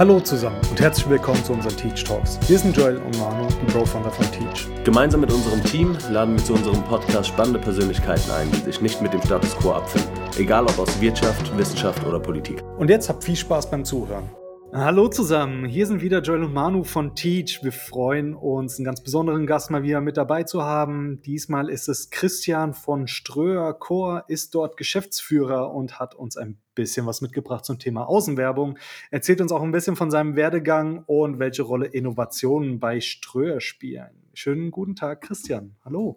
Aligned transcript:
Hallo 0.00 0.18
zusammen 0.18 0.56
und 0.70 0.80
herzlich 0.80 1.06
willkommen 1.10 1.44
zu 1.44 1.52
unseren 1.52 1.76
Teach 1.76 2.04
Talks. 2.04 2.38
Wir 2.48 2.58
sind 2.58 2.74
Joel 2.74 2.96
und 2.96 3.18
Manu, 3.18 3.46
die 3.60 3.70
Bro-Founder 3.70 4.10
von 4.10 4.24
Teach. 4.32 4.66
Gemeinsam 4.82 5.20
mit 5.20 5.30
unserem 5.30 5.62
Team 5.62 5.94
laden 6.08 6.38
wir 6.38 6.42
zu 6.42 6.54
unserem 6.54 6.82
Podcast 6.84 7.28
spannende 7.28 7.58
Persönlichkeiten 7.58 8.30
ein, 8.30 8.50
die 8.50 8.60
sich 8.60 8.80
nicht 8.80 9.02
mit 9.02 9.12
dem 9.12 9.20
Status 9.20 9.54
quo 9.58 9.72
abfinden. 9.72 10.10
Egal 10.38 10.64
ob 10.64 10.78
aus 10.78 10.98
Wirtschaft, 11.02 11.54
Wissenschaft 11.58 12.02
oder 12.06 12.18
Politik. 12.18 12.62
Und 12.78 12.88
jetzt 12.88 13.10
habt 13.10 13.22
viel 13.22 13.36
Spaß 13.36 13.70
beim 13.70 13.84
Zuhören. 13.84 14.30
Hallo 14.72 15.08
zusammen, 15.08 15.64
hier 15.64 15.84
sind 15.84 16.00
wieder 16.00 16.22
Joel 16.22 16.44
und 16.44 16.54
Manu 16.54 16.84
von 16.84 17.16
Teach. 17.16 17.58
Wir 17.64 17.72
freuen 17.72 18.36
uns, 18.36 18.78
einen 18.78 18.84
ganz 18.84 19.02
besonderen 19.02 19.44
Gast 19.44 19.72
mal 19.72 19.82
wieder 19.82 20.00
mit 20.00 20.16
dabei 20.16 20.44
zu 20.44 20.62
haben. 20.62 21.20
Diesmal 21.22 21.68
ist 21.68 21.88
es 21.88 22.10
Christian 22.10 22.72
von 22.72 23.08
Ströer 23.08 23.74
Chor, 23.74 24.26
ist 24.28 24.54
dort 24.54 24.76
Geschäftsführer 24.76 25.74
und 25.74 25.98
hat 25.98 26.14
uns 26.14 26.36
ein 26.36 26.60
bisschen 26.76 27.04
was 27.04 27.20
mitgebracht 27.20 27.64
zum 27.64 27.80
Thema 27.80 28.08
Außenwerbung. 28.08 28.78
Erzählt 29.10 29.40
uns 29.40 29.50
auch 29.50 29.62
ein 29.62 29.72
bisschen 29.72 29.96
von 29.96 30.12
seinem 30.12 30.36
Werdegang 30.36 31.02
und 31.04 31.40
welche 31.40 31.62
Rolle 31.62 31.86
Innovationen 31.86 32.78
bei 32.78 33.00
Ströer 33.00 33.60
spielen. 33.60 34.30
Schönen 34.34 34.70
guten 34.70 34.94
Tag, 34.94 35.22
Christian. 35.22 35.74
Hallo. 35.84 36.14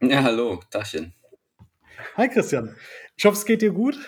Ja, 0.00 0.22
hallo, 0.22 0.58
Tachchen. 0.70 1.12
Hi, 2.16 2.28
Christian. 2.28 2.74
Ich 3.14 3.26
hoffe, 3.26 3.36
es 3.36 3.44
geht 3.44 3.60
dir 3.60 3.72
gut. 3.72 3.98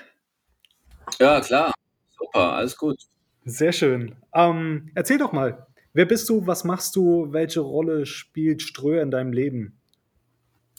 Ja, 1.18 1.42
klar. 1.42 1.74
Super, 2.16 2.54
alles 2.54 2.74
gut. 2.78 3.11
Sehr 3.44 3.72
schön. 3.72 4.14
Ähm, 4.34 4.90
erzähl 4.94 5.18
doch 5.18 5.32
mal, 5.32 5.66
wer 5.92 6.04
bist 6.04 6.28
du, 6.28 6.46
was 6.46 6.62
machst 6.64 6.94
du, 6.94 7.32
welche 7.32 7.60
Rolle 7.60 8.06
spielt 8.06 8.62
Ströer 8.62 9.02
in 9.02 9.10
deinem 9.10 9.32
Leben? 9.32 9.80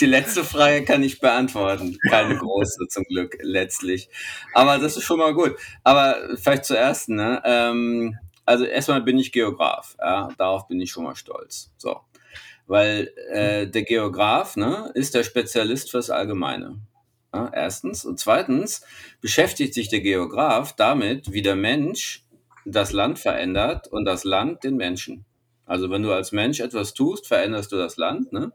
Die 0.00 0.06
letzte 0.06 0.44
Frage 0.44 0.84
kann 0.84 1.02
ich 1.02 1.20
beantworten. 1.20 1.98
Keine 2.08 2.36
große 2.36 2.86
zum 2.88 3.04
Glück 3.04 3.36
letztlich. 3.42 4.08
Aber 4.54 4.78
das 4.78 4.96
ist 4.96 5.04
schon 5.04 5.18
mal 5.18 5.34
gut. 5.34 5.56
Aber 5.82 6.16
vielleicht 6.36 6.64
zuerst, 6.64 7.10
ne? 7.10 7.42
Ähm, 7.44 8.16
also 8.46 8.64
erstmal 8.64 9.02
bin 9.02 9.18
ich 9.18 9.32
Geograf. 9.32 9.96
Ja? 9.98 10.28
Darauf 10.38 10.68
bin 10.68 10.80
ich 10.80 10.90
schon 10.90 11.04
mal 11.04 11.16
stolz. 11.16 11.72
So. 11.76 12.00
Weil 12.66 13.12
äh, 13.30 13.66
der 13.66 13.82
Geograf 13.82 14.56
ne, 14.56 14.90
ist 14.94 15.14
der 15.14 15.22
Spezialist 15.22 15.90
fürs 15.90 16.08
Allgemeine. 16.08 16.80
Ja, 17.34 17.50
erstens. 17.52 18.04
Und 18.04 18.18
zweitens 18.18 18.82
beschäftigt 19.20 19.74
sich 19.74 19.88
der 19.88 20.00
Geograf 20.00 20.74
damit, 20.74 21.32
wie 21.32 21.42
der 21.42 21.56
Mensch 21.56 22.24
das 22.64 22.92
Land 22.92 23.18
verändert 23.18 23.88
und 23.88 24.04
das 24.04 24.24
Land 24.24 24.64
den 24.64 24.76
Menschen. 24.76 25.24
Also 25.66 25.90
wenn 25.90 26.02
du 26.02 26.12
als 26.12 26.32
Mensch 26.32 26.60
etwas 26.60 26.94
tust, 26.94 27.26
veränderst 27.26 27.72
du 27.72 27.76
das 27.76 27.96
Land. 27.96 28.32
Ne? 28.32 28.52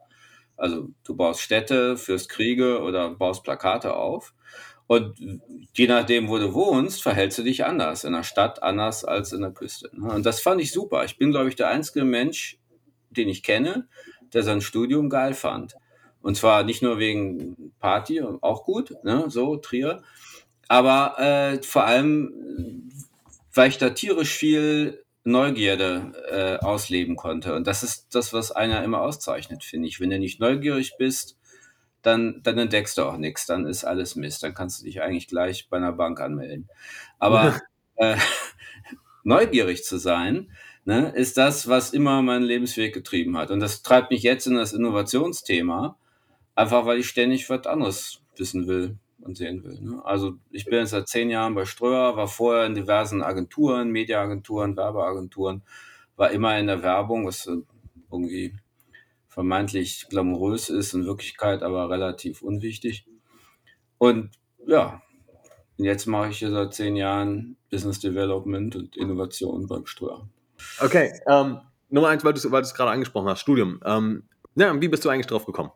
Also 0.58 0.90
du 1.04 1.16
baust 1.16 1.42
Städte, 1.42 1.98
führst 1.98 2.30
Kriege 2.30 2.82
oder 2.82 3.10
baust 3.12 3.44
Plakate 3.44 3.96
auf. 3.96 4.34
Und 4.88 5.20
je 5.76 5.88
nachdem, 5.88 6.30
wo 6.30 6.40
du 6.40 6.54
wohnst, 6.54 7.04
verhältst 7.04 7.38
du 7.38 7.44
dich 7.44 7.66
anders. 7.66 8.04
In 8.04 8.14
der 8.14 8.24
Stadt 8.24 8.64
anders 8.64 9.06
als 9.06 9.34
in 9.34 9.42
der 9.42 9.52
Küste. 9.52 9.90
Ne? 9.94 10.12
Und 10.12 10.26
das 10.26 10.42
fand 10.42 10.62
ich 10.62 10.72
super. 10.72 11.06
Ich 11.06 11.18
bin, 11.18 11.32
glaube 11.32 11.50
ich, 11.50 11.56
der 11.56 11.70
einzige 11.70 12.04
Mensch, 12.06 12.58
den 13.12 13.30
ich 13.30 13.44
kenne, 13.44 13.88
der 14.34 14.44
sein 14.44 14.62
Studium 14.62 15.10
geil 15.10 15.34
fand. 15.34 15.76
Und 16.22 16.36
zwar 16.36 16.64
nicht 16.64 16.81
nur 16.81 17.00
wegen 17.00 17.73
Party, 17.80 18.22
auch 18.22 18.64
gut, 18.66 18.94
ne, 19.03 19.25
so 19.30 19.56
Trier, 19.56 20.02
aber 20.67 21.20
äh, 21.20 21.64
vor 21.64 21.86
allem, 21.86 22.92
weil 23.53 23.70
ich 23.70 23.78
da 23.80 23.89
tierisch 23.89 24.34
viel 24.34 25.03
Neugierde 25.23 26.14
äh, 26.30 26.64
ausleben 26.64 27.16
konnte. 27.16 27.56
Und 27.56 27.67
das 27.67 27.84
ist 27.84 28.14
das, 28.16 28.34
was 28.34 28.52
einer 28.52 28.84
immer 28.84 29.02
auszeichnet, 29.02 29.64
finde 29.64 29.88
ich. 29.88 30.00
Wenn 30.00 30.11
du 30.11 30.20
nicht 30.20 30.39
neugierig 30.39 30.95
bist, 30.98 31.38
dann, 32.02 32.42
dann 32.44 32.58
entdeckst 32.58 32.98
du 32.98 33.04
auch 33.04 33.17
nichts, 33.17 33.45
dann 33.45 33.66
ist 33.66 33.83
alles 33.83 34.16
Mist. 34.16 34.44
Dann 34.44 34.54
kannst 34.54 34.80
du 34.80 34.86
dich 34.86 35.02
eigentlich 35.02 35.28
gleich 35.28 35.67
bei 35.70 35.78
einer 35.78 35.92
Bank 35.92 36.22
anmelden. 36.22 36.70
Aber 37.17 37.59
äh, 37.95 38.17
neugierig 39.23 39.83
zu 39.83 39.98
sein, 39.98 40.52
ne, 40.86 41.11
ist 41.16 41.38
das, 41.38 41.67
was 41.67 41.94
immer 41.94 42.22
meinen 42.22 42.44
Lebensweg 42.44 42.94
getrieben 42.94 43.38
hat. 43.38 43.52
Und 43.52 43.60
das 43.60 43.82
treibt 43.82 44.11
mich 44.11 44.23
jetzt 44.23 44.48
in 44.48 44.55
das 44.55 44.73
Innovationsthema 44.73 45.98
Einfach 46.59 46.86
weil 46.86 46.99
ich 46.99 47.08
ständig 47.08 47.49
was 47.49 47.65
anderes 47.65 48.20
wissen 48.36 48.67
will 48.67 48.97
und 49.21 49.37
sehen 49.37 49.64
will. 49.64 49.80
Ne? 49.80 50.02
Also 50.03 50.33
ich 50.52 50.65
bin 50.65 50.80
jetzt 50.80 50.89
seit 50.89 51.08
zehn 51.08 51.30
Jahren 51.30 51.55
bei 51.55 51.64
Ströer, 51.64 52.17
war 52.17 52.27
vorher 52.27 52.65
in 52.65 52.75
diversen 52.75 53.23
Agenturen, 53.23 53.92
Mediaagenturen, 53.92 54.75
Werbeagenturen, 54.75 55.61
war 56.17 56.31
immer 56.31 56.59
in 56.59 56.67
der 56.67 56.83
Werbung, 56.83 57.25
was 57.25 57.49
irgendwie 58.11 58.58
vermeintlich 59.30 60.08
glamourös 60.09 60.67
ist, 60.67 60.93
in 60.93 61.05
Wirklichkeit 61.05 61.64
aber 61.64 61.89
relativ 61.89 62.42
unwichtig. 62.42 63.05
Und 63.97 64.31
ja, 64.67 65.02
jetzt 65.77 66.08
mache 66.08 66.31
ich 66.31 66.39
hier 66.39 66.52
seit 66.52 66.73
zehn 66.73 66.97
Jahren 66.97 67.55
Business 67.71 68.02
Development 68.02 68.76
und 68.76 68.97
Innovation 68.97 69.65
beim 69.65 69.86
Ströer. 69.86 70.27
Okay, 70.81 71.14
ähm, 71.26 71.61
Nummer 71.87 72.09
eins, 72.09 72.26
weil 72.26 72.33
du 72.33 72.58
es 72.58 72.73
gerade 72.73 72.91
angesprochen 72.91 73.30
hast, 73.30 73.39
Studium. 73.39 73.80
Ähm, 73.86 74.23
ja, 74.55 74.81
wie 74.81 74.89
bist 74.89 75.05
du 75.05 75.09
eigentlich 75.09 75.27
drauf 75.27 75.45
gekommen? 75.45 75.71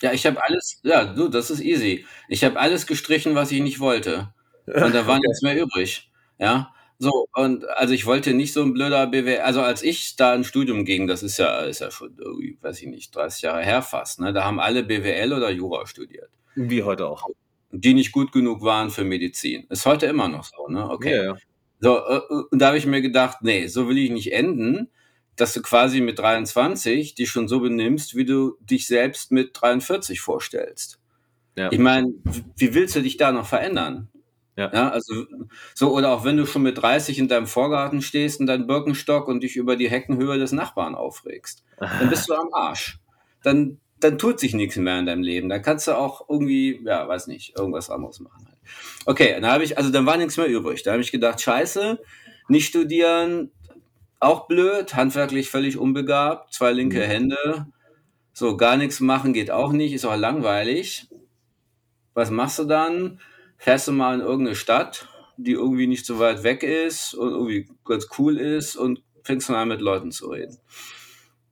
Ja, 0.00 0.12
ich 0.12 0.26
habe 0.26 0.42
alles, 0.42 0.80
ja, 0.82 1.04
du, 1.04 1.28
das 1.28 1.50
ist 1.50 1.60
easy. 1.60 2.06
Ich 2.28 2.44
habe 2.44 2.58
alles 2.58 2.86
gestrichen, 2.86 3.34
was 3.34 3.50
ich 3.50 3.60
nicht 3.60 3.80
wollte. 3.80 4.32
Und 4.66 4.94
da 4.94 5.06
war 5.06 5.16
okay. 5.16 5.26
nichts 5.26 5.42
mehr 5.42 5.60
übrig. 5.60 6.10
Ja. 6.38 6.72
So, 7.00 7.26
und 7.34 7.68
also 7.68 7.94
ich 7.94 8.06
wollte 8.06 8.34
nicht 8.34 8.52
so 8.52 8.62
ein 8.62 8.72
blöder 8.72 9.06
BWL, 9.06 9.40
also 9.40 9.60
als 9.60 9.82
ich 9.82 10.16
da 10.16 10.32
ein 10.32 10.42
Studium 10.42 10.84
ging, 10.84 11.06
das 11.06 11.22
ist 11.22 11.38
ja, 11.38 11.60
ist 11.60 11.80
ja 11.80 11.92
schon 11.92 12.16
weiß 12.60 12.82
ich 12.82 12.88
nicht, 12.88 13.14
30 13.14 13.42
Jahre 13.42 13.62
her 13.62 13.82
fast, 13.82 14.18
ne? 14.18 14.32
Da 14.32 14.42
haben 14.42 14.58
alle 14.58 14.82
BWL 14.82 15.32
oder 15.32 15.50
Jura 15.50 15.86
studiert. 15.86 16.30
Wie 16.56 16.82
heute 16.82 17.06
auch. 17.06 17.24
Die 17.70 17.94
nicht 17.94 18.10
gut 18.10 18.32
genug 18.32 18.62
waren 18.62 18.90
für 18.90 19.04
Medizin. 19.04 19.66
Ist 19.68 19.86
heute 19.86 20.06
immer 20.06 20.28
noch 20.28 20.44
so, 20.44 20.66
ne? 20.68 20.90
Okay. 20.90 21.16
Ja, 21.16 21.24
ja. 21.24 21.36
So, 21.80 21.98
äh, 21.98 22.16
äh, 22.16 22.42
und 22.50 22.58
da 22.58 22.68
habe 22.68 22.78
ich 22.78 22.86
mir 22.86 23.00
gedacht, 23.00 23.38
nee, 23.42 23.68
so 23.68 23.88
will 23.88 23.98
ich 23.98 24.10
nicht 24.10 24.32
enden 24.32 24.90
dass 25.40 25.52
du 25.52 25.62
quasi 25.62 26.00
mit 26.00 26.18
23 26.18 27.14
dich 27.14 27.30
schon 27.30 27.48
so 27.48 27.60
benimmst, 27.60 28.16
wie 28.16 28.24
du 28.24 28.56
dich 28.60 28.86
selbst 28.86 29.32
mit 29.32 29.50
43 29.54 30.20
vorstellst. 30.20 31.00
Ja. 31.56 31.70
Ich 31.72 31.78
meine, 31.78 32.12
wie 32.56 32.74
willst 32.74 32.96
du 32.96 33.02
dich 33.02 33.16
da 33.16 33.32
noch 33.32 33.46
verändern? 33.46 34.08
Ja. 34.56 34.72
ja. 34.72 34.90
also 34.90 35.24
so 35.74 35.94
oder 35.94 36.10
auch 36.10 36.24
wenn 36.24 36.36
du 36.36 36.46
schon 36.46 36.62
mit 36.62 36.78
30 36.78 37.18
in 37.18 37.28
deinem 37.28 37.46
Vorgarten 37.46 38.02
stehst 38.02 38.40
in 38.40 38.46
deinem 38.46 38.66
Birkenstock 38.66 39.28
und 39.28 39.42
dich 39.42 39.56
über 39.56 39.76
die 39.76 39.88
Heckenhöhe 39.88 40.38
des 40.38 40.52
Nachbarn 40.52 40.94
aufregst, 40.94 41.64
dann 41.78 42.10
bist 42.10 42.28
du 42.28 42.34
am 42.34 42.52
Arsch. 42.52 42.98
Dann 43.42 43.78
dann 44.00 44.18
tut 44.18 44.38
sich 44.38 44.54
nichts 44.54 44.76
mehr 44.76 44.98
in 44.98 45.06
deinem 45.06 45.22
Leben. 45.22 45.48
Dann 45.48 45.62
kannst 45.62 45.88
du 45.88 45.92
auch 45.92 46.28
irgendwie, 46.28 46.80
ja, 46.84 47.08
weiß 47.08 47.26
nicht, 47.26 47.58
irgendwas 47.58 47.90
anderes 47.90 48.20
machen. 48.20 48.46
Okay, 49.06 49.32
dann 49.32 49.50
habe 49.50 49.64
ich, 49.64 49.76
also 49.76 49.90
dann 49.90 50.06
war 50.06 50.16
nichts 50.16 50.36
mehr 50.36 50.46
übrig. 50.46 50.82
Da 50.82 50.92
habe 50.92 51.02
ich 51.02 51.10
gedacht, 51.10 51.40
scheiße, 51.40 51.98
nicht 52.48 52.66
studieren, 52.66 53.50
auch 54.20 54.46
blöd, 54.46 54.94
handwerklich 54.94 55.50
völlig 55.50 55.78
unbegabt, 55.78 56.52
zwei 56.52 56.72
linke 56.72 56.98
mhm. 56.98 57.10
Hände. 57.10 57.66
So, 58.32 58.56
gar 58.56 58.76
nichts 58.76 59.00
machen 59.00 59.32
geht 59.32 59.50
auch 59.50 59.72
nicht, 59.72 59.92
ist 59.92 60.04
auch 60.04 60.16
langweilig. 60.16 61.08
Was 62.14 62.30
machst 62.30 62.58
du 62.58 62.64
dann? 62.64 63.20
Fährst 63.56 63.88
du 63.88 63.92
mal 63.92 64.14
in 64.14 64.20
irgendeine 64.20 64.56
Stadt, 64.56 65.08
die 65.36 65.52
irgendwie 65.52 65.86
nicht 65.86 66.06
so 66.06 66.18
weit 66.18 66.42
weg 66.42 66.62
ist 66.62 67.14
und 67.14 67.30
irgendwie 67.30 67.68
ganz 67.84 68.08
cool 68.18 68.38
ist 68.38 68.76
und 68.76 69.02
fängst 69.24 69.48
dann 69.48 69.56
an 69.56 69.68
mit 69.68 69.80
Leuten 69.80 70.12
zu 70.12 70.28
reden. 70.28 70.58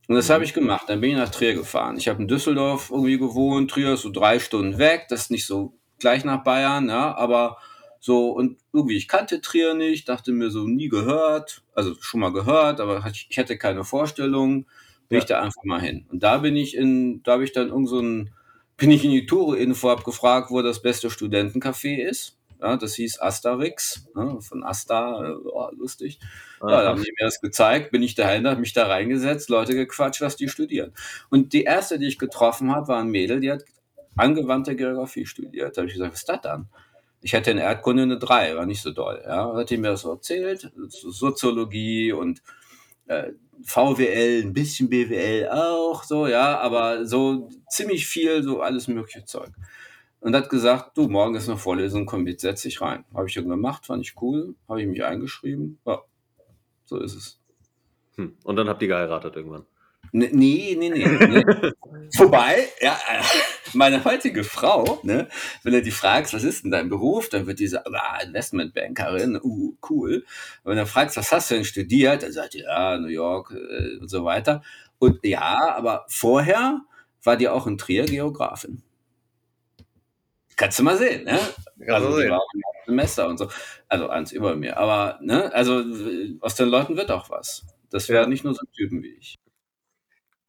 Und 0.09 0.15
das 0.15 0.31
habe 0.31 0.41
mhm. 0.41 0.45
ich 0.45 0.55
gemacht. 0.55 0.85
Dann 0.89 1.01
bin 1.01 1.11
ich 1.11 1.17
nach 1.17 1.31
Trier 1.31 1.55
gefahren. 1.55 1.97
Ich 1.97 2.09
habe 2.09 2.23
in 2.23 2.29
Düsseldorf 2.29 2.91
irgendwie 2.91 3.19
gewohnt. 3.19 3.71
Trier 3.71 3.95
ist 3.95 4.03
so 4.03 4.11
drei 4.11 4.39
Stunden 4.39 4.79
weg. 4.79 5.07
Das 5.09 5.23
ist 5.23 5.31
nicht 5.31 5.47
so 5.47 5.77
gleich 5.99 6.25
nach 6.25 6.45
Bayern, 6.45 6.89
ja, 6.89 7.17
aber 7.17 7.59
so, 8.07 8.31
und 8.31 8.57
irgendwie, 8.73 8.97
ich 8.97 9.09
kannte 9.09 9.41
Trier 9.41 9.75
nicht, 9.75 10.09
dachte 10.09 10.31
mir 10.31 10.49
so, 10.51 10.69
nie 10.69 10.89
gehört, 10.89 11.65
also 11.75 11.97
schon 11.99 12.21
mal 12.21 12.33
gehört, 12.33 12.79
aber 12.81 13.05
ich 13.11 13.37
hätte 13.37 13.59
keine 13.59 13.83
Vorstellung, 13.83 14.67
bin 15.09 15.17
ja. 15.17 15.19
ich 15.19 15.25
da 15.25 15.43
einfach 15.43 15.65
mal 15.65 15.81
hin. 15.81 16.07
Und 16.09 16.23
da 16.23 16.39
bin 16.39 16.55
ich 16.55 16.77
in, 16.77 17.25
da 17.25 17.33
habe 17.33 17.43
ich 17.43 17.51
dann 17.51 17.67
irgend 17.67 17.89
so 17.89 17.99
ein, 17.99 18.31
bin 18.77 18.93
ich 18.93 19.05
in 19.05 19.11
die 19.11 19.27
Tour-Info 19.27 19.91
abgefragt, 19.91 20.53
wo 20.53 20.63
das 20.63 20.83
beste 20.83 21.11
Studentencafé 21.11 21.97
ist. 21.97 22.39
Ja, 22.61 22.77
das 22.77 22.95
hieß 22.95 23.21
Asterix, 23.21 24.07
ne, 24.15 24.41
von 24.41 24.63
Asta, 24.63 25.37
oh, 25.45 25.69
lustig. 25.77 26.21
Ja, 26.61 26.83
da 26.83 26.89
haben 26.91 27.03
die 27.03 27.11
mir 27.11 27.25
das 27.25 27.41
gezeigt, 27.41 27.91
bin 27.91 28.05
ich 28.05 28.15
dahin, 28.15 28.47
habe 28.47 28.61
mich 28.61 28.73
da 28.73 28.87
reingesetzt, 28.87 29.51
Leute 29.51 29.75
gequatscht, 29.75 30.21
was 30.21 30.37
die 30.37 30.49
studieren. 30.49 30.93
Und 31.29 31.55
die 31.55 31.65
erste, 31.65 31.99
die 31.99 32.07
ich 32.07 32.21
getroffen 32.21 32.71
habe, 32.73 32.87
war 32.87 33.01
ein 33.01 33.09
Mädel, 33.09 33.41
die 33.41 33.51
hat 33.51 33.65
angewandte 34.15 34.77
Geografie 34.77 35.27
studiert. 35.27 35.77
Da 35.77 35.81
habe 35.81 35.89
ich 35.89 35.95
gesagt, 35.95 36.13
was 36.13 36.21
ist 36.21 36.29
das 36.29 36.41
dann? 36.43 36.69
Ich 37.21 37.35
hatte 37.35 37.51
in 37.51 37.59
Erdkunde 37.59 38.05
eine 38.05 38.19
3, 38.19 38.57
war 38.57 38.67
nicht 38.67 38.83
so 38.83 38.93
doll. 38.93 39.23
Ja. 39.25 39.55
Hat 39.55 39.71
ihm 39.71 39.81
mir 39.81 39.89
das 39.89 40.03
so 40.03 40.13
erzählt, 40.13 40.71
Soziologie 40.89 42.13
und 42.13 42.43
äh, 43.07 43.33
VWL, 43.63 44.43
ein 44.43 44.53
bisschen 44.53 44.89
BWL 44.89 45.49
auch, 45.51 46.05
so, 46.05 46.27
ja, 46.27 46.59
aber 46.59 47.07
so 47.07 47.49
ziemlich 47.71 48.07
viel, 48.07 48.43
so 48.43 48.61
alles 48.61 48.89
mögliche 48.89 49.25
Zeug. 49.25 49.51
Und 50.21 50.35
hat 50.35 50.51
gesagt, 50.51 50.97
du, 50.99 51.09
morgen 51.09 51.35
ist 51.37 51.49
eine 51.49 51.59
Vorlesung, 51.59 52.07
komm 52.07 52.25
mit, 52.25 52.41
setz 52.41 52.63
dich 52.63 52.81
rein. 52.81 53.05
Habe 53.15 53.29
ich 53.29 53.35
dann 53.35 53.49
gemacht, 53.49 53.87
fand 53.87 54.05
ich 54.05 54.21
cool, 54.21 54.55
habe 54.69 54.83
ich 54.83 54.89
mich 54.89 55.05
eingeschrieben, 55.05 55.79
ja, 55.87 56.03
so 56.85 56.99
ist 56.99 57.15
es. 57.15 57.41
Hm. 58.17 58.37
Und 58.45 58.57
dann 58.57 58.69
habt 58.69 58.83
ihr 58.83 58.89
geheiratet 58.89 59.37
irgendwann? 59.37 59.67
Nee, 60.17 60.75
nee, 60.79 60.89
nee. 60.89 61.07
nee. 61.07 61.45
Wobei, 62.19 62.69
ja, 62.81 62.99
meine 63.75 64.03
heutige 64.03 64.45
Frau, 64.45 64.99
ne, 65.03 65.29
wenn 65.63 65.75
du 65.75 65.83
die 65.83 65.91
fragst, 65.91 66.33
was 66.33 66.43
ist 66.43 66.65
denn 66.65 66.71
dein 66.71 66.89
Beruf, 66.89 67.29
dann 67.29 67.47
wird 67.47 67.59
diese 67.59 67.85
ah, 67.85 68.21
Investmentbankerin, 68.23 69.39
uh, 69.43 69.77
cool. 69.91 70.25
Und 70.65 70.71
wenn 70.71 70.79
du 70.79 70.87
fragst, 70.87 71.19
was 71.19 71.31
hast 71.33 71.51
du 71.51 71.57
denn 71.57 71.65
studiert, 71.65 72.23
dann 72.23 72.33
sagt 72.33 72.55
die, 72.55 72.61
ja, 72.61 72.97
New 72.97 73.09
York 73.09 73.51
äh, 73.51 73.99
und 73.99 74.09
so 74.09 74.25
weiter. 74.25 74.63
Und 74.99 75.23
ja, 75.23 75.75
aber 75.77 76.07
vorher 76.09 76.81
war 77.23 77.37
die 77.37 77.51
auch 77.51 77.67
in 77.67 77.77
Trier 77.77 78.07
Geografin. 78.07 78.83
Kannst 80.57 80.79
du 80.79 80.83
mal 80.83 80.97
sehen, 80.97 81.25
ne? 81.25 81.39
Also 81.89 82.19
die 82.19 82.31
war 82.31 82.39
auch 82.39 82.55
im 82.55 82.63
Semester 82.87 83.29
und 83.29 83.37
so. 83.37 83.51
Also 83.87 84.09
eins 84.09 84.33
über 84.33 84.57
mir. 84.57 84.79
Aber, 84.79 85.19
ne, 85.21 85.53
also 85.53 85.85
aus 86.41 86.55
den 86.55 86.71
Leuten 86.71 86.97
wird 86.97 87.11
auch 87.11 87.29
was. 87.29 87.67
Das 87.91 88.09
wäre 88.09 88.23
ja. 88.23 88.29
nicht 88.29 88.45
nur 88.45 88.55
so 88.55 88.65
Typen 88.75 89.03
wie 89.03 89.11
ich. 89.11 89.37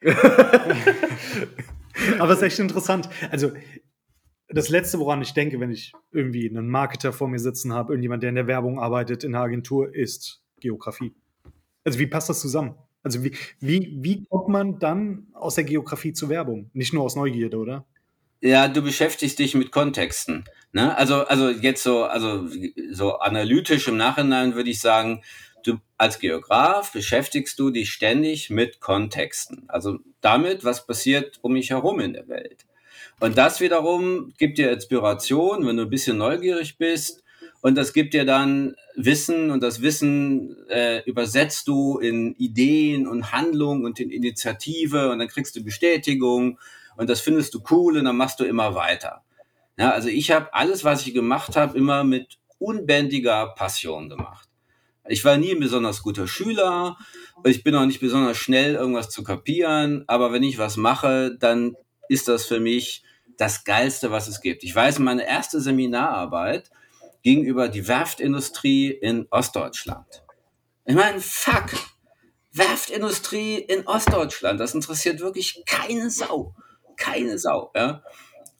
Aber 2.19 2.31
es 2.31 2.37
ist 2.37 2.43
echt 2.43 2.59
interessant. 2.59 3.09
Also, 3.31 3.51
das 4.49 4.69
Letzte, 4.69 4.99
woran 4.99 5.21
ich 5.21 5.33
denke, 5.33 5.59
wenn 5.59 5.71
ich 5.71 5.93
irgendwie 6.11 6.49
einen 6.49 6.69
Marketer 6.69 7.11
vor 7.11 7.27
mir 7.27 7.39
sitzen 7.39 7.73
habe, 7.73 7.93
irgendjemand, 7.93 8.23
der 8.23 8.29
in 8.29 8.35
der 8.35 8.47
Werbung 8.47 8.79
arbeitet, 8.79 9.23
in 9.23 9.33
der 9.33 9.41
Agentur, 9.41 9.93
ist 9.93 10.41
Geografie. 10.59 11.13
Also, 11.83 11.99
wie 11.99 12.07
passt 12.07 12.29
das 12.29 12.39
zusammen? 12.39 12.75
Also, 13.03 13.23
wie, 13.23 13.35
wie, 13.59 13.97
wie 14.01 14.25
kommt 14.25 14.49
man 14.49 14.79
dann 14.79 15.27
aus 15.33 15.55
der 15.55 15.63
Geografie 15.63 16.13
zur 16.13 16.29
Werbung? 16.29 16.69
Nicht 16.73 16.93
nur 16.93 17.03
aus 17.03 17.15
Neugierde, 17.15 17.57
oder? 17.57 17.85
Ja, 18.41 18.67
du 18.67 18.81
beschäftigst 18.81 19.39
dich 19.39 19.55
mit 19.55 19.71
Kontexten. 19.71 20.45
Ne? 20.71 20.95
Also, 20.95 21.25
also 21.25 21.49
jetzt 21.49 21.81
so, 21.81 22.03
also 22.03 22.47
so 22.91 23.17
analytisch 23.17 23.87
im 23.87 23.97
Nachhinein 23.97 24.53
würde 24.53 24.69
ich 24.69 24.79
sagen, 24.79 25.23
du 25.67 25.79
als 25.97 26.19
Geograf 26.19 26.91
beschäftigst 26.91 27.59
du 27.59 27.69
dich 27.69 27.91
ständig 27.91 28.49
mit 28.49 28.79
Kontexten. 28.79 29.65
Also 29.67 29.99
damit, 30.21 30.63
was 30.63 30.85
passiert 30.85 31.39
um 31.41 31.53
mich 31.53 31.69
herum 31.71 31.99
in 31.99 32.13
der 32.13 32.27
Welt. 32.27 32.65
Und 33.19 33.37
das 33.37 33.61
wiederum 33.61 34.33
gibt 34.37 34.57
dir 34.57 34.71
Inspiration, 34.71 35.65
wenn 35.65 35.77
du 35.77 35.83
ein 35.83 35.89
bisschen 35.89 36.17
neugierig 36.17 36.77
bist. 36.77 37.23
Und 37.61 37.75
das 37.75 37.93
gibt 37.93 38.13
dir 38.13 38.25
dann 38.25 38.75
Wissen 38.95 39.49
und 39.49 39.63
das 39.63 39.81
Wissen 39.81 40.55
äh, 40.69 41.01
übersetzt 41.05 41.67
du 41.67 41.97
in 41.97 42.35
Ideen 42.35 43.07
und 43.07 43.31
Handlung 43.31 43.83
und 43.83 43.99
in 43.99 44.11
Initiative 44.11 45.11
und 45.11 45.19
dann 45.19 45.27
kriegst 45.27 45.55
du 45.55 45.63
Bestätigung 45.63 46.59
und 46.97 47.09
das 47.09 47.19
findest 47.19 47.53
du 47.53 47.63
cool 47.71 47.97
und 47.97 48.05
dann 48.05 48.15
machst 48.15 48.39
du 48.39 48.43
immer 48.43 48.75
weiter. 48.75 49.23
Ja, 49.77 49.91
also 49.91 50.09
ich 50.09 50.31
habe 50.31 50.53
alles, 50.53 50.83
was 50.83 51.05
ich 51.05 51.13
gemacht 51.13 51.55
habe, 51.55 51.77
immer 51.77 52.03
mit 52.03 52.37
unbändiger 52.59 53.53
Passion 53.55 54.09
gemacht. 54.09 54.46
Ich 55.09 55.23
war 55.25 55.37
nie 55.37 55.51
ein 55.51 55.59
besonders 55.59 56.01
guter 56.01 56.27
Schüler 56.27 56.97
ich 57.43 57.63
bin 57.63 57.75
auch 57.75 57.85
nicht 57.85 57.99
besonders 57.99 58.37
schnell, 58.37 58.75
irgendwas 58.75 59.09
zu 59.09 59.23
kapieren. 59.23 60.03
Aber 60.07 60.31
wenn 60.31 60.43
ich 60.43 60.57
was 60.57 60.77
mache, 60.77 61.35
dann 61.37 61.75
ist 62.09 62.27
das 62.27 62.45
für 62.45 62.59
mich 62.59 63.03
das 63.37 63.63
Geilste, 63.63 64.11
was 64.11 64.27
es 64.27 64.41
gibt. 64.41 64.63
Ich 64.63 64.73
weiß, 64.73 64.99
meine 64.99 65.27
erste 65.27 65.61
Seminararbeit 65.61 66.71
ging 67.23 67.43
über 67.43 67.67
die 67.67 67.87
Werftindustrie 67.87 68.89
in 68.89 69.27
Ostdeutschland. 69.29 70.23
Ich 70.85 70.95
meine, 70.95 71.19
fuck, 71.19 71.71
Werftindustrie 72.53 73.57
in 73.57 73.85
Ostdeutschland, 73.85 74.59
das 74.59 74.73
interessiert 74.73 75.19
wirklich 75.19 75.61
keine 75.65 76.09
Sau. 76.09 76.55
Keine 76.95 77.37
Sau, 77.37 77.71
ja. 77.75 78.01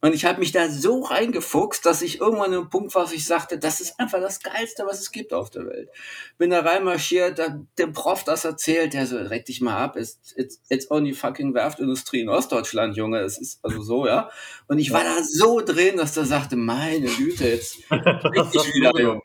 Und 0.07 0.13
ich 0.13 0.23
habe 0.23 0.39
mich 0.39 0.53
da 0.53 0.69
so 0.69 1.01
reingefuchst, 1.01 1.85
dass 1.85 2.01
ich 2.01 2.21
irgendwann 2.21 2.53
an 2.53 2.59
einem 2.59 2.69
Punkt 2.69 2.95
war, 2.95 3.09
wo 3.09 3.13
ich 3.13 3.25
sagte, 3.25 3.59
das 3.59 3.81
ist 3.81 3.99
einfach 3.99 4.21
das 4.21 4.39
Geilste, 4.39 4.85
was 4.87 5.01
es 5.01 5.11
gibt 5.11 5.33
auf 5.33 5.49
der 5.49 5.65
Welt. 5.65 5.89
Bin 6.37 6.49
da 6.49 6.61
reinmarschiert, 6.61 7.37
da, 7.37 7.59
dem 7.77 7.91
Prof 7.91 8.23
das 8.23 8.45
erzählt, 8.45 8.93
der 8.93 9.05
so, 9.05 9.17
reck 9.17 9.43
dich 9.47 9.59
mal 9.59 9.75
ab, 9.75 9.97
it's, 9.97 10.17
it's, 10.37 10.61
it's 10.69 10.89
only 10.89 11.11
fucking 11.11 11.53
Werftindustrie 11.53 12.21
in 12.21 12.29
Ostdeutschland, 12.29 12.95
Junge, 12.95 13.19
es 13.19 13.37
ist 13.37 13.59
also 13.63 13.81
so, 13.81 14.07
ja. 14.07 14.29
Und 14.69 14.79
ich 14.79 14.93
war 14.93 15.03
da 15.03 15.21
so 15.23 15.59
drin, 15.59 15.97
dass 15.97 16.13
der 16.13 16.23
sagte, 16.23 16.55
meine 16.55 17.07
Güte, 17.07 17.45
jetzt 17.45 17.79
richtig 17.91 18.73
wieder, 18.75 18.97
Junge. 18.97 19.21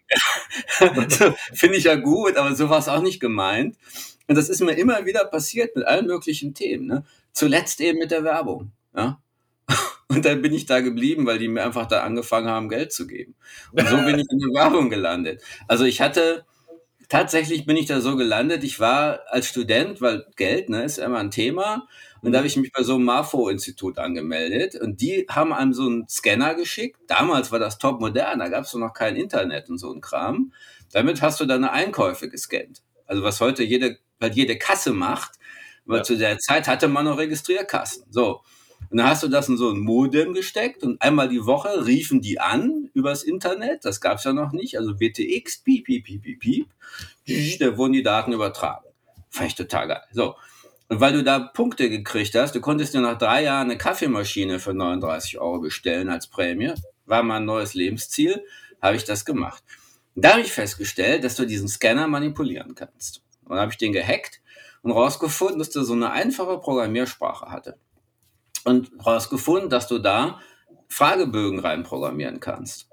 Finde 1.54 1.76
ich 1.76 1.84
ja 1.84 1.94
gut, 1.94 2.36
aber 2.36 2.56
so 2.56 2.68
war 2.70 2.80
es 2.80 2.88
auch 2.88 3.02
nicht 3.02 3.20
gemeint. 3.20 3.76
Und 4.26 4.34
das 4.34 4.48
ist 4.48 4.60
mir 4.60 4.72
immer 4.72 5.06
wieder 5.06 5.26
passiert 5.26 5.76
mit 5.76 5.86
allen 5.86 6.06
möglichen 6.06 6.54
Themen, 6.54 6.86
ne? 6.86 7.04
Zuletzt 7.32 7.80
eben 7.80 8.00
mit 8.00 8.10
der 8.10 8.24
Werbung, 8.24 8.72
ja. 8.96 9.22
Und 10.12 10.24
dann 10.24 10.42
bin 10.42 10.52
ich 10.52 10.66
da 10.66 10.80
geblieben, 10.80 11.26
weil 11.26 11.38
die 11.38 11.48
mir 11.48 11.64
einfach 11.64 11.86
da 11.86 12.02
angefangen 12.02 12.48
haben, 12.48 12.68
Geld 12.68 12.92
zu 12.92 13.06
geben. 13.06 13.34
Und 13.72 13.88
so 13.88 13.96
bin 13.96 14.18
ich 14.18 14.26
in 14.30 14.38
der 14.38 14.48
Werbung 14.54 14.90
gelandet. 14.90 15.42
Also 15.68 15.84
ich 15.84 16.00
hatte, 16.00 16.44
tatsächlich 17.08 17.64
bin 17.64 17.76
ich 17.76 17.86
da 17.86 18.00
so 18.00 18.16
gelandet. 18.16 18.62
Ich 18.62 18.78
war 18.78 19.20
als 19.28 19.48
Student, 19.48 20.00
weil 20.00 20.26
Geld 20.36 20.68
ne, 20.68 20.84
ist 20.84 20.98
immer 20.98 21.18
ein 21.18 21.30
Thema. 21.30 21.86
Und 22.20 22.32
da 22.32 22.38
habe 22.38 22.46
ich 22.46 22.56
mich 22.56 22.72
bei 22.72 22.82
so 22.82 22.94
einem 22.96 23.04
MAFO-Institut 23.04 23.98
angemeldet. 23.98 24.80
Und 24.80 25.00
die 25.00 25.26
haben 25.30 25.52
einem 25.52 25.72
so 25.72 25.86
einen 25.86 26.08
Scanner 26.08 26.54
geschickt. 26.54 26.98
Damals 27.08 27.50
war 27.50 27.58
das 27.58 27.78
top 27.78 28.00
modern, 28.00 28.38
da 28.38 28.48
gab 28.48 28.64
es 28.64 28.74
noch 28.74 28.92
kein 28.92 29.16
Internet 29.16 29.70
und 29.70 29.78
so 29.78 29.92
ein 29.92 30.00
Kram. 30.00 30.52
Damit 30.92 31.22
hast 31.22 31.40
du 31.40 31.46
deine 31.46 31.72
Einkäufe 31.72 32.28
gescannt. 32.28 32.82
Also 33.06 33.22
was 33.22 33.40
heute 33.40 33.64
jede, 33.64 33.98
weil 34.20 34.32
jede 34.32 34.58
Kasse 34.58 34.92
macht, 34.92 35.32
weil 35.84 35.98
ja. 35.98 36.02
zu 36.04 36.16
der 36.16 36.38
Zeit 36.38 36.68
hatte 36.68 36.88
man 36.88 37.06
noch 37.06 37.18
Registrierkassen. 37.18 38.04
So. 38.10 38.42
Und 38.92 38.98
dann 38.98 39.06
hast 39.06 39.22
du 39.22 39.28
das 39.28 39.48
in 39.48 39.56
so 39.56 39.70
ein 39.70 39.80
Modem 39.80 40.34
gesteckt 40.34 40.82
und 40.82 41.00
einmal 41.00 41.30
die 41.30 41.46
Woche 41.46 41.86
riefen 41.86 42.20
die 42.20 42.38
an 42.38 42.90
übers 42.92 43.22
Internet. 43.22 43.86
Das 43.86 44.02
gab 44.02 44.18
es 44.18 44.24
ja 44.24 44.34
noch 44.34 44.52
nicht. 44.52 44.78
Also 44.78 44.94
BTX, 44.94 45.62
piep, 45.62 45.86
piep, 45.86 46.04
piep, 46.04 46.22
piep, 46.22 46.40
piep. 46.40 47.58
Da 47.58 47.74
wurden 47.78 47.94
die 47.94 48.02
Daten 48.02 48.34
übertragen. 48.34 48.84
Fand 49.30 49.48
ich 49.48 49.54
total 49.54 49.88
geil. 49.88 50.02
So. 50.10 50.36
Und 50.90 51.00
weil 51.00 51.14
du 51.14 51.24
da 51.24 51.38
Punkte 51.38 51.88
gekriegt 51.88 52.34
hast, 52.34 52.54
du 52.54 52.60
konntest 52.60 52.92
dir 52.92 53.00
nach 53.00 53.16
drei 53.16 53.44
Jahren 53.44 53.70
eine 53.70 53.78
Kaffeemaschine 53.78 54.58
für 54.58 54.74
39 54.74 55.38
Euro 55.38 55.60
bestellen 55.60 56.10
als 56.10 56.26
Prämie. 56.26 56.74
War 57.06 57.22
mein 57.22 57.46
neues 57.46 57.72
Lebensziel, 57.72 58.44
habe 58.82 58.96
ich 58.96 59.04
das 59.04 59.24
gemacht. 59.24 59.64
da 60.16 60.32
habe 60.32 60.42
ich 60.42 60.52
festgestellt, 60.52 61.24
dass 61.24 61.36
du 61.36 61.46
diesen 61.46 61.68
Scanner 61.68 62.08
manipulieren 62.08 62.74
kannst. 62.74 63.22
Und 63.44 63.52
dann 63.52 63.60
habe 63.60 63.72
ich 63.72 63.78
den 63.78 63.94
gehackt 63.94 64.42
und 64.82 64.92
rausgefunden, 64.92 65.60
dass 65.60 65.70
der 65.70 65.84
so 65.84 65.94
eine 65.94 66.10
einfache 66.10 66.58
Programmiersprache 66.58 67.50
hatte 67.50 67.78
und 68.64 68.90
herausgefunden, 68.98 69.70
dass 69.70 69.88
du 69.88 69.98
da 69.98 70.40
Fragebögen 70.88 71.58
reinprogrammieren 71.58 72.40
kannst. 72.40 72.88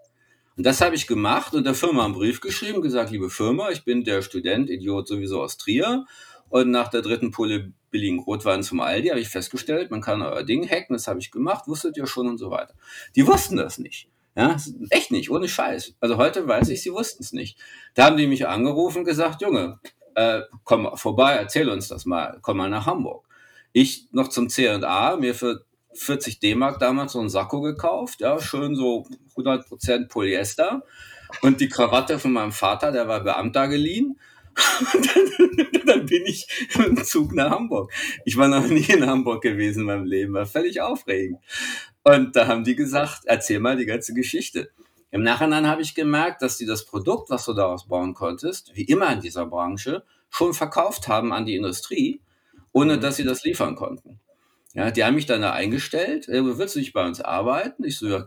Und 0.57 0.65
das 0.65 0.81
habe 0.81 0.95
ich 0.95 1.07
gemacht 1.07 1.53
und 1.53 1.65
der 1.65 1.73
Firma 1.73 2.03
einen 2.03 2.13
Brief 2.13 2.41
geschrieben, 2.41 2.81
gesagt, 2.81 3.11
liebe 3.11 3.29
Firma, 3.29 3.69
ich 3.69 3.85
bin 3.85 4.03
der 4.03 4.21
Student, 4.21 4.69
Idiot 4.69 5.07
sowieso 5.07 5.41
aus 5.41 5.57
Trier. 5.57 6.05
Und 6.49 6.71
nach 6.71 6.89
der 6.89 7.01
dritten 7.01 7.31
Pulle 7.31 7.71
billigen 7.91 8.19
Rotwein 8.19 8.63
zum 8.63 8.81
Aldi 8.81 9.09
habe 9.09 9.19
ich 9.19 9.29
festgestellt, 9.29 9.91
man 9.91 10.01
kann 10.01 10.21
euer 10.21 10.43
Ding 10.43 10.67
hacken, 10.67 10.95
das 10.95 11.07
habe 11.07 11.19
ich 11.19 11.31
gemacht, 11.31 11.67
wusstet 11.67 11.95
ihr 11.95 12.07
schon 12.07 12.27
und 12.27 12.37
so 12.37 12.51
weiter. 12.51 12.73
Die 13.15 13.25
wussten 13.25 13.57
das 13.57 13.77
nicht. 13.77 14.09
Ja, 14.35 14.57
echt 14.89 15.11
nicht, 15.11 15.31
ohne 15.31 15.47
Scheiß. 15.47 15.95
Also 15.99 16.17
heute 16.17 16.47
weiß 16.47 16.69
ich, 16.69 16.81
sie 16.81 16.93
wussten 16.93 17.23
es 17.23 17.33
nicht. 17.33 17.57
Da 17.93 18.05
haben 18.05 18.17
die 18.17 18.27
mich 18.27 18.47
angerufen 18.47 18.99
und 18.99 19.05
gesagt, 19.05 19.41
Junge, 19.41 19.79
äh, 20.15 20.41
komm 20.63 20.89
vorbei, 20.95 21.33
erzähl 21.33 21.69
uns 21.69 21.87
das 21.87 22.05
mal, 22.05 22.39
komm 22.41 22.57
mal 22.57 22.69
nach 22.69 22.85
Hamburg. 22.85 23.25
Ich 23.71 24.07
noch 24.11 24.29
zum 24.29 24.49
C&A, 24.49 25.15
mir 25.17 25.35
für 25.35 25.65
40 25.93 26.39
D-Mark 26.39 26.79
damals 26.79 27.13
so 27.13 27.19
einen 27.19 27.29
Sakko 27.29 27.61
gekauft, 27.61 28.21
ja, 28.21 28.39
schön 28.39 28.75
so 28.75 29.05
100% 29.35 30.07
Polyester 30.07 30.83
und 31.41 31.61
die 31.61 31.69
Krawatte 31.69 32.19
von 32.19 32.33
meinem 32.33 32.51
Vater, 32.51 32.91
der 32.91 33.07
war 33.07 33.23
Beamter 33.23 33.67
geliehen. 33.67 34.19
dann, 34.93 35.67
dann, 35.85 36.05
bin 36.05 36.25
ich 36.25 36.47
im 36.75 37.01
Zug 37.03 37.33
nach 37.33 37.51
Hamburg. 37.51 37.91
Ich 38.25 38.35
war 38.35 38.47
noch 38.47 38.67
nie 38.67 38.85
in 38.89 39.05
Hamburg 39.05 39.41
gewesen 39.41 39.81
in 39.81 39.85
meinem 39.85 40.05
Leben, 40.05 40.33
war 40.33 40.45
völlig 40.45 40.81
aufregend. 40.81 41.39
Und 42.03 42.35
da 42.35 42.47
haben 42.47 42.63
die 42.63 42.75
gesagt, 42.75 43.21
erzähl 43.25 43.59
mal 43.59 43.77
die 43.77 43.85
ganze 43.85 44.13
Geschichte. 44.13 44.71
Im 45.11 45.23
Nachhinein 45.23 45.67
habe 45.67 45.81
ich 45.81 45.95
gemerkt, 45.95 46.41
dass 46.41 46.57
die 46.57 46.65
das 46.65 46.85
Produkt, 46.85 47.29
was 47.29 47.45
du 47.45 47.53
daraus 47.53 47.87
bauen 47.87 48.13
konntest, 48.13 48.71
wie 48.75 48.83
immer 48.83 49.11
in 49.13 49.21
dieser 49.21 49.45
Branche, 49.45 50.03
schon 50.29 50.53
verkauft 50.53 51.07
haben 51.07 51.31
an 51.31 51.45
die 51.45 51.55
Industrie 51.55 52.21
ohne 52.71 52.97
mhm. 52.97 53.01
dass 53.01 53.15
sie 53.15 53.23
das 53.23 53.43
liefern 53.43 53.75
konnten. 53.75 54.19
Ja, 54.73 54.91
die 54.91 55.03
haben 55.03 55.15
mich 55.15 55.25
dann 55.25 55.41
da 55.41 55.51
eingestellt, 55.51 56.29
äh, 56.29 56.57
willst 56.57 56.75
du 56.75 56.79
nicht 56.79 56.93
bei 56.93 57.05
uns 57.05 57.21
arbeiten? 57.21 57.83
Ich 57.83 57.97
so, 57.97 58.07
ja, 58.07 58.25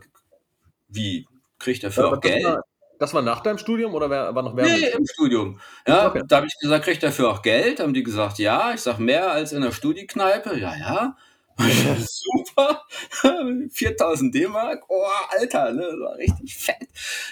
wie, 0.89 1.25
krieg 1.57 1.75
ich 1.75 1.79
dafür 1.79 2.09
auch 2.09 2.19
Geld? 2.19 2.43
War, 2.43 2.63
das 2.99 3.13
war 3.13 3.21
nach 3.21 3.41
deinem 3.41 3.57
Studium 3.57 3.93
oder 3.93 4.09
war 4.09 4.43
noch 4.43 4.55
während? 4.55 4.79
Nee, 4.79 4.87
im 4.89 5.05
Studium. 5.05 5.59
Ja, 5.87 6.07
okay. 6.07 6.23
da 6.27 6.37
habe 6.37 6.47
ich 6.47 6.57
gesagt, 6.59 6.85
krieg 6.85 6.93
ich 6.93 6.99
dafür 6.99 7.29
auch 7.29 7.41
Geld? 7.41 7.79
Haben 7.79 7.93
die 7.93 8.03
gesagt, 8.03 8.39
ja. 8.39 8.73
Ich 8.73 8.81
sag, 8.81 8.99
mehr 8.99 9.31
als 9.31 9.51
in 9.51 9.61
der 9.61 9.71
Studiekneipe? 9.71 10.57
Ja, 10.57 10.75
ja. 10.75 11.17
Super, 11.99 12.83
4000 13.69 14.33
D-Mark, 14.33 14.83
oh, 14.89 15.05
Alter, 15.29 15.71
ne, 15.73 15.81
das 15.81 15.99
war 15.99 16.17
richtig 16.17 16.55
fett 16.55 16.87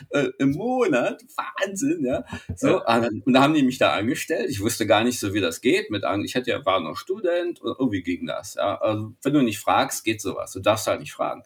äh, 0.10 0.30
im 0.40 0.52
Monat, 0.52 1.24
Wahnsinn, 1.36 2.06
ja. 2.06 2.24
So. 2.56 2.84
Ah, 2.86 2.98
und 3.26 3.34
da 3.34 3.42
haben 3.42 3.54
die 3.54 3.64
mich 3.64 3.78
da 3.78 3.94
angestellt. 3.94 4.50
Ich 4.50 4.62
wusste 4.62 4.86
gar 4.86 5.04
nicht 5.04 5.20
so, 5.20 5.34
wie 5.34 5.42
das 5.42 5.62
geht. 5.62 5.90
Mit 5.90 6.04
ich 6.24 6.36
hätte 6.36 6.52
ja 6.52 6.66
war 6.66 6.80
noch 6.80 6.98
Student 6.98 7.62
und 7.62 7.76
irgendwie 7.80 8.04
ging 8.04 8.26
das. 8.28 8.56
Ja. 8.56 8.80
Also, 8.80 9.14
wenn 9.24 9.34
du 9.34 9.42
nicht 9.42 9.60
fragst, 9.60 10.04
geht 10.04 10.22
sowas. 10.22 10.52
Du 10.52 10.60
darfst 10.60 10.88
halt 10.88 11.00
nicht 11.00 11.14
fragen. 11.14 11.44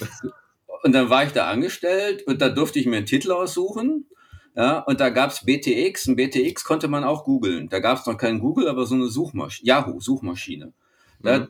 Und 0.82 0.92
dann 0.92 1.10
war 1.10 1.24
ich 1.24 1.32
da 1.32 1.48
angestellt 1.48 2.24
und 2.28 2.40
da 2.40 2.50
durfte 2.50 2.78
ich 2.78 2.86
mir 2.86 2.98
einen 2.98 3.06
Titel 3.06 3.32
aussuchen. 3.32 4.06
Ja, 4.54 4.78
und 4.78 5.00
da 5.00 5.10
gab's 5.10 5.44
BTX. 5.44 6.06
Ein 6.06 6.16
BTX 6.16 6.64
konnte 6.64 6.86
man 6.88 7.04
auch 7.04 7.24
googeln. 7.24 7.68
Da 7.68 7.80
gab's 7.80 8.06
noch 8.06 8.16
keinen 8.16 8.38
Google, 8.38 8.68
aber 8.68 8.86
so 8.86 8.94
eine 8.94 9.06
Suchmaschine, 9.06 9.66
Yahoo-Suchmaschine. 9.66 10.66
Mhm. 10.66 11.48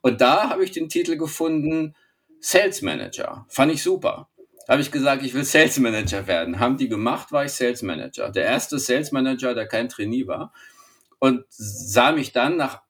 Und 0.00 0.20
da 0.20 0.50
habe 0.50 0.64
ich 0.64 0.70
den 0.70 0.88
Titel 0.88 1.16
gefunden, 1.16 1.94
Sales 2.40 2.82
Manager. 2.82 3.46
Fand 3.48 3.72
ich 3.72 3.82
super. 3.82 4.28
Habe 4.68 4.80
ich 4.80 4.90
gesagt, 4.90 5.22
ich 5.24 5.34
will 5.34 5.44
Sales 5.44 5.78
Manager 5.78 6.26
werden. 6.26 6.58
Haben 6.58 6.76
die 6.76 6.88
gemacht, 6.88 7.32
war 7.32 7.44
ich 7.44 7.52
Sales 7.52 7.82
Manager. 7.82 8.30
Der 8.30 8.44
erste 8.44 8.78
Sales 8.78 9.12
Manager, 9.12 9.54
der 9.54 9.66
kein 9.66 9.88
Trainee 9.88 10.26
war. 10.26 10.52
Und 11.18 11.44
sah 11.48 12.12
mich 12.12 12.32
dann 12.32 12.56
nach 12.56 12.82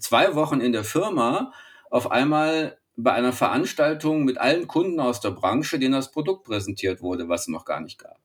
zwei 0.00 0.34
Wochen 0.34 0.60
in 0.60 0.72
der 0.72 0.84
Firma 0.84 1.52
auf 1.90 2.10
einmal 2.10 2.78
bei 2.96 3.12
einer 3.12 3.32
Veranstaltung 3.32 4.24
mit 4.24 4.38
allen 4.38 4.66
Kunden 4.66 5.00
aus 5.00 5.20
der 5.20 5.30
Branche, 5.30 5.78
denen 5.78 5.92
das 5.92 6.10
Produkt 6.10 6.44
präsentiert 6.44 7.02
wurde, 7.02 7.28
was 7.28 7.42
es 7.42 7.48
noch 7.48 7.64
gar 7.64 7.80
nicht 7.80 7.98
gab. 7.98 8.18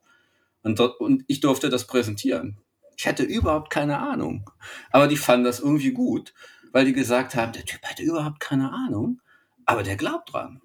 Und, 0.64 0.80
und 0.80 1.24
ich 1.28 1.42
durfte 1.42 1.70
das 1.70 1.88
präsentieren. 1.88 2.58
Ich 2.96 3.08
hatte 3.08 3.24
überhaupt 3.24 3.70
keine 3.70 3.98
Ahnung. 4.00 4.50
Aber 4.92 5.08
die 5.08 5.18
fanden 5.18 5.46
das 5.46 5.60
irgendwie 5.60 5.92
gut, 5.92 6.34
weil 6.72 6.86
die 6.86 6.94
gesagt 6.94 7.36
haben, 7.36 7.52
der 7.52 7.66
Typ 7.66 7.82
hatte 7.84 8.04
überhaupt 8.04 8.40
keine 8.40 8.72
Ahnung, 8.72 9.22
aber 9.66 9.84
der 9.84 9.96
glaubt 9.96 10.34
dran. 10.34 10.62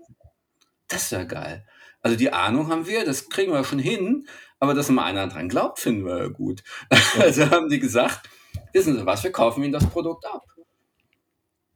Das 0.88 1.04
ist 1.04 1.12
ja 1.12 1.24
geil. 1.24 1.66
Also 2.02 2.16
die 2.16 2.32
Ahnung 2.32 2.68
haben 2.68 2.86
wir, 2.86 3.04
das 3.04 3.28
kriegen 3.28 3.52
wir 3.52 3.64
schon 3.64 3.78
hin, 3.78 4.28
aber 4.60 4.74
dass 4.74 4.88
mal 4.88 5.04
einer 5.04 5.26
dran 5.26 5.48
glaubt, 5.48 5.78
finden 5.78 6.06
wir 6.06 6.18
ja 6.18 6.28
gut. 6.28 6.62
Also 7.18 7.50
haben 7.50 7.68
die 7.68 7.80
gesagt, 7.80 8.28
wissen 8.72 8.96
Sie 8.96 9.06
was, 9.06 9.24
wir 9.24 9.32
kaufen 9.32 9.64
Ihnen 9.64 9.72
das 9.72 9.86
Produkt 9.86 10.24
ab. 10.26 10.44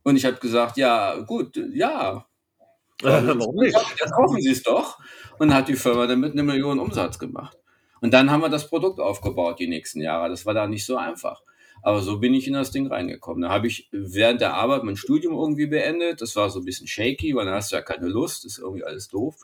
Und 0.03 0.17
ich 0.17 0.25
habe 0.25 0.37
gesagt, 0.37 0.77
ja, 0.77 1.17
gut, 1.17 1.57
ja. 1.73 2.27
Warum 3.03 3.57
nicht? 3.57 3.75
Ja, 3.75 4.11
kaufen 4.11 4.41
Sie 4.41 4.51
es 4.51 4.63
doch. 4.63 4.99
Und 5.39 5.55
hat 5.55 5.69
die 5.69 5.77
Firma 5.77 6.07
damit 6.07 6.33
eine 6.33 6.43
Million 6.43 6.79
Umsatz 6.79 7.19
gemacht. 7.19 7.59
Und 8.01 8.13
dann 8.15 8.31
haben 8.31 8.43
wir 8.43 8.49
das 8.49 8.69
Produkt 8.69 9.01
aufgebaut 9.01 9.59
die 9.59 9.69
nächsten 9.69 10.01
Jahre. 10.01 10.29
Das 10.29 10.47
war 10.47 10.55
da 10.55 10.67
nicht 10.67 10.87
so 10.87 10.97
einfach. 10.97 11.43
Aber 11.83 12.01
so 12.01 12.19
bin 12.19 12.35
ich 12.35 12.47
in 12.47 12.55
das 12.55 12.71
Ding 12.71 12.87
reingekommen. 12.87 13.43
Da 13.43 13.49
habe 13.49 13.67
ich 13.67 13.89
während 13.93 14.41
der 14.41 14.55
Arbeit 14.55 14.85
mein 14.85 14.97
Studium 14.97 15.35
irgendwie 15.35 15.67
beendet. 15.67 16.21
Das 16.21 16.37
war 16.37 16.51
so 16.51 16.61
ein 16.61 16.65
bisschen 16.65 16.87
shaky, 16.87 17.35
weil 17.35 17.47
dann 17.47 17.55
hast 17.55 17.73
du 17.73 17.77
ja 17.77 17.83
keine 17.83 18.09
Lust, 18.09 18.45
ist 18.45 18.59
irgendwie 18.59 18.85
alles 18.85 19.09
doof. 19.09 19.37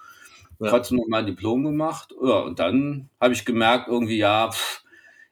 Ja. 0.60 0.70
Trotzdem 0.70 0.98
noch 0.98 1.08
mal 1.08 1.18
ein 1.18 1.26
Diplom 1.26 1.64
gemacht. 1.64 2.14
Ja, 2.22 2.40
und 2.40 2.58
dann 2.58 3.08
habe 3.20 3.34
ich 3.34 3.44
gemerkt, 3.44 3.88
irgendwie, 3.88 4.18
ja, 4.18 4.50
pff, 4.50 4.82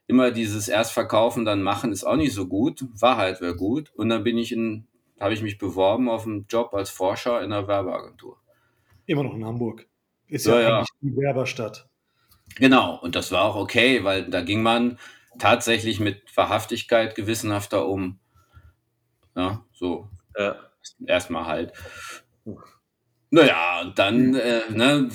immer 0.07 0.31
dieses 0.31 0.67
erst 0.67 0.93
verkaufen, 0.93 1.45
dann 1.45 1.63
machen 1.63 1.91
ist 1.91 2.03
auch 2.03 2.15
nicht 2.15 2.33
so 2.33 2.47
gut. 2.47 2.85
Wahrheit 2.99 3.41
wäre 3.41 3.55
gut. 3.55 3.91
Und 3.95 4.09
dann 4.09 4.23
bin 4.23 4.37
ich 4.37 4.51
in 4.51 4.87
habe 5.19 5.33
ich 5.33 5.41
mich 5.41 5.57
beworben 5.57 6.09
auf 6.09 6.25
einen 6.25 6.45
Job 6.49 6.73
als 6.73 6.89
Forscher 6.89 7.41
in 7.41 7.53
einer 7.53 7.67
Werbeagentur. 7.67 8.37
Immer 9.05 9.23
noch 9.23 9.35
in 9.35 9.45
Hamburg. 9.45 9.87
Ist 10.27 10.45
ja, 10.45 10.59
ja 10.59 10.77
eigentlich 10.77 10.89
die 11.01 11.15
Werberstadt. 11.15 11.87
Genau, 12.55 12.99
und 13.01 13.15
das 13.15 13.31
war 13.31 13.43
auch 13.43 13.55
okay, 13.55 14.03
weil 14.03 14.29
da 14.29 14.41
ging 14.41 14.61
man 14.61 14.97
tatsächlich 15.39 15.99
mit 15.99 16.35
Wahrhaftigkeit 16.35 17.15
gewissenhafter 17.15 17.87
um. 17.87 18.19
Ja, 19.35 19.65
so. 19.73 20.09
Ja. 20.37 20.55
Erstmal 21.05 21.45
halt. 21.45 21.73
Naja, 23.31 23.81
und 23.81 23.97
dann 23.97 24.35
äh, 24.35 24.61
ne, 24.69 25.09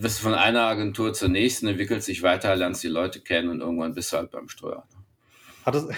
bist 0.00 0.18
du 0.18 0.22
von 0.22 0.34
einer 0.34 0.62
Agentur 0.62 1.14
zur 1.14 1.28
nächsten, 1.28 1.66
entwickelt 1.66 2.02
sich 2.02 2.22
weiter, 2.22 2.54
lernst 2.54 2.82
die 2.82 2.88
Leute 2.88 3.20
kennen 3.20 3.48
und 3.48 3.60
irgendwann 3.60 3.94
bist 3.94 4.12
du 4.12 4.18
halt 4.18 4.30
beim 4.30 4.48
Steuer. 4.48 4.86
Hat 5.64 5.74
es 5.74 5.88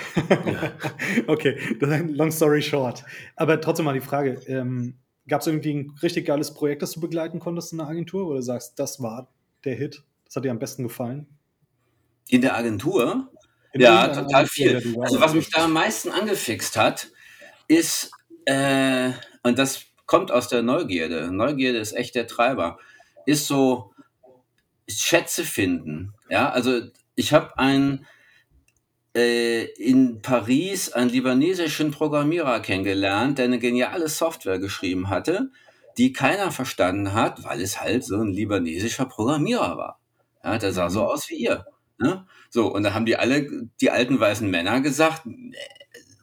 okay, 1.27 1.59
long 1.81 2.31
story 2.31 2.63
short. 2.63 3.05
Aber 3.37 3.61
trotzdem 3.61 3.85
mal 3.85 3.93
die 3.93 4.01
Frage: 4.01 4.41
ähm, 4.47 4.95
Gab 5.29 5.43
es 5.43 5.47
irgendwie 5.47 5.75
ein 5.75 5.95
richtig 6.03 6.27
geiles 6.27 6.55
Projekt, 6.55 6.81
das 6.81 6.93
du 6.93 7.01
begleiten 7.01 7.39
konntest 7.39 7.73
in 7.73 7.79
der 7.79 7.89
Agentur? 7.89 8.27
Oder 8.29 8.41
sagst, 8.41 8.79
das 8.79 9.03
war 9.03 9.31
der 9.65 9.75
Hit? 9.75 10.03
Das 10.25 10.37
hat 10.37 10.45
dir 10.45 10.51
am 10.51 10.59
besten 10.59 10.85
gefallen? 10.85 11.27
In 12.29 12.41
der 12.41 12.57
Agentur? 12.57 13.31
Ja, 13.75 14.09
total 14.09 14.47
viel. 14.47 14.97
Also, 15.01 15.21
was 15.21 15.35
mich 15.35 15.51
da 15.51 15.65
am 15.65 15.73
meisten 15.73 16.11
angefixt 16.11 16.77
hat, 16.77 17.09
ist, 17.69 18.11
äh, 18.47 19.11
und 19.43 19.59
das 19.59 19.83
kommt 20.07 20.33
aus 20.33 20.49
der 20.49 20.63
Neugierde. 20.63 21.31
Neugierde 21.31 21.79
ist 21.79 21.93
echt 21.93 22.15
der 22.15 22.27
Treiber. 22.27 22.79
Ist 23.27 23.47
so 23.47 23.93
Schätze 24.89 25.45
finden. 25.45 26.15
Ja, 26.31 26.51
also 26.51 26.81
ich 27.15 27.33
habe 27.33 27.59
ein 27.59 28.07
äh, 29.15 29.65
in 29.65 30.23
Paris 30.23 30.93
einen 30.93 31.11
libanesischen 31.11 31.91
Programmierer 31.91 32.61
kennengelernt, 32.61 33.39
der 33.39 33.47
eine 33.47 33.59
geniale 33.59 34.09
Software 34.09 34.59
geschrieben 34.59 35.11
hatte, 35.11 35.51
die 35.99 36.13
keiner 36.13 36.53
verstanden 36.53 37.13
hat, 37.13 37.45
weil 37.45 37.61
es 37.61 37.81
halt 37.81 38.05
so 38.05 38.17
ein 38.17 38.33
libanesischer 38.33 39.07
Programmierer 39.07 39.77
war. 39.77 40.01
Ja, 40.45 40.57
der 40.57 40.73
sah 40.73 40.89
so 40.89 41.01
mhm. 41.01 41.07
aus 41.07 41.29
wie 41.29 41.37
ihr. 41.37 41.67
Ne? 41.99 42.27
So, 42.51 42.73
und 42.73 42.83
da 42.85 42.95
haben 42.95 43.07
die 43.07 43.17
alle, 43.17 43.69
die 43.81 43.91
alten 43.91 44.19
weißen 44.19 44.49
Männer 44.49 44.81
gesagt, 44.81 45.23
nee, 45.27 45.57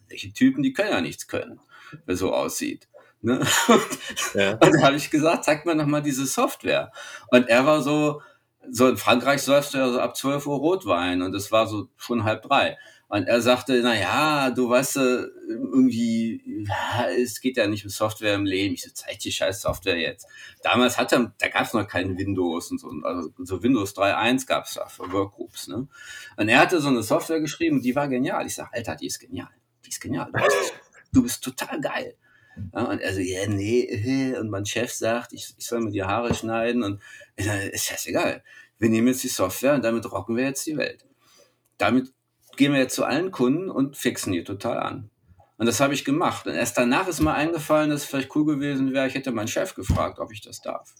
welche 0.09 0.33
Typen, 0.33 0.63
die 0.63 0.73
können 0.73 0.91
ja 0.91 1.01
nichts 1.01 1.27
können, 1.27 1.59
wer 2.05 2.15
so 2.15 2.33
aussieht. 2.33 2.87
Ne? 3.21 3.41
Ja. 4.33 4.51
Und 4.53 4.73
da 4.75 4.81
habe 4.83 4.95
ich 4.95 5.09
gesagt, 5.09 5.45
zeig 5.45 5.65
mir 5.65 5.75
noch 5.75 5.85
mal 5.85 6.01
diese 6.01 6.25
Software. 6.25 6.91
Und 7.29 7.47
er 7.47 7.65
war 7.65 7.81
so, 7.81 8.21
so 8.69 8.87
in 8.87 8.97
Frankreich 8.97 9.41
säufst 9.41 9.73
du 9.73 9.77
ja 9.77 9.89
so 9.89 9.99
ab 9.99 10.15
12 10.15 10.45
Uhr 10.47 10.57
Rotwein 10.57 11.21
und 11.21 11.33
es 11.35 11.51
war 11.51 11.67
so 11.67 11.89
schon 11.97 12.23
halb 12.23 12.43
drei. 12.43 12.77
Und 13.07 13.27
er 13.27 13.39
sagte, 13.39 13.79
na 13.83 13.95
ja, 13.95 14.49
du 14.49 14.69
weißt, 14.69 14.97
irgendwie, 14.97 16.65
ja, 16.67 17.07
es 17.09 17.39
geht 17.39 17.57
ja 17.57 17.67
nicht 17.67 17.83
um 17.83 17.89
Software 17.89 18.33
im 18.33 18.45
Leben. 18.45 18.73
Ich 18.73 18.83
so, 18.83 18.89
zeig 18.93 19.19
die 19.19 19.31
scheiß 19.31 19.61
Software 19.61 19.97
jetzt. 19.97 20.27
Damals 20.63 20.97
hatte, 20.97 21.33
da 21.37 21.47
gab 21.49 21.63
es 21.63 21.73
noch 21.73 21.87
kein 21.87 22.17
Windows 22.17 22.71
und 22.71 22.79
so. 22.79 22.89
Also 23.03 23.29
so 23.37 23.61
Windows 23.61 23.95
3.1 23.95 24.47
gab 24.47 24.65
es 24.65 24.73
da 24.73 24.87
für 24.87 25.11
Workgroups. 25.11 25.67
Ne? 25.67 25.87
Und 26.35 26.49
er 26.49 26.59
hatte 26.59 26.81
so 26.81 26.87
eine 26.87 27.03
Software 27.03 27.39
geschrieben, 27.39 27.81
die 27.81 27.95
war 27.95 28.07
genial. 28.07 28.45
Ich 28.47 28.55
sag, 28.55 28.73
Alter, 28.73 28.95
die 28.95 29.05
ist 29.07 29.19
genial. 29.19 29.49
Die 29.85 29.89
ist 29.89 30.01
genial. 30.01 30.31
Du 30.33 30.43
bist, 30.43 30.73
du 31.13 31.23
bist 31.23 31.43
total 31.43 31.79
geil. 31.79 32.15
Ja, 32.73 32.85
und 32.85 33.01
er 33.01 33.13
so, 33.13 33.19
ja, 33.19 33.47
nee, 33.47 33.81
äh, 33.81 34.39
und 34.39 34.49
mein 34.49 34.65
Chef 34.65 34.91
sagt, 34.91 35.33
ich, 35.33 35.53
ich 35.57 35.65
soll 35.65 35.81
mir 35.81 35.91
die 35.91 36.03
Haare 36.03 36.33
schneiden 36.33 36.83
und 36.83 37.01
äh, 37.35 37.69
ist 37.69 37.85
scheißegal. 37.85 38.43
Wir 38.79 38.89
nehmen 38.89 39.07
jetzt 39.07 39.23
die 39.23 39.29
Software 39.29 39.75
und 39.75 39.83
damit 39.83 40.09
rocken 40.11 40.35
wir 40.35 40.45
jetzt 40.45 40.65
die 40.65 40.77
Welt. 40.77 41.05
Damit 41.77 42.14
gehen 42.57 42.73
wir 42.73 42.79
jetzt 42.79 42.95
zu 42.95 43.05
allen 43.05 43.31
Kunden 43.31 43.69
und 43.69 43.97
fixen 43.97 44.33
die 44.33 44.43
total 44.43 44.79
an. 44.79 45.09
Und 45.57 45.67
das 45.67 45.79
habe 45.79 45.93
ich 45.93 46.03
gemacht. 46.03 46.47
Und 46.47 46.53
erst 46.53 46.77
danach 46.77 47.07
ist 47.07 47.21
mir 47.21 47.33
eingefallen, 47.33 47.89
dass 47.89 48.01
es 48.01 48.07
vielleicht 48.07 48.35
cool 48.35 48.45
gewesen 48.45 48.93
wäre, 48.93 49.07
ich 49.07 49.15
hätte 49.15 49.31
meinen 49.31 49.47
Chef 49.47 49.73
gefragt, 49.73 50.19
ob 50.19 50.31
ich 50.31 50.41
das 50.41 50.61
darf. 50.61 50.93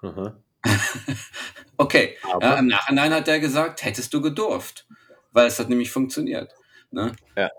okay. 1.76 2.16
Ja, 2.40 2.58
Im 2.58 2.66
Nachhinein 2.68 3.12
hat 3.12 3.28
er 3.28 3.40
gesagt, 3.40 3.84
hättest 3.84 4.12
du 4.14 4.20
gedurft, 4.20 4.86
weil 5.32 5.46
es 5.46 5.58
hat 5.58 5.68
nämlich 5.68 5.90
funktioniert. 5.90 6.54
Ne? 6.90 7.12
Ja. 7.36 7.50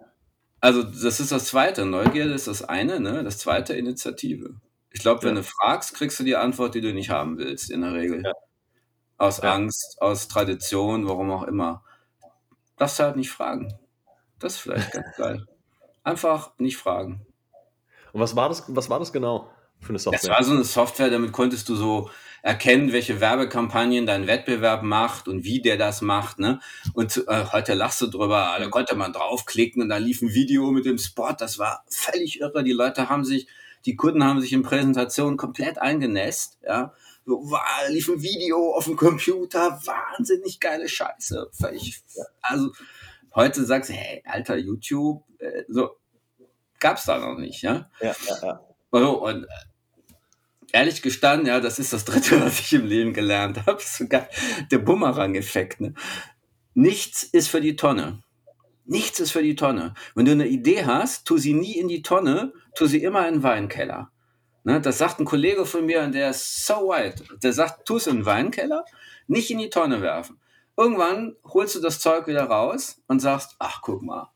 Also 0.60 0.84
das 0.84 1.20
ist 1.20 1.32
das 1.32 1.46
Zweite. 1.46 1.86
Neugierde 1.86 2.34
ist 2.34 2.48
das 2.48 2.64
eine, 2.64 3.00
ne? 3.00 3.24
das 3.24 3.38
Zweite 3.38 3.74
Initiative. 3.74 4.56
Ich 4.92 5.02
glaube, 5.02 5.24
wenn 5.24 5.36
ja. 5.36 5.42
du 5.42 5.44
fragst, 5.44 5.94
kriegst 5.96 6.20
du 6.20 6.24
die 6.24 6.36
Antwort, 6.36 6.76
die 6.76 6.82
du 6.82 6.94
nicht 6.94 7.10
haben 7.10 7.38
willst, 7.38 7.72
in 7.72 7.82
der 7.82 7.94
Regel. 7.94 8.24
Aus. 9.18 9.40
Angst, 9.40 9.98
aus 10.02 10.28
Tradition, 10.28 11.08
warum 11.08 11.32
auch 11.32 11.44
immer. 11.44 11.84
Darfst 12.78 13.00
du 13.00 13.04
halt 13.04 13.16
nicht 13.16 13.32
fragen. 13.32 13.74
Das 14.40 14.54
ist 14.54 14.60
vielleicht 14.60 14.92
ganz 14.92 15.08
geil. 15.18 15.46
Einfach 16.04 16.52
nicht 16.58 16.78
fragen. 16.78 17.26
Und 18.12 18.22
was 18.22 18.36
war 18.36 18.50
das, 18.50 18.64
was 18.68 18.90
war 18.90 19.00
das 19.00 19.14
genau 19.14 19.50
für 19.80 19.90
eine 19.90 20.00
Software? 20.00 20.20
Das 20.22 20.30
war 20.30 20.44
so 20.44 20.52
eine 20.54 20.64
Software, 20.64 21.10
damit 21.10 21.32
konntest 21.32 21.70
du 21.70 21.76
so 21.76 22.10
erkennen, 22.44 22.92
welche 22.92 23.22
Werbekampagnen 23.22 24.06
dein 24.06 24.28
Wettbewerb 24.28 24.84
macht 24.84 25.30
und 25.30 25.46
wie 25.46 25.62
der 25.62 25.78
das 25.78 26.02
macht. 26.02 26.40
Ne? 26.40 26.60
Und 26.94 27.24
äh, 27.28 27.46
heute 27.54 27.74
lachst 27.74 28.02
du 28.02 28.08
drüber, 28.08 28.56
da 28.60 28.68
konnte 28.68 28.96
man 28.96 29.14
draufklicken 29.14 29.82
und 29.82 29.90
da 29.90 29.98
lief 29.98 30.22
ein 30.22 30.34
Video 30.34 30.70
mit 30.72 30.86
dem 30.86 30.98
Spot. 30.98 31.32
Das 31.38 31.58
war 31.58 31.86
völlig 31.88 32.42
irre. 32.42 32.64
Die 32.64 32.74
Leute 32.74 33.10
haben 33.10 33.24
sich, 33.24 33.48
die 33.86 33.96
Kunden 33.96 34.24
haben 34.26 34.42
sich 34.42 34.52
in 34.52 34.62
Präsentationen 34.62 35.38
komplett 35.38 35.82
eingenässt. 35.82 36.60
Ja? 36.66 36.94
So, 37.26 37.40
wow, 37.50 37.90
lief 37.90 38.10
ein 38.10 38.22
Video 38.22 38.74
auf 38.74 38.86
dem 38.86 38.98
Computer, 38.98 39.80
wahnsinnig 39.86 40.60
geile 40.60 40.90
Scheiße. 40.90 41.50
Völlig, 41.54 42.04
also 42.42 42.72
heute 43.34 43.64
sagst 43.64 43.90
du, 43.90 43.94
hey, 43.94 44.22
alter 44.26 44.58
YouTube, 44.58 45.24
äh, 45.40 45.64
so 45.68 45.92
gab's 46.80 47.06
da 47.06 47.18
noch 47.18 47.38
nicht, 47.38 47.62
ja? 47.62 47.90
Ja, 48.02 48.16
ja, 48.28 48.38
ja. 48.42 48.62
Also, 48.92 49.24
und 49.24 49.46
äh, 49.46 49.48
ehrlich 50.74 51.02
gestanden, 51.02 51.48
ja, 51.48 51.62
das 51.62 51.80
ist 51.80 51.94
das 51.94 52.04
dritte, 52.04 52.42
was 52.46 52.60
ich 52.60 52.74
im 52.74 52.86
Leben 52.86 53.14
gelernt 53.14 53.66
habe. 53.66 53.82
Sogar 53.86 54.28
der 54.70 54.80
Bumerang-Effekt. 54.80 55.80
Ne? 55.80 55.94
Nichts 56.74 57.24
ist 57.24 57.48
für 57.48 57.62
die 57.62 57.78
Tonne. 57.78 58.22
Nichts 58.86 59.22
ist 59.22 59.32
für 59.32 59.44
die 59.44 59.56
Tonne. 59.56 59.94
Wenn 60.14 60.26
du 60.26 60.34
eine 60.34 60.48
Idee 60.48 60.86
hast, 60.86 61.26
tu 61.26 61.38
sie 61.38 61.54
nie 61.54 61.78
in 61.78 61.88
die 61.88 62.02
Tonne, 62.02 62.52
tu 62.76 62.86
sie 62.86 63.02
immer 63.02 63.26
in 63.30 63.36
den 63.36 63.44
Weinkeller. 63.44 64.12
Ne, 64.64 64.80
das 64.80 64.98
sagt 64.98 65.20
ein 65.20 65.26
Kollege 65.26 65.66
von 65.66 65.86
mir, 65.86 66.08
der 66.08 66.30
ist 66.30 66.66
so 66.66 66.90
white. 66.90 67.24
Der 67.42 67.52
sagt, 67.52 67.86
tu 67.86 67.98
es 67.98 68.08
in 68.08 68.18
den 68.18 68.26
Weinkeller, 68.26 68.86
nicht 69.28 69.52
in 69.52 69.60
die 69.60 69.70
Tonne 69.70 70.02
werfen. 70.02 70.40
Irgendwann 70.78 71.36
holst 71.44 71.76
du 71.76 71.82
das 71.82 72.00
Zeug 72.00 72.28
wieder 72.28 72.46
raus 72.46 73.02
und 73.08 73.20
sagst, 73.20 73.56
ach, 73.60 73.82
guck 73.82 74.02
mal, 74.02 74.32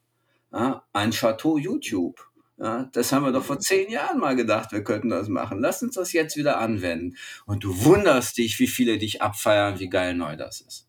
ja, 0.52 0.84
ein 0.94 1.12
Chateau 1.12 1.58
YouTube. 1.58 2.20
Ja, 2.60 2.90
das 2.92 3.12
haben 3.12 3.24
wir 3.24 3.32
doch 3.32 3.44
vor 3.44 3.60
zehn 3.60 3.90
Jahren 3.90 4.20
mal 4.20 4.36
gedacht, 4.36 4.72
wir 4.72 4.84
könnten 4.84 5.10
das 5.10 5.30
machen. 5.30 5.60
Lass 5.60 5.84
uns 5.84 5.94
das 5.94 6.12
jetzt 6.12 6.36
wieder 6.38 6.58
anwenden. 6.58 7.16
Und 7.46 7.64
du 7.64 7.84
wunderst 7.84 8.38
dich, 8.38 8.60
wie 8.60 8.68
viele 8.68 8.98
dich 8.98 9.22
abfeiern, 9.22 9.80
wie 9.80 9.90
geil 9.90 10.16
neu 10.16 10.36
das 10.36 10.62
ist. 10.62 10.88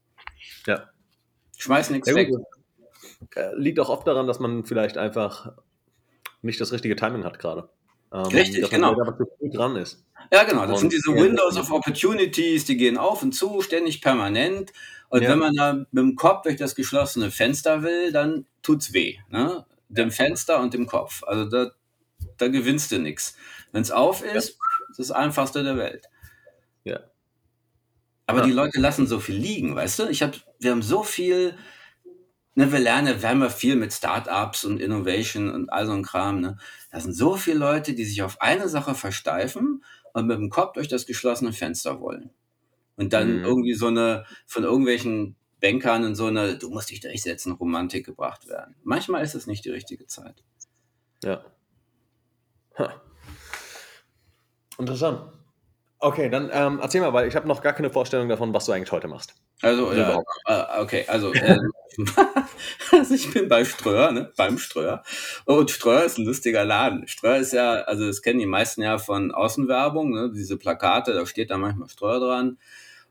Ja. 0.67 0.89
Schmeiß 1.59 1.91
nichts 1.91 2.13
weg. 2.15 2.31
Äh, 3.35 3.55
liegt 3.55 3.81
auch 3.81 3.91
oft 3.91 4.07
daran, 4.07 4.27
dass 4.27 4.39
man 4.39 4.65
vielleicht 4.65 4.97
einfach 4.97 5.53
nicht 6.41 6.61
das 6.61 6.73
richtige 6.73 6.97
Timing 6.97 7.25
hat 7.25 7.39
gerade. 7.39 7.69
Ähm, 8.13 8.23
Richtig, 8.27 8.69
genau. 8.71 8.95
dran 8.95 9.77
ist. 9.77 10.03
Ja, 10.33 10.45
genau. 10.45 10.63
Das 10.63 10.83
und 10.83 10.91
sind 10.91 10.93
diese 10.93 11.15
Windows 11.15 11.57
of 11.57 11.71
Opportunities, 11.71 12.65
die 12.65 12.77
gehen 12.77 12.99
auf 12.99 13.23
und 13.23 13.33
zu, 13.33 13.63
ständig 13.63 14.01
permanent. 14.01 14.73
Und 15.09 15.23
ja. 15.23 15.31
wenn 15.31 15.39
man 15.39 15.55
da 15.55 15.73
mit 15.73 15.87
dem 15.93 16.17
Kopf 16.17 16.43
durch 16.43 16.57
das 16.57 16.75
geschlossene 16.75 17.31
Fenster 17.31 17.83
will, 17.83 18.13
dann 18.13 18.47
tut's 18.63 18.93
weh. 18.93 19.17
Ne? 19.31 19.65
Dem 19.89 20.11
Fenster 20.11 20.61
und 20.61 20.75
dem 20.75 20.87
Kopf. 20.87 21.23
Also 21.25 21.45
da, 21.47 21.71
da 22.37 22.49
gewinnst 22.49 22.93
du 22.93 22.99
nichts. 22.99 23.37
Wenn 23.73 23.83
es 23.83 23.91
auf 23.91 24.23
ist, 24.23 24.33
ja. 24.33 24.91
ist 24.91 24.99
das 24.99 25.11
einfachste 25.11 25.63
der 25.63 25.77
Welt. 25.77 26.09
Ja. 26.85 27.01
Aber 28.27 28.41
ja. 28.41 28.47
die 28.47 28.53
Leute 28.53 28.79
lassen 28.81 29.07
so 29.07 29.21
viel 29.21 29.37
liegen, 29.37 29.75
weißt 29.75 30.01
du? 30.01 30.09
Ich 30.09 30.23
hab, 30.23 30.35
wir 30.59 30.71
haben 30.71 30.83
so 30.83 31.03
viel, 31.03 31.55
ne, 32.59 32.73
wir 32.73 32.81
lernen, 32.81 33.23
wir 33.23 33.29
haben 33.29 33.41
ja 33.41 33.51
viel 33.51 33.77
mit 33.77 33.93
Startups 33.93 34.65
und 34.65 34.81
Innovation 34.81 35.49
und 35.49 35.71
all 35.71 35.87
so 35.87 35.93
ein 35.93 36.03
Kram, 36.03 36.41
ne? 36.41 36.59
Da 36.91 36.99
sind 36.99 37.15
so 37.15 37.37
viele 37.37 37.59
Leute, 37.59 37.95
die 37.95 38.05
sich 38.05 38.21
auf 38.23 38.41
eine 38.41 38.69
Sache 38.69 38.97
versteifen 38.97 39.85
und 40.13 40.27
mit 40.27 40.39
dem 40.39 40.51
Kopf 40.51 40.73
durch 40.73 40.89
das 40.89 41.07
geschlossene 41.07 41.53
Fenster 41.53 42.01
wollen. 42.01 42.31
Und 42.97 43.13
dann 43.13 43.39
mhm. 43.39 43.45
irgendwie 43.45 43.75
so 43.75 43.87
eine, 43.87 44.25
von 44.47 44.65
irgendwelchen 44.65 45.37
Bankern 45.61 46.03
in 46.03 46.15
so 46.17 46.27
eine, 46.27 46.59
du 46.59 46.69
musst 46.71 46.91
dich 46.91 46.99
durchsetzen, 46.99 47.53
Romantik 47.53 48.05
gebracht 48.05 48.49
werden. 48.49 48.75
Manchmal 48.83 49.23
ist 49.23 49.37
es 49.37 49.47
nicht 49.47 49.65
die 49.65 49.71
richtige 49.71 50.07
Zeit. 50.07 50.43
Ja. 51.23 51.45
Ha. 52.77 53.01
Interessant. 54.79 55.33
Okay, 56.01 56.29
dann 56.29 56.51
ähm, 56.53 56.81
erzähl 56.83 57.03
mal, 57.03 57.13
weil 57.13 57.29
ich 57.29 57.37
habe 57.37 57.47
noch 57.47 57.63
gar 57.63 57.73
keine 57.73 57.91
Vorstellung 57.91 58.29
davon, 58.29 58.53
was 58.53 58.67
du 58.67 58.73
eigentlich 58.73 58.93
heute 58.93 59.07
machst. 59.07 59.35
Also, 59.61 59.93
ja, 59.93 60.23
äh, 60.47 60.81
okay, 60.81 61.05
also, 61.09 61.33
äh, 61.33 61.59
also 62.93 63.15
ich 63.15 63.33
bin 63.33 63.49
bei 63.49 63.65
Ströer, 63.65 64.13
ne, 64.13 64.33
beim 64.37 64.59
Ströer. 64.59 65.03
Und 65.47 65.71
Ströer 65.71 66.05
ist 66.05 66.19
ein 66.19 66.25
lustiger 66.25 66.65
Laden. 66.65 67.09
Ströer 67.09 67.39
ist 67.39 67.53
ja, 67.53 67.73
also 67.83 68.07
das 68.07 68.23
kennen 68.23 68.39
die 68.39 68.47
meisten 68.47 68.83
ja 68.83 68.99
von 68.99 69.33
Außenwerbung, 69.33 70.13
ne, 70.13 70.31
diese 70.33 70.57
Plakate, 70.59 71.13
da 71.13 71.27
steht 71.27 71.51
da 71.51 71.59
manchmal 71.59 71.89
Ströer 71.89 72.21
dran. 72.21 72.59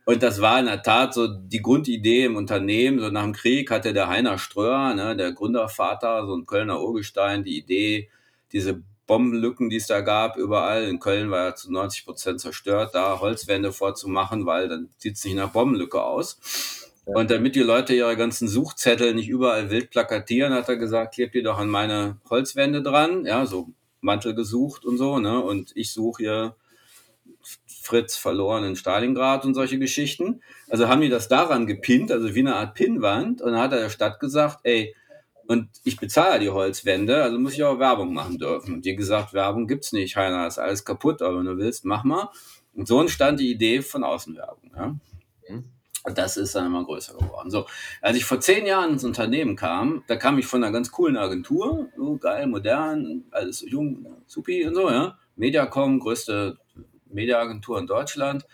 Und 0.06 0.24
das 0.24 0.40
war 0.40 0.58
in 0.58 0.68
der 0.68 0.84
Tat 0.84 1.14
so 1.14 1.28
die 1.28 1.62
Grundidee 1.62 2.24
im 2.24 2.38
Unternehmen. 2.38 3.00
So 3.00 3.10
nach 3.10 3.24
dem 3.24 3.34
Krieg 3.34 3.70
hatte 3.70 3.92
der 3.92 4.08
Heiner 4.08 4.38
Ströer, 4.38 4.94
ne, 4.94 5.18
der 5.18 5.34
Gründervater, 5.34 6.26
so 6.26 6.34
ein 6.34 6.46
Kölner 6.46 6.82
Urgestein, 6.82 7.44
die 7.44 7.58
Idee, 7.58 8.10
diese 8.54 8.84
Bombenlücken, 9.08 9.70
die 9.70 9.78
es 9.78 9.88
da 9.88 10.02
gab, 10.02 10.38
überall. 10.38 10.84
In 10.84 11.00
Köln 11.00 11.32
war 11.32 11.46
ja 11.46 11.56
zu 11.56 11.72
90 11.72 12.06
Prozent 12.06 12.42
zerstört, 12.42 12.94
da 12.94 13.20
Holzwände 13.20 13.72
vorzumachen, 13.72 14.46
weil 14.46 14.68
dann 14.68 14.90
sieht 14.98 15.16
es 15.16 15.26
nicht 15.26 15.36
nach 15.36 15.52
Bombenlücke 15.52 16.04
aus. 16.04 16.40
Und 17.06 17.32
damit 17.32 17.56
die 17.56 17.62
Leute 17.62 17.96
ihre 17.96 18.18
ganzen 18.18 18.50
Suchzettel 18.50 19.16
nicht 19.16 19.30
überall 19.30 19.70
wild 19.70 19.92
plakatieren, 19.92 20.54
hat 20.54 20.68
er 20.68 20.76
gesagt, 20.76 21.16
klebt 21.16 21.36
die 21.36 21.42
doch 21.42 21.58
an 21.58 21.70
meine 21.70 22.18
Holzwände 22.30 22.84
dran, 22.84 23.26
ja, 23.26 23.46
so 23.46 23.70
Mantel 24.02 24.36
gesucht 24.36 24.84
und 24.84 24.98
so, 24.98 25.18
ne? 25.18 25.42
Und 25.42 25.72
ich 25.76 25.94
suche 25.94 26.24
hier 26.24 26.56
Fritz 27.82 28.18
verloren 28.18 28.66
in 28.66 28.76
Stalingrad 28.76 29.46
und 29.46 29.54
solche 29.54 29.80
Geschichten. 29.80 30.42
Also 30.70 30.90
haben 30.90 31.00
die 31.00 31.08
das 31.08 31.30
daran 31.30 31.66
gepinnt, 31.66 32.12
also 32.12 32.36
wie 32.36 32.42
eine 32.42 32.58
Art 32.58 32.76
Pinnwand. 32.76 33.42
Und 33.42 33.54
dann 33.54 33.62
hat 33.62 33.72
er 33.72 33.80
der 33.80 33.90
Stadt 33.90 34.20
gesagt, 34.20 34.60
ey, 34.64 34.94
und 35.48 35.70
ich 35.84 35.98
bezahle 35.98 36.40
die 36.40 36.50
Holzwände, 36.50 37.24
also 37.24 37.40
muss 37.40 37.54
ich 37.54 37.64
auch 37.64 37.80
Werbung 37.80 38.14
machen 38.14 38.38
dürfen. 38.38 38.76
Und 38.76 38.86
die 38.86 38.96
gesagt, 38.96 39.34
Werbung 39.34 39.68
gibt's 39.68 39.94
nicht, 39.94 40.16
Heiner, 40.18 40.46
ist 40.46 40.60
alles 40.60 40.84
kaputt, 40.84 41.22
aber 41.22 41.40
wenn 41.40 41.46
du 41.46 41.58
willst, 41.58 41.86
mach 41.86 42.04
mal. 42.04 42.30
Und 42.74 42.88
so 42.88 43.00
entstand 43.00 43.40
die 43.40 43.52
Idee 43.52 43.82
von 43.82 44.04
Außenwerbung. 44.04 44.72
Ja? 44.76 44.88
Mhm. 45.50 45.64
Und 46.04 46.18
das 46.18 46.38
ist 46.38 46.56
dann 46.56 46.68
immer 46.68 46.84
größer 46.84 47.18
geworden. 47.18 47.50
So, 47.50 47.66
als 48.02 48.18
ich 48.18 48.26
vor 48.26 48.40
zehn 48.40 48.66
Jahren 48.66 48.92
ins 48.92 49.04
Unternehmen 49.04 49.56
kam, 49.56 50.04
da 50.08 50.16
kam 50.16 50.38
ich 50.38 50.46
von 50.46 50.64
einer 50.64 50.72
ganz 50.72 50.92
coolen 50.92 51.18
Agentur, 51.18 51.88
so 51.98 52.18
geil, 52.18 52.48
modern, 52.48 53.24
alles 53.32 53.62
jung, 53.68 54.06
supi 54.26 54.66
und 54.66 54.76
so, 54.76 54.90
ja. 54.90 55.18
Mediacom, 55.36 56.00
größte 56.00 56.58
Mediaagentur 57.10 57.80
in 57.80 57.88
Deutschland 57.88 58.46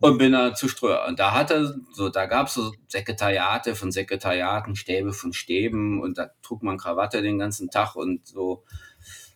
und 0.00 0.18
bin 0.18 0.32
da 0.32 0.54
zu 0.54 0.68
Ströer. 0.68 1.06
Und 1.08 1.18
da 1.18 1.32
hatte, 1.32 1.80
so, 1.92 2.08
da 2.08 2.26
gab 2.26 2.48
es 2.48 2.54
so 2.54 2.72
Sekretariate 2.88 3.74
von 3.74 3.90
Sekretariaten, 3.90 4.76
Stäbe 4.76 5.12
von 5.12 5.32
Stäben 5.32 6.00
und 6.00 6.18
da 6.18 6.30
trug 6.42 6.62
man 6.62 6.78
Krawatte 6.78 7.22
den 7.22 7.38
ganzen 7.38 7.70
Tag 7.70 7.96
und 7.96 8.26
so, 8.26 8.64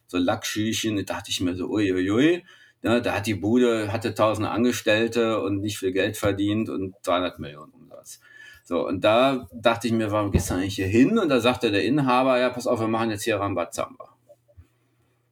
so 0.07 0.19
Lackschüchen. 0.19 0.97
Da 0.97 1.03
dachte 1.03 1.31
ich 1.31 1.41
mir 1.41 1.55
so, 1.55 1.69
uiuiui. 1.69 2.45
Ja, 2.83 3.01
da 3.01 3.15
hat 3.15 3.27
die 3.27 3.35
Bude, 3.35 3.93
hatte 3.93 4.15
tausend 4.15 4.49
Angestellte 4.49 5.41
und 5.41 5.61
nicht 5.61 5.79
viel 5.79 5.93
Geld 5.93 6.17
verdient 6.17 6.71
und 6.71 6.95
300 7.03 7.39
Millionen 7.39 7.73
Umsatz. 7.73 8.21
So, 8.65 8.87
und 8.87 9.05
da 9.05 9.49
dachte 9.53 9.87
ich 9.87 9.93
mir, 9.93 10.11
warum 10.11 10.31
gehst 10.31 10.51
du 10.51 10.55
nicht 10.55 10.77
hier 10.77 10.87
hin? 10.87 11.19
Und 11.19 11.29
da 11.29 11.41
sagte 11.41 11.71
der 11.71 11.85
Inhaber, 11.85 12.39
ja, 12.39 12.51
pass 12.51 12.67
auf, 12.67 12.81
wir 12.81 12.89
machen 12.89 13.11
jetzt 13.11 13.25
hier 13.25 13.39
Rambazamba. 13.39 14.17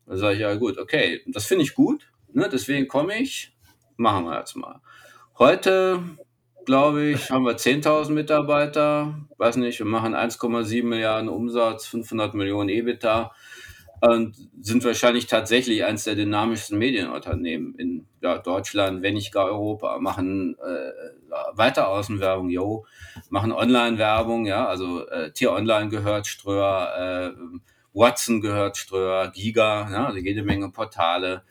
Da 0.07 0.17
sage 0.17 0.35
ich, 0.35 0.41
ja 0.41 0.55
gut, 0.57 0.79
okay, 0.79 1.23
das 1.27 1.47
finde 1.47 1.65
ich 1.65 1.75
gut, 1.75 2.11
ne, 2.33 2.49
deswegen 2.51 2.89
komme 2.89 3.19
ich, 3.19 3.55
machen 3.97 4.25
wir 4.25 4.39
jetzt 4.39 4.57
mal. 4.57 4.81
Heute, 5.39 6.03
glaube 6.67 7.05
ich, 7.05 7.31
haben 7.31 7.45
wir 7.45 7.57
10.000 7.57 8.11
Mitarbeiter. 8.11 9.15
Weiß 9.37 9.55
nicht, 9.55 9.79
wir 9.79 9.87
machen 9.87 10.17
1,7 10.17 10.85
Milliarden 10.85 11.29
Umsatz, 11.29 11.87
500 11.87 12.35
Millionen 12.35 12.69
EBITDA 12.69 13.31
und 14.01 14.35
sind 14.61 14.85
wahrscheinlich 14.85 15.29
tatsächlich 15.29 15.85
eines 15.85 16.03
der 16.03 16.17
dynamischsten 16.17 16.77
Medienunternehmen 16.77 17.77
in 17.77 18.09
ja, 18.21 18.39
Deutschland, 18.39 19.03
wenn 19.03 19.15
nicht 19.15 19.33
gar 19.33 19.47
Europa. 19.47 20.01
Machen 20.01 20.57
äh, 20.59 20.91
weiter 21.57 21.87
Außenwerbung, 21.87 22.51
yo, 22.51 22.85
machen 23.31 23.53
Online-Werbung, 23.53 24.45
ja, 24.45 24.67
also 24.67 25.07
äh, 25.07 25.31
Tier 25.31 25.53
Online 25.53 25.89
gehört 25.89 26.27
Ströer, 26.27 27.35
äh, 27.37 27.41
Watson 27.93 28.41
gehört 28.41 28.77
Ströer, 28.77 29.31
Giga, 29.31 29.89
ja, 29.89 30.07
also 30.07 30.19
jede 30.19 30.43
Menge 30.43 30.71
Portale. 30.71 31.43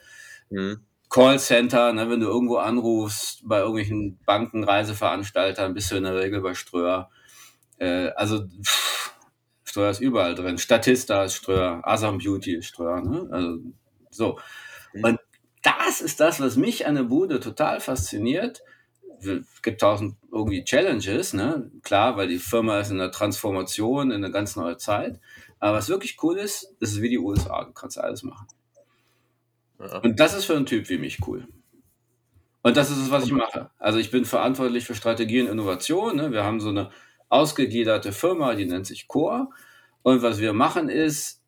Mhm. 0.50 0.80
Callcenter, 1.08 1.92
ne, 1.92 2.10
wenn 2.10 2.20
du 2.20 2.26
irgendwo 2.26 2.56
anrufst, 2.56 3.40
bei 3.44 3.58
irgendwelchen 3.58 4.18
Banken, 4.26 4.64
Reiseveranstaltern, 4.64 5.74
bist 5.74 5.90
du 5.90 5.96
in 5.96 6.04
der 6.04 6.14
Regel 6.14 6.40
bei 6.40 6.54
Ströer. 6.54 7.10
Äh, 7.78 8.08
also 8.10 8.46
pff, 8.46 9.14
Ströer 9.64 9.90
ist 9.90 10.00
überall 10.00 10.34
drin. 10.34 10.58
Statista 10.58 11.24
ist 11.24 11.34
Ströer, 11.34 11.80
Asam 11.82 12.18
Beauty 12.18 12.56
ist 12.56 12.66
Ströer. 12.66 13.00
Ne? 13.00 13.28
Also, 13.30 13.58
so. 14.10 14.38
Und 15.02 15.18
das 15.62 16.00
ist 16.00 16.20
das, 16.20 16.40
was 16.40 16.56
mich 16.56 16.86
an 16.86 16.94
der 16.94 17.04
Bude 17.04 17.40
total 17.40 17.80
fasziniert. 17.80 18.62
Es 19.20 19.62
gibt 19.62 19.80
tausend 19.80 20.16
irgendwie 20.32 20.62
Challenges, 20.62 21.32
ne? 21.32 21.70
Klar, 21.82 22.16
weil 22.16 22.28
die 22.28 22.38
Firma 22.38 22.78
ist 22.78 22.90
in 22.90 22.98
der 22.98 23.10
Transformation 23.10 24.10
in 24.10 24.24
eine 24.24 24.32
ganz 24.32 24.54
neue 24.54 24.76
Zeit. 24.76 25.18
Aber 25.58 25.78
was 25.78 25.88
wirklich 25.88 26.16
cool 26.22 26.38
ist, 26.38 26.74
das 26.80 26.92
ist 26.92 27.02
wie 27.02 27.08
die 27.08 27.18
USA. 27.18 27.64
Du 27.64 27.72
kannst 27.72 27.98
alles 27.98 28.22
machen. 28.22 28.46
Ja. 29.78 29.98
Und 29.98 30.18
das 30.20 30.34
ist 30.34 30.44
für 30.44 30.56
einen 30.56 30.66
Typ 30.66 30.88
wie 30.88 30.98
mich 30.98 31.18
cool. 31.26 31.46
Und 32.62 32.76
das 32.76 32.90
ist 32.90 32.98
es, 32.98 33.10
was 33.10 33.24
ich 33.24 33.32
mache. 33.32 33.70
Also 33.78 33.98
ich 33.98 34.10
bin 34.10 34.24
verantwortlich 34.24 34.84
für 34.84 34.94
Strategie 34.94 35.40
und 35.40 35.48
Innovation. 35.48 36.16
Ne? 36.16 36.32
Wir 36.32 36.44
haben 36.44 36.60
so 36.60 36.68
eine 36.68 36.90
ausgegliederte 37.28 38.12
Firma, 38.12 38.54
die 38.54 38.66
nennt 38.66 38.86
sich 38.86 39.06
Core. 39.06 39.48
Und 40.02 40.22
was 40.22 40.40
wir 40.40 40.52
machen 40.52 40.88
ist, 40.88 41.42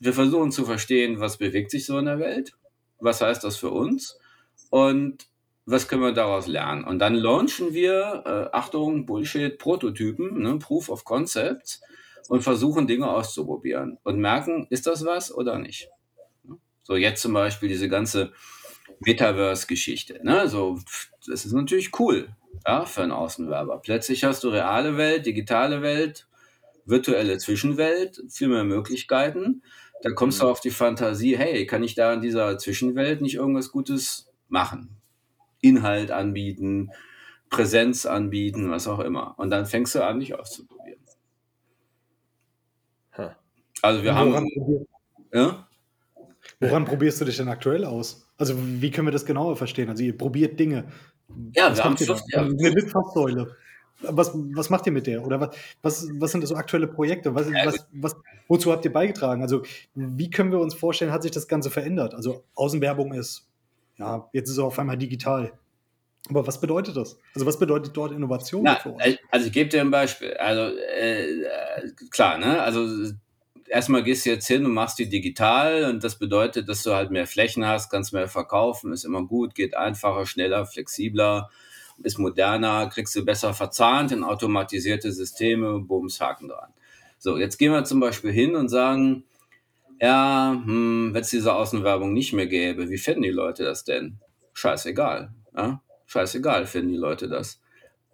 wir 0.00 0.12
versuchen 0.12 0.50
zu 0.50 0.64
verstehen, 0.64 1.20
was 1.20 1.36
bewegt 1.36 1.70
sich 1.70 1.86
so 1.86 1.98
in 1.98 2.06
der 2.06 2.18
Welt, 2.18 2.52
was 2.98 3.20
heißt 3.20 3.44
das 3.44 3.56
für 3.58 3.70
uns 3.70 4.18
und 4.70 5.28
was 5.66 5.88
können 5.88 6.02
wir 6.02 6.12
daraus 6.12 6.46
lernen. 6.46 6.84
Und 6.84 6.98
dann 6.98 7.14
launchen 7.14 7.74
wir, 7.74 8.22
äh, 8.26 8.56
Achtung, 8.56 9.06
Bullshit, 9.06 9.58
Prototypen, 9.58 10.42
ne? 10.42 10.58
Proof 10.58 10.88
of 10.88 11.04
Concepts 11.04 11.80
und 12.28 12.42
versuchen 12.42 12.86
Dinge 12.86 13.08
auszuprobieren 13.10 13.98
und 14.02 14.18
merken, 14.18 14.66
ist 14.70 14.86
das 14.86 15.04
was 15.04 15.32
oder 15.32 15.58
nicht. 15.58 15.88
So 16.82 16.96
jetzt 16.96 17.22
zum 17.22 17.32
Beispiel 17.32 17.68
diese 17.68 17.88
ganze 17.88 18.32
Metaverse-Geschichte. 19.00 20.20
Ne? 20.22 20.48
So, 20.48 20.78
das 21.26 21.44
ist 21.44 21.52
natürlich 21.52 21.98
cool 21.98 22.28
ja, 22.66 22.84
für 22.84 23.02
einen 23.02 23.12
Außenwerber. 23.12 23.78
Plötzlich 23.78 24.24
hast 24.24 24.44
du 24.44 24.48
reale 24.48 24.96
Welt, 24.96 25.26
digitale 25.26 25.82
Welt, 25.82 26.26
virtuelle 26.84 27.38
Zwischenwelt, 27.38 28.22
viel 28.28 28.48
mehr 28.48 28.64
Möglichkeiten. 28.64 29.62
Da 30.02 30.10
kommst 30.10 30.40
du 30.40 30.46
mhm. 30.46 30.50
auf 30.50 30.60
die 30.60 30.70
Fantasie, 30.70 31.36
hey, 31.36 31.66
kann 31.66 31.82
ich 31.82 31.94
da 31.94 32.12
in 32.12 32.20
dieser 32.20 32.58
Zwischenwelt 32.58 33.20
nicht 33.20 33.34
irgendwas 33.34 33.70
Gutes 33.70 34.30
machen? 34.48 34.96
Inhalt 35.60 36.10
anbieten, 36.10 36.90
Präsenz 37.50 38.06
anbieten, 38.06 38.70
was 38.70 38.88
auch 38.88 39.00
immer. 39.00 39.34
Und 39.38 39.50
dann 39.50 39.66
fängst 39.66 39.94
du 39.94 40.04
an, 40.04 40.20
dich 40.20 40.34
auszuprobieren. 40.34 41.00
Also 43.82 44.02
wir 44.02 44.14
haben. 44.14 44.46
Ja? 45.32 45.68
Woran 46.60 46.84
probierst 46.84 47.20
du 47.20 47.24
dich 47.24 47.38
denn 47.38 47.48
aktuell 47.48 47.84
aus? 47.84 48.26
Also 48.36 48.54
wie 48.56 48.90
können 48.90 49.06
wir 49.06 49.12
das 49.12 49.24
genauer 49.24 49.56
verstehen? 49.56 49.88
Also 49.88 50.02
ihr 50.02 50.16
probiert 50.16 50.60
Dinge. 50.60 50.84
Ja, 51.54 51.70
was 51.70 51.78
wir 51.78 51.84
haben 51.84 51.96
Fluss, 51.96 52.22
ja. 52.28 52.42
eine 52.42 52.68
Litfaßsäule. 52.68 53.56
Was, 54.02 54.32
was 54.34 54.70
macht 54.70 54.86
ihr 54.86 54.92
mit 54.92 55.06
der? 55.06 55.24
Oder 55.24 55.40
was, 55.40 55.56
was, 55.82 56.08
was 56.18 56.32
sind 56.32 56.42
das 56.42 56.50
so 56.50 56.56
aktuelle 56.56 56.86
Projekte? 56.86 57.34
Was, 57.34 57.50
ja, 57.50 57.66
was, 57.66 57.86
was, 57.92 58.16
wozu 58.48 58.72
habt 58.72 58.84
ihr 58.84 58.92
beigetragen? 58.92 59.42
Also 59.42 59.62
wie 59.94 60.30
können 60.30 60.52
wir 60.52 60.58
uns 60.58 60.74
vorstellen, 60.74 61.12
hat 61.12 61.22
sich 61.22 61.32
das 61.32 61.48
Ganze 61.48 61.70
verändert? 61.70 62.14
Also 62.14 62.44
Außenwerbung 62.54 63.14
ist, 63.14 63.46
ja, 63.98 64.28
jetzt 64.32 64.48
ist 64.48 64.54
es 64.54 64.58
auf 64.58 64.78
einmal 64.78 64.98
digital. 64.98 65.52
Aber 66.28 66.46
was 66.46 66.60
bedeutet 66.60 66.96
das? 66.96 67.18
Also 67.34 67.46
was 67.46 67.58
bedeutet 67.58 67.96
dort 67.96 68.12
Innovation? 68.12 68.62
Na, 68.64 68.78
also 69.30 69.46
ich 69.46 69.52
gebe 69.52 69.70
dir 69.70 69.80
ein 69.80 69.90
Beispiel. 69.90 70.34
Also 70.34 70.76
äh, 70.76 71.46
klar, 72.10 72.38
ne? 72.38 72.62
Also 72.62 73.12
erstmal 73.70 74.02
gehst 74.02 74.26
du 74.26 74.30
jetzt 74.30 74.46
hin 74.46 74.66
und 74.66 74.72
machst 74.72 74.98
die 74.98 75.08
digital 75.08 75.84
und 75.84 76.02
das 76.04 76.18
bedeutet, 76.18 76.68
dass 76.68 76.82
du 76.82 76.92
halt 76.92 77.10
mehr 77.10 77.26
Flächen 77.26 77.66
hast, 77.66 77.90
kannst 77.90 78.12
mehr 78.12 78.28
verkaufen, 78.28 78.92
ist 78.92 79.04
immer 79.04 79.24
gut, 79.24 79.54
geht 79.54 79.76
einfacher, 79.76 80.26
schneller, 80.26 80.66
flexibler, 80.66 81.50
ist 82.02 82.18
moderner, 82.18 82.88
kriegst 82.88 83.14
du 83.14 83.24
besser 83.24 83.54
verzahnt 83.54 84.12
in 84.12 84.24
automatisierte 84.24 85.12
Systeme, 85.12 85.80
Bums, 85.80 86.20
Haken 86.20 86.48
dran. 86.48 86.72
So, 87.18 87.38
jetzt 87.38 87.58
gehen 87.58 87.72
wir 87.72 87.84
zum 87.84 88.00
Beispiel 88.00 88.32
hin 88.32 88.56
und 88.56 88.68
sagen, 88.68 89.24
ja, 90.00 90.52
hm, 90.64 91.10
wenn 91.12 91.20
es 91.20 91.30
diese 91.30 91.54
Außenwerbung 91.54 92.12
nicht 92.12 92.32
mehr 92.32 92.46
gäbe, 92.46 92.88
wie 92.88 92.98
finden 92.98 93.22
die 93.22 93.30
Leute 93.30 93.64
das 93.64 93.84
denn? 93.84 94.18
Scheißegal. 94.54 95.32
Ja? 95.54 95.82
Scheißegal 96.06 96.66
finden 96.66 96.92
die 96.92 96.96
Leute 96.96 97.28
das. 97.28 97.60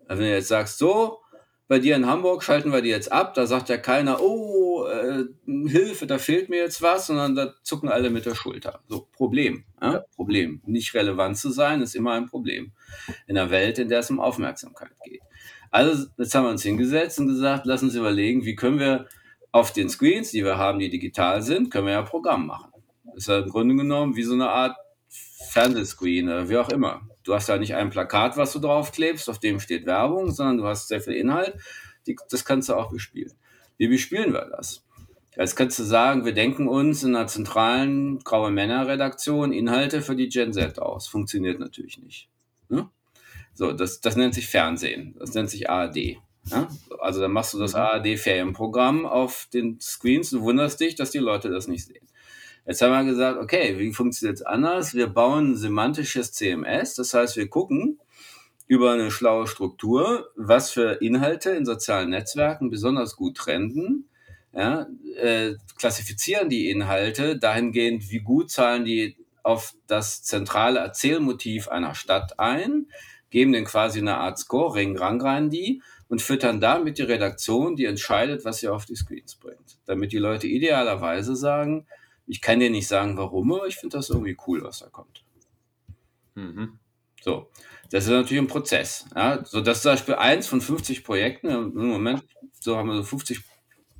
Wenn 0.09 0.19
du 0.19 0.29
jetzt 0.29 0.49
sagst, 0.49 0.79
so, 0.79 1.21
bei 1.69 1.79
dir 1.79 1.97
in 1.97 2.07
Hamburg 2.07 2.43
schalten 2.43 2.73
wir 2.73 2.81
die 2.81 2.91
jetzt 2.91 3.11
ab, 3.11 3.35
da 3.35 3.47
sagt 3.47 3.69
ja 3.69 3.77
keiner, 3.77 4.21
oh, 4.21 4.87
äh, 4.87 5.25
Hilfe, 5.47 6.07
da 6.07 6.19
fehlt 6.19 6.49
mir 6.49 6.61
jetzt 6.61 6.81
was, 6.81 7.09
sondern 7.09 7.35
da 7.35 7.55
zucken 7.63 7.89
alle 7.89 8.11
mit 8.11 8.25
der 8.25 8.35
Schulter. 8.35 8.81
So, 8.87 9.09
Problem. 9.13 9.65
Ja? 9.81 9.95
Ja. 9.95 10.05
Problem. 10.15 10.63
Nicht 10.65 10.95
relevant 10.95 11.37
zu 11.39 11.51
sein, 11.51 11.83
ist 11.83 11.97
immer 11.97 12.13
ein 12.13 12.27
Problem. 12.27 12.73
In 13.27 13.37
einer 13.37 13.51
Welt, 13.51 13.79
in 13.79 13.89
der 13.89 14.01
es 14.01 14.11
um 14.11 14.21
Aufmerksamkeit 14.21 14.93
geht. 15.05 15.23
Also, 15.71 16.07
jetzt 16.19 16.35
haben 16.35 16.45
wir 16.45 16.51
uns 16.51 16.63
hingesetzt 16.63 17.19
und 17.19 17.27
gesagt, 17.27 17.67
lass 17.67 17.83
uns 17.83 17.95
überlegen, 17.97 18.45
wie 18.45 18.55
können 18.55 18.79
wir 18.79 19.09
auf 19.51 19.73
den 19.73 19.89
Screens, 19.89 20.31
die 20.31 20.45
wir 20.45 20.59
haben, 20.59 20.79
die 20.79 20.91
digital 20.91 21.43
sind, 21.43 21.71
können 21.71 21.87
wir 21.87 21.95
ja 21.95 22.03
Programm 22.03 22.47
machen. 22.47 22.71
Das 23.05 23.17
ist 23.17 23.29
ja 23.29 23.39
im 23.39 23.49
Grunde 23.49 23.75
genommen 23.75 24.15
wie 24.15 24.23
so 24.23 24.35
eine 24.35 24.51
Art 24.51 24.77
Fernsehscreen 25.51 26.29
oder 26.29 26.49
wie 26.49 26.57
auch 26.59 26.69
immer. 26.69 27.09
Du 27.27 27.35
hast 27.35 27.49
ja 27.49 27.59
nicht 27.59 27.75
ein 27.75 27.91
Plakat, 27.91 28.37
was 28.37 28.53
du 28.53 28.61
draufklebst, 28.61 29.29
auf 29.29 29.41
dem 29.41 29.59
steht 29.59 29.85
Werbung, 29.85 30.31
sondern 30.31 30.59
du 30.59 30.67
hast 30.67 30.87
sehr 30.87 31.01
viel 31.01 31.15
Inhalt. 31.15 31.57
Die, 32.07 32.17
das 32.31 32.45
kannst 32.45 32.69
du 32.69 32.75
auch 32.75 32.93
bespielen. 32.93 33.33
Wie 33.79 33.89
bespielen 33.89 34.33
wir 34.33 34.49
das? 34.57 34.85
Jetzt 35.37 35.57
kannst 35.57 35.77
du 35.81 35.83
sagen, 35.83 36.25
wir 36.25 36.33
denken 36.33 36.69
uns 36.69 37.03
in 37.03 37.17
einer 37.17 37.27
zentralen 37.27 38.21
Graue 38.21 38.53
Männer-Redaktion 38.53 39.53
Inhalte 39.53 40.03
für 40.03 40.15
die 40.15 40.29
Gen 40.29 40.53
Z 40.53 40.79
aus. 40.79 41.09
Funktioniert 41.09 41.59
natürlich 41.59 41.99
nicht. 41.99 42.29
Ne? 42.69 42.89
So, 43.55 43.73
das, 43.73 44.01
das 44.01 44.15
nennt 44.15 44.35
sich 44.35 44.47
Fernsehen. 44.47 45.17
Das 45.19 45.35
nennt 45.35 45.51
sich 45.51 45.69
ARD. 45.69 46.19
Ja? 46.45 46.69
Also 47.01 47.21
dann 47.21 47.33
machst 47.33 47.53
du 47.55 47.59
das. 47.59 47.75
ARD-Ferienprogramm 47.75 49.05
auf 49.05 49.49
den 49.53 49.81
Screens 49.81 50.33
und 50.33 50.43
wunderst 50.43 50.79
dich, 50.79 50.95
dass 50.95 51.11
die 51.11 51.19
Leute 51.19 51.51
das 51.51 51.67
nicht 51.67 51.87
sehen. 51.87 52.07
Jetzt 52.67 52.83
haben 52.83 52.91
wir 52.91 53.13
gesagt, 53.13 53.39
okay, 53.39 53.79
wie 53.79 53.93
funktioniert 53.93 54.39
es 54.39 54.43
anders? 54.43 54.95
Wir 54.95 55.07
bauen 55.07 55.53
ein 55.53 55.57
semantisches 55.57 56.33
CMS, 56.33 56.95
das 56.95 57.15
heißt, 57.15 57.37
wir 57.37 57.49
gucken 57.49 58.01
über 58.67 58.93
eine 58.93 59.13
schlaue 59.13 59.47
Struktur, 59.47 60.33
was 60.35 60.73
für 60.73 61.01
Inhalte 61.01 61.51
in 61.51 61.65
sozialen 61.65 62.11
Netzwerken 62.11 62.69
besonders 62.69 63.15
gut 63.15 63.37
trenden, 63.37 64.09
ja, 64.53 64.89
äh, 65.17 65.55
klassifizieren 65.79 66.49
die 66.49 66.69
Inhalte 66.71 67.39
dahingehend, 67.39 68.11
wie 68.11 68.19
gut 68.19 68.51
zahlen 68.51 68.85
die 68.85 69.17
auf 69.45 69.75
das 69.87 70.25
zentrale 70.25 70.81
Erzählmotiv 70.81 71.69
einer 71.69 71.95
Stadt 71.95 72.41
ein, 72.41 72.87
geben 73.31 73.53
den 73.53 73.65
quasi 73.65 74.01
eine 74.01 74.17
Art 74.17 74.39
Scoring, 74.39 74.97
rangrein 74.97 75.51
die 75.51 75.83
und 76.09 76.21
füttern 76.21 76.61
damit 76.61 76.99
die 76.99 77.03
Redaktion, 77.03 77.77
die 77.77 77.85
entscheidet, 77.85 78.45
was 78.45 78.59
sie 78.59 78.69
auf 78.69 78.87
die 78.87 78.97
Screens 78.97 79.37
bringt. 79.37 79.79
Damit 79.85 80.11
die 80.11 80.19
Leute 80.19 80.49
idealerweise 80.49 81.37
sagen, 81.37 81.87
ich 82.27 82.41
kann 82.41 82.61
dir 82.61 82.71
nicht 82.71 82.89
sagen, 82.89 83.17
warum, 83.17 83.53
aber 83.53 83.67
ich 83.67 83.77
finde 83.77 83.97
das 83.97 84.11
irgendwie 84.11 84.37
cool, 84.47 84.63
was 84.63 84.81
da 84.81 84.89
kommt. 84.89 85.25
Mhm. 86.35 86.79
So, 87.23 87.51
das 87.91 88.05
ist 88.05 88.11
natürlich 88.11 88.43
ein 88.43 88.49
Prozess. 88.49 89.07
Ja? 89.15 89.45
So, 89.45 89.61
das 89.61 89.79
ist 89.79 89.83
zum 89.83 89.93
Beispiel 89.93 90.15
eins 90.15 90.47
von 90.47 90.61
50 90.61 91.05
Projekten. 91.05 91.49
Im 91.49 91.89
Moment 91.89 92.25
so 92.61 92.77
haben 92.77 92.89
wir 92.89 92.97
so 92.97 93.05
50 93.05 93.41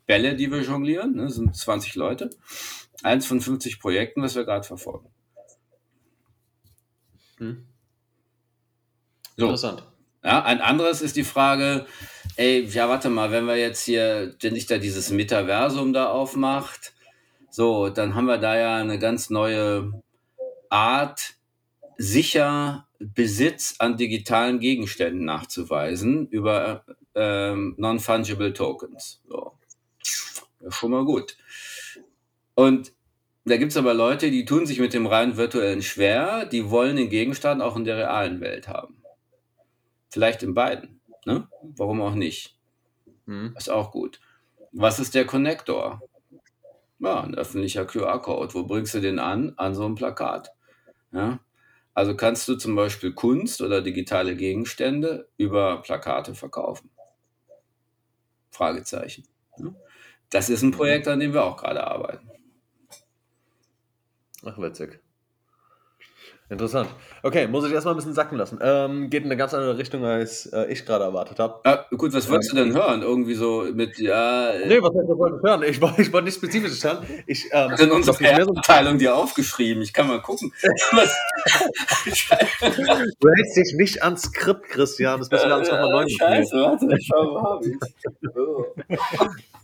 Bälle, 0.07 0.37
die 0.37 0.51
wir 0.51 0.61
jonglieren. 0.63 1.15
Ne? 1.15 1.25
Das 1.25 1.35
sind 1.35 1.57
20 1.57 1.95
Leute. 1.95 2.31
Eins 3.03 3.27
von 3.27 3.41
50 3.41 3.79
Projekten, 3.81 4.23
was 4.23 4.35
wir 4.35 4.45
gerade 4.45 4.67
verfolgen. 4.67 5.09
Hm. 7.39 7.67
So. 9.37 9.45
Interessant. 9.45 9.85
Ja, 10.25 10.43
ein 10.43 10.61
anderes 10.61 11.03
ist 11.03 11.15
die 11.15 11.25
Frage, 11.25 11.87
ey, 12.37 12.65
ja, 12.65 12.89
warte 12.89 13.11
mal, 13.11 13.31
wenn 13.31 13.45
wir 13.45 13.57
jetzt 13.57 13.85
hier, 13.85 14.35
wenn 14.41 14.55
sich 14.55 14.67
da 14.67 14.79
dieses 14.79 15.11
Metaversum 15.11 15.93
da 15.93 16.11
aufmacht, 16.11 16.95
so, 17.51 17.89
dann 17.89 18.15
haben 18.15 18.27
wir 18.27 18.39
da 18.39 18.57
ja 18.57 18.77
eine 18.77 18.99
ganz 18.99 19.31
neue 19.31 20.03
Art, 20.69 21.35
sicher 21.97 22.87
Besitz 22.99 23.77
an 23.79 23.97
digitalen 23.97 24.59
Gegenständen 24.59 25.25
nachzuweisen 25.25 26.29
über 26.29 26.85
ähm, 27.15 27.75
Non-Fungible 27.79 28.53
Tokens. 28.53 29.23
So. 29.29 29.53
Ja, 30.61 30.71
schon 30.71 30.91
mal 30.91 31.05
gut. 31.05 31.37
Und 32.55 32.93
da 33.45 33.57
gibt 33.57 33.71
es 33.71 33.77
aber 33.77 33.95
Leute, 33.95 34.31
die 34.31 34.45
tun 34.45 34.67
sich 34.67 34.81
mit 34.81 34.93
dem 34.93 35.07
rein 35.07 35.37
virtuellen 35.37 35.83
schwer, 35.83 36.47
die 36.47 36.71
wollen 36.71 36.97
den 36.97 37.11
Gegenstand 37.11 37.63
auch 37.63 37.77
in 37.77 37.85
der 37.85 37.97
realen 37.97 38.41
Welt 38.41 38.67
haben. 38.67 39.03
Vielleicht 40.11 40.43
in 40.43 40.55
beiden. 40.55 41.01
Ne? 41.25 41.49
Warum 41.77 42.01
auch 42.03 42.15
nicht? 42.15 42.59
Hm. 43.27 43.55
Ist 43.57 43.71
auch 43.71 43.93
gut. 43.93 44.21
Was 44.73 44.99
ist 44.99 45.15
der 45.15 45.27
Connector? 45.27 46.03
Ja, 47.07 47.21
ein 47.21 47.37
öffentlicher 47.37 47.85
QR-Code. 47.85 48.53
Wo 48.53 48.65
bringst 48.65 48.93
du 48.93 49.01
den 49.01 49.21
an? 49.21 49.53
An 49.59 49.77
so 49.77 49.85
einem 49.85 49.95
Plakat. 49.95 50.51
Ja? 51.13 51.39
Also 51.95 52.17
kannst 52.17 52.49
du 52.49 52.57
zum 52.57 52.75
Beispiel 52.75 53.13
Kunst 53.13 53.61
oder 53.63 53.81
digitale 53.81 54.35
Gegenstände 54.35 55.29
über 55.37 55.83
Plakate 55.83 56.35
verkaufen. 56.35 56.91
Fragezeichen. 58.51 59.23
Ja? 59.57 59.73
Das 60.31 60.51
ist 60.51 60.63
ein 60.63 60.73
Projekt, 60.73 61.07
an 61.07 61.21
dem 61.21 61.33
wir 61.33 61.45
auch 61.45 61.57
gerade 61.57 61.87
arbeiten. 61.87 62.29
Ach, 64.45 64.59
witzig. 64.59 64.99
Interessant. 66.49 66.89
Okay, 67.25 67.49
muss 67.49 67.67
ich 67.67 67.73
erstmal 67.73 67.95
ein 67.95 67.97
bisschen 67.97 68.15
sacken 68.15 68.39
lassen. 68.39 68.61
Ähm, 68.63 69.11
geht 69.11 69.25
in 69.25 69.29
eine 69.29 69.37
ganz 69.37 69.53
andere 69.53 69.79
Richtung, 69.79 70.05
als 70.05 70.47
äh, 70.47 70.71
ich 70.71 70.87
gerade 70.87 71.03
erwartet 71.03 71.41
habe. 71.41 71.59
Ah, 71.65 71.87
gut, 71.97 72.13
was 72.13 72.31
wolltest 72.31 72.53
ähm, 72.53 72.57
du 72.57 72.65
denn 72.65 72.75
hören? 72.75 73.03
Irgendwie 73.03 73.35
so 73.35 73.67
mit, 73.75 73.99
ja. 73.99 74.51
Äh 74.51 74.69
nee, 74.69 74.81
was 74.81 74.95
wolltest 74.95 75.43
du 75.43 75.43
hören? 75.43 75.65
Ich 75.65 75.81
wollte 75.81 76.03
ich 76.03 76.13
wollt 76.13 76.25
nicht 76.25 76.37
spezifisch 76.37 76.85
hören. 76.85 77.05
Ich 77.27 77.49
ähm, 77.51 77.73
in 77.81 77.91
unserer 77.91 78.47
Abteilung 78.57 78.97
dir 78.97 79.17
aufgeschrieben. 79.17 79.83
Ich 79.83 79.93
kann 79.93 80.07
mal 80.07 80.23
gucken. 80.23 80.53
du 80.63 80.69
hältst 83.29 83.57
dich 83.57 83.75
nicht 83.77 84.05
ans 84.05 84.23
Skript, 84.23 84.69
Christian. 84.69 85.19
Das 85.19 85.29
müssen 85.29 85.49
wir 85.49 85.55
alles 85.57 85.69
nochmal 85.69 85.91
neu 85.91 86.03
machen. 86.03 86.17
Scheiße, 86.17 86.57
warte, 86.57 86.87
ich 86.97 87.09
schau 87.09 87.41
mal. 87.41 87.61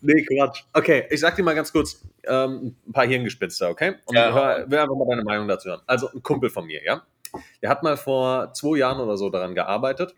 Nee, 0.02 0.24
Quatsch. 0.24 0.64
Okay, 0.72 1.06
ich 1.10 1.20
sag 1.20 1.36
dir 1.36 1.44
mal 1.44 1.54
ganz 1.54 1.72
kurz 1.72 2.02
ähm, 2.24 2.76
ein 2.86 2.92
paar 2.92 3.06
Hirngespitze, 3.06 3.68
okay? 3.68 3.94
Und 4.04 4.16
ja. 4.16 4.34
hör, 4.34 4.70
will 4.70 4.78
einfach 4.78 4.96
mal 4.96 5.06
deine 5.08 5.22
Meinung 5.22 5.48
dazu 5.48 5.68
hören. 5.68 5.80
Also 5.86 6.10
ein 6.12 6.22
Kumpel 6.22 6.50
von 6.50 6.66
mir, 6.66 6.82
ja? 6.84 7.02
Der 7.62 7.70
hat 7.70 7.82
mal 7.82 7.96
vor 7.96 8.52
zwei 8.52 8.78
Jahren 8.78 9.00
oder 9.00 9.16
so 9.16 9.30
daran 9.30 9.54
gearbeitet, 9.54 10.14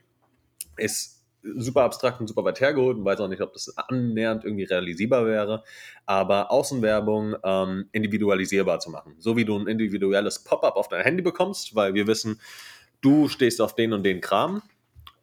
ist 0.76 1.22
super 1.42 1.82
abstrakt 1.82 2.20
und 2.20 2.26
super 2.26 2.44
weit 2.44 2.60
hergeholt 2.60 2.96
und 2.96 3.04
weiß 3.04 3.20
auch 3.20 3.28
nicht, 3.28 3.42
ob 3.42 3.52
das 3.52 3.76
annähernd 3.76 4.44
irgendwie 4.44 4.64
realisierbar 4.64 5.26
wäre, 5.26 5.62
aber 6.06 6.50
Außenwerbung 6.50 7.36
ähm, 7.44 7.88
individualisierbar 7.92 8.80
zu 8.80 8.90
machen. 8.90 9.14
So 9.18 9.36
wie 9.36 9.44
du 9.44 9.58
ein 9.58 9.66
individuelles 9.66 10.42
Pop-up 10.42 10.76
auf 10.76 10.88
dein 10.88 11.02
Handy 11.02 11.22
bekommst, 11.22 11.74
weil 11.74 11.94
wir 11.94 12.06
wissen, 12.06 12.40
du 13.02 13.28
stehst 13.28 13.60
auf 13.60 13.74
den 13.74 13.92
und 13.92 14.02
den 14.02 14.22
Kram, 14.22 14.62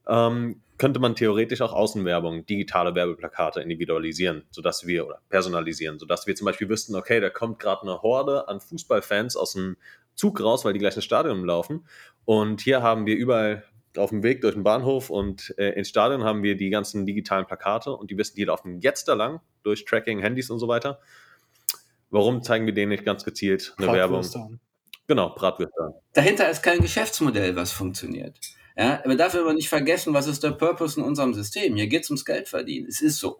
ähm, 0.07 0.61
könnte 0.77 0.99
man 0.99 1.15
theoretisch 1.15 1.61
auch 1.61 1.73
Außenwerbung, 1.73 2.45
digitale 2.47 2.95
Werbeplakate 2.95 3.61
individualisieren, 3.61 4.43
sodass 4.49 4.87
wir 4.87 5.05
oder 5.05 5.21
personalisieren, 5.29 5.99
sodass 5.99 6.25
wir 6.25 6.35
zum 6.35 6.45
Beispiel 6.45 6.69
wüssten, 6.69 6.95
okay, 6.95 7.19
da 7.19 7.29
kommt 7.29 7.59
gerade 7.59 7.83
eine 7.83 8.01
Horde 8.01 8.47
an 8.47 8.59
Fußballfans 8.59 9.35
aus 9.35 9.53
dem 9.53 9.77
Zug 10.15 10.41
raus, 10.41 10.65
weil 10.65 10.73
die 10.73 10.79
gleich 10.79 10.95
ins 10.95 11.05
Stadion 11.05 11.45
laufen. 11.45 11.85
Und 12.25 12.61
hier 12.61 12.81
haben 12.81 13.05
wir 13.05 13.15
überall 13.15 13.63
auf 13.97 14.09
dem 14.09 14.23
Weg 14.23 14.41
durch 14.41 14.55
den 14.55 14.63
Bahnhof 14.63 15.09
und 15.09 15.53
äh, 15.57 15.69
ins 15.71 15.89
Stadion 15.89 16.23
haben 16.23 16.43
wir 16.43 16.55
die 16.55 16.69
ganzen 16.69 17.05
digitalen 17.05 17.45
Plakate 17.45 17.91
und 17.91 18.09
die 18.09 18.17
wissen, 18.17 18.35
die 18.35 18.45
laufen 18.45 18.79
jetzt 18.79 19.07
da 19.07 19.13
lang 19.13 19.41
durch 19.63 19.85
Tracking, 19.85 20.19
Handys 20.19 20.49
und 20.49 20.59
so 20.59 20.67
weiter. 20.67 20.99
Warum 22.09 22.41
zeigen 22.41 22.65
wir 22.65 22.73
denen 22.73 22.89
nicht 22.89 23.05
ganz 23.05 23.23
gezielt 23.23 23.75
eine 23.77 23.93
Werbung? 23.93 24.25
Genau, 25.07 25.29
Bratwürste. 25.29 25.93
Dahinter 26.13 26.49
ist 26.49 26.63
kein 26.63 26.79
Geschäftsmodell, 26.79 27.55
was 27.55 27.71
funktioniert. 27.71 28.37
Ja, 28.77 29.01
man 29.05 29.17
darf 29.17 29.35
aber 29.35 29.53
nicht 29.53 29.69
vergessen, 29.69 30.13
was 30.13 30.27
ist 30.27 30.43
der 30.43 30.51
Purpose 30.51 30.99
in 30.99 31.05
unserem 31.05 31.33
System. 31.33 31.75
Hier 31.75 31.87
geht 31.87 32.03
es 32.03 32.09
ums 32.09 32.25
Geld 32.25 32.47
verdienen. 32.47 32.87
Es 32.87 33.01
ist 33.01 33.19
so. 33.19 33.39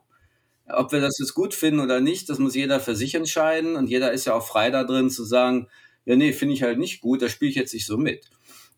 Ob 0.67 0.91
wir 0.91 1.02
das 1.02 1.17
jetzt 1.20 1.34
gut 1.34 1.54
finden 1.54 1.80
oder 1.80 2.00
nicht, 2.00 2.30
das 2.30 2.39
muss 2.39 2.56
jeder 2.56 2.80
für 2.80 2.96
sich 2.96 3.15
entscheiden. 3.15 3.76
Und 3.76 3.89
jeder 3.89 4.12
ist 4.12 4.26
ja 4.26 4.34
auch 4.34 4.46
frei 4.46 4.70
da 4.70 4.84
drin 4.84 5.10
zu 5.10 5.24
sagen, 5.24 5.67
ja, 6.06 6.15
nee, 6.15 6.34
finde 6.34 6.56
ich 6.56 6.63
halt 6.63 6.80
nicht 6.80 7.02
gut, 7.02 7.22
da 7.22 7.30
spiele 7.30 7.52
ich 7.52 7.58
jetzt 7.58 7.74
nicht 7.74 7.86
so 7.86 7.98
mit. 7.98 8.30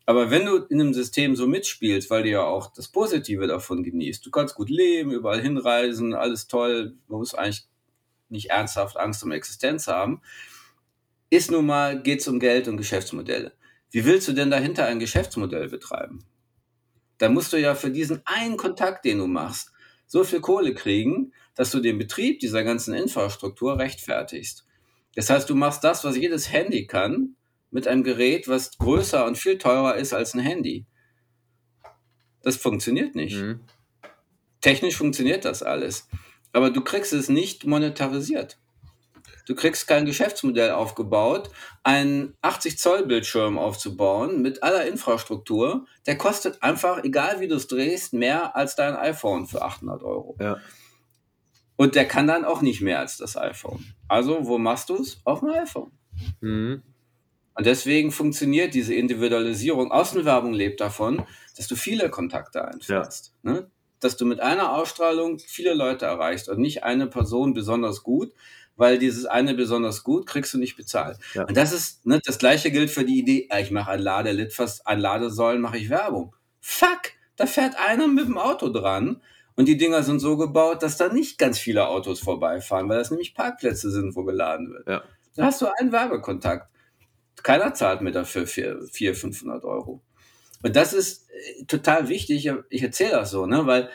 Aber 0.06 0.30
wenn 0.30 0.44
du 0.44 0.56
in 0.56 0.80
einem 0.80 0.92
System 0.92 1.34
so 1.34 1.46
mitspielst, 1.46 2.10
weil 2.10 2.24
du 2.24 2.30
ja 2.30 2.42
auch 2.42 2.72
das 2.74 2.88
Positive 2.88 3.46
davon 3.46 3.82
genießt, 3.82 4.24
du 4.24 4.30
kannst 4.30 4.54
gut 4.54 4.68
leben, 4.68 5.10
überall 5.10 5.40
hinreisen, 5.40 6.12
alles 6.14 6.46
toll, 6.46 6.94
man 7.08 7.20
muss 7.20 7.34
eigentlich 7.34 7.66
nicht 8.28 8.50
ernsthaft 8.50 8.98
Angst 8.98 9.22
um 9.24 9.32
Existenz 9.32 9.86
haben, 9.86 10.20
ist 11.30 11.50
nun 11.50 11.66
mal, 11.66 12.02
geht 12.02 12.20
es 12.20 12.28
um 12.28 12.38
Geld 12.38 12.68
und 12.68 12.76
Geschäftsmodelle. 12.76 13.52
Wie 13.90 14.04
willst 14.04 14.28
du 14.28 14.32
denn 14.32 14.50
dahinter 14.50 14.86
ein 14.86 14.98
Geschäftsmodell 14.98 15.68
betreiben? 15.68 16.24
Da 17.18 17.28
musst 17.28 17.52
du 17.52 17.60
ja 17.60 17.74
für 17.74 17.90
diesen 17.90 18.22
einen 18.24 18.56
Kontakt, 18.56 19.04
den 19.04 19.18
du 19.18 19.26
machst, 19.26 19.72
so 20.06 20.24
viel 20.24 20.40
Kohle 20.40 20.74
kriegen, 20.74 21.32
dass 21.54 21.70
du 21.70 21.80
den 21.80 21.98
Betrieb 21.98 22.40
dieser 22.40 22.64
ganzen 22.64 22.94
Infrastruktur 22.94 23.78
rechtfertigst. 23.78 24.66
Das 25.14 25.30
heißt, 25.30 25.48
du 25.48 25.54
machst 25.54 25.84
das, 25.84 26.04
was 26.04 26.16
jedes 26.16 26.50
Handy 26.50 26.86
kann, 26.86 27.36
mit 27.70 27.88
einem 27.88 28.04
Gerät, 28.04 28.48
was 28.48 28.76
größer 28.78 29.26
und 29.26 29.38
viel 29.38 29.58
teurer 29.58 29.96
ist 29.96 30.12
als 30.12 30.34
ein 30.34 30.40
Handy. 30.40 30.86
Das 32.42 32.56
funktioniert 32.56 33.14
nicht. 33.14 33.36
Mhm. 33.36 33.60
Technisch 34.60 34.96
funktioniert 34.96 35.44
das 35.44 35.62
alles. 35.62 36.08
Aber 36.52 36.70
du 36.70 36.82
kriegst 36.82 37.12
es 37.12 37.28
nicht 37.28 37.66
monetarisiert. 37.66 38.58
Du 39.46 39.54
kriegst 39.54 39.86
kein 39.86 40.06
Geschäftsmodell 40.06 40.70
aufgebaut, 40.70 41.50
einen 41.82 42.34
80 42.40 42.78
Zoll 42.78 43.06
Bildschirm 43.06 43.58
aufzubauen 43.58 44.40
mit 44.40 44.62
aller 44.62 44.86
Infrastruktur. 44.86 45.86
Der 46.06 46.16
kostet 46.16 46.62
einfach, 46.62 47.04
egal 47.04 47.40
wie 47.40 47.48
du 47.48 47.56
es 47.56 47.66
drehst, 47.66 48.14
mehr 48.14 48.56
als 48.56 48.74
dein 48.74 48.96
iPhone 48.96 49.46
für 49.46 49.62
800 49.62 50.02
Euro. 50.02 50.36
Ja. 50.40 50.58
Und 51.76 51.94
der 51.94 52.06
kann 52.06 52.26
dann 52.26 52.44
auch 52.44 52.62
nicht 52.62 52.80
mehr 52.80 53.00
als 53.00 53.18
das 53.18 53.36
iPhone. 53.36 53.84
Also, 54.08 54.46
wo 54.46 54.58
machst 54.58 54.88
du 54.88 54.96
es? 54.96 55.20
Auf 55.24 55.40
dem 55.40 55.50
iPhone. 55.50 55.90
Mhm. 56.40 56.82
Und 57.54 57.66
deswegen 57.66 58.10
funktioniert 58.10 58.74
diese 58.74 58.94
Individualisierung. 58.94 59.92
Außenwerbung 59.92 60.52
lebt 60.52 60.80
davon, 60.80 61.24
dass 61.56 61.68
du 61.68 61.76
viele 61.76 62.10
Kontakte 62.10 62.66
einfährst. 62.66 63.34
Ja. 63.42 63.52
Ne? 63.52 63.70
Dass 64.00 64.16
du 64.16 64.26
mit 64.26 64.40
einer 64.40 64.72
Ausstrahlung 64.72 65.38
viele 65.38 65.74
Leute 65.74 66.06
erreichst 66.06 66.48
und 66.48 66.58
nicht 66.58 66.82
eine 66.82 67.06
Person 67.06 67.54
besonders 67.54 68.02
gut, 68.02 68.32
weil 68.76 68.98
dieses 68.98 69.26
eine 69.26 69.54
besonders 69.54 70.02
gut 70.04 70.26
kriegst 70.26 70.52
du 70.54 70.58
nicht 70.58 70.76
bezahlt. 70.76 71.18
Ja. 71.34 71.44
Und 71.44 71.56
das 71.56 71.72
ist, 71.72 72.04
ne, 72.06 72.20
das 72.24 72.38
gleiche 72.38 72.70
gilt 72.70 72.90
für 72.90 73.04
die 73.04 73.18
Idee, 73.18 73.48
ich 73.60 73.70
mache 73.70 73.90
ein 73.90 74.00
Ladelitfass, 74.00 74.84
ein 74.86 75.00
Ladesäulen 75.00 75.60
mache 75.60 75.78
ich 75.78 75.90
Werbung. 75.90 76.34
Fuck, 76.60 77.12
da 77.36 77.46
fährt 77.46 77.74
einer 77.78 78.08
mit 78.08 78.26
dem 78.26 78.38
Auto 78.38 78.68
dran 78.68 79.20
und 79.56 79.66
die 79.66 79.76
Dinger 79.76 80.02
sind 80.02 80.18
so 80.18 80.36
gebaut, 80.36 80.82
dass 80.82 80.96
da 80.96 81.12
nicht 81.12 81.38
ganz 81.38 81.58
viele 81.58 81.88
Autos 81.88 82.20
vorbeifahren, 82.20 82.88
weil 82.88 82.98
das 82.98 83.10
nämlich 83.10 83.34
Parkplätze 83.34 83.90
sind, 83.90 84.16
wo 84.16 84.24
geladen 84.24 84.72
wird. 84.72 84.88
Ja. 84.88 85.04
Da 85.36 85.44
hast 85.46 85.60
du 85.60 85.66
einen 85.66 85.92
Werbekontakt. 85.92 86.68
Keiner 87.42 87.74
zahlt 87.74 88.00
mir 88.00 88.12
dafür 88.12 88.46
400, 88.46 89.16
500 89.16 89.64
Euro. 89.64 90.02
Und 90.62 90.76
das 90.76 90.92
ist 90.92 91.28
äh, 91.30 91.64
total 91.66 92.08
wichtig. 92.08 92.50
Ich 92.70 92.82
erzähle 92.82 93.12
das 93.12 93.30
so, 93.30 93.46
ne, 93.46 93.66
weil 93.66 93.90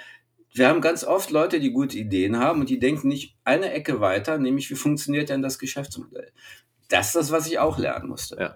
wir 0.59 0.69
haben 0.69 0.81
ganz 0.81 1.03
oft 1.03 1.31
Leute, 1.31 1.59
die 1.59 1.71
gute 1.71 1.97
Ideen 1.97 2.37
haben 2.37 2.59
und 2.59 2.69
die 2.69 2.79
denken 2.79 3.07
nicht 3.07 3.37
eine 3.43 3.71
Ecke 3.71 3.99
weiter, 3.99 4.37
nämlich 4.37 4.69
wie 4.69 4.75
funktioniert 4.75 5.29
denn 5.29 5.41
das 5.41 5.57
Geschäftsmodell? 5.57 6.31
Das 6.89 7.07
ist 7.07 7.15
das, 7.15 7.31
was 7.31 7.47
ich 7.47 7.59
auch 7.59 7.77
lernen 7.77 8.09
musste. 8.09 8.37
Ja. 8.39 8.55